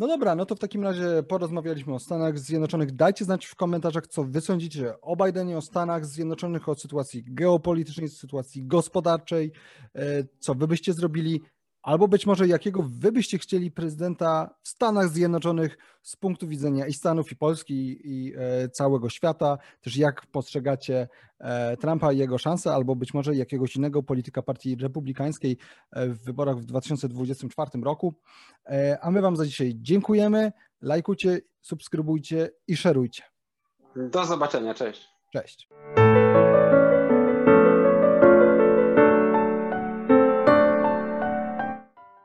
No 0.00 0.06
dobra, 0.06 0.34
no 0.34 0.46
to 0.46 0.54
w 0.54 0.58
takim 0.58 0.82
razie 0.82 1.22
porozmawialiśmy 1.28 1.94
o 1.94 1.98
Stanach 1.98 2.38
Zjednoczonych. 2.38 2.92
Dajcie 2.92 3.24
znać 3.24 3.46
w 3.46 3.54
komentarzach, 3.54 4.06
co 4.06 4.24
wy 4.24 4.40
sądzicie 4.40 5.00
o 5.00 5.16
Bidenie, 5.16 5.56
o 5.58 5.60
Stanach 5.60 6.06
Zjednoczonych, 6.06 6.68
o 6.68 6.74
sytuacji 6.74 7.24
geopolitycznej, 7.26 8.08
sytuacji 8.08 8.66
gospodarczej, 8.66 9.52
e, 9.94 10.24
co 10.38 10.54
wy 10.54 10.66
byście 10.66 10.92
zrobili, 10.92 11.42
albo 11.82 12.08
być 12.08 12.26
może 12.26 12.48
jakiego 12.48 12.84
wy 12.88 13.12
byście 13.12 13.38
chcieli 13.38 13.70
prezydenta 13.70 14.54
w 14.62 14.68
Stanach 14.68 15.08
Zjednoczonych 15.08 15.78
z 16.02 16.16
punktu 16.16 16.48
widzenia 16.48 16.86
i 16.86 16.92
Stanów, 16.92 17.32
i 17.32 17.36
Polski, 17.36 18.00
i 18.04 18.34
e, 18.36 18.68
całego 18.68 19.08
świata, 19.08 19.58
też 19.80 19.96
jak 19.96 20.26
postrzegacie 20.26 21.08
e, 21.38 21.76
Trumpa 21.76 22.12
i 22.12 22.18
jego 22.18 22.38
szanse, 22.38 22.74
albo 22.74 22.96
być 22.96 23.14
może 23.14 23.34
jakiegoś 23.34 23.76
innego 23.76 24.02
polityka 24.02 24.42
partii 24.42 24.76
republikańskiej 24.76 25.56
e, 25.92 26.08
w 26.08 26.24
wyborach 26.24 26.56
w 26.56 26.64
2024 26.64 27.70
roku. 27.82 28.14
A 29.00 29.10
my 29.10 29.22
wam 29.22 29.36
za 29.36 29.46
dzisiaj 29.46 29.72
dziękujemy, 29.76 30.52
lajkujcie, 30.82 31.40
subskrybujcie 31.60 32.50
i 32.68 32.76
szerujcie. 32.76 33.22
Do 33.96 34.26
zobaczenia, 34.26 34.74
cześć. 34.74 35.08
Cześć. 35.32 35.68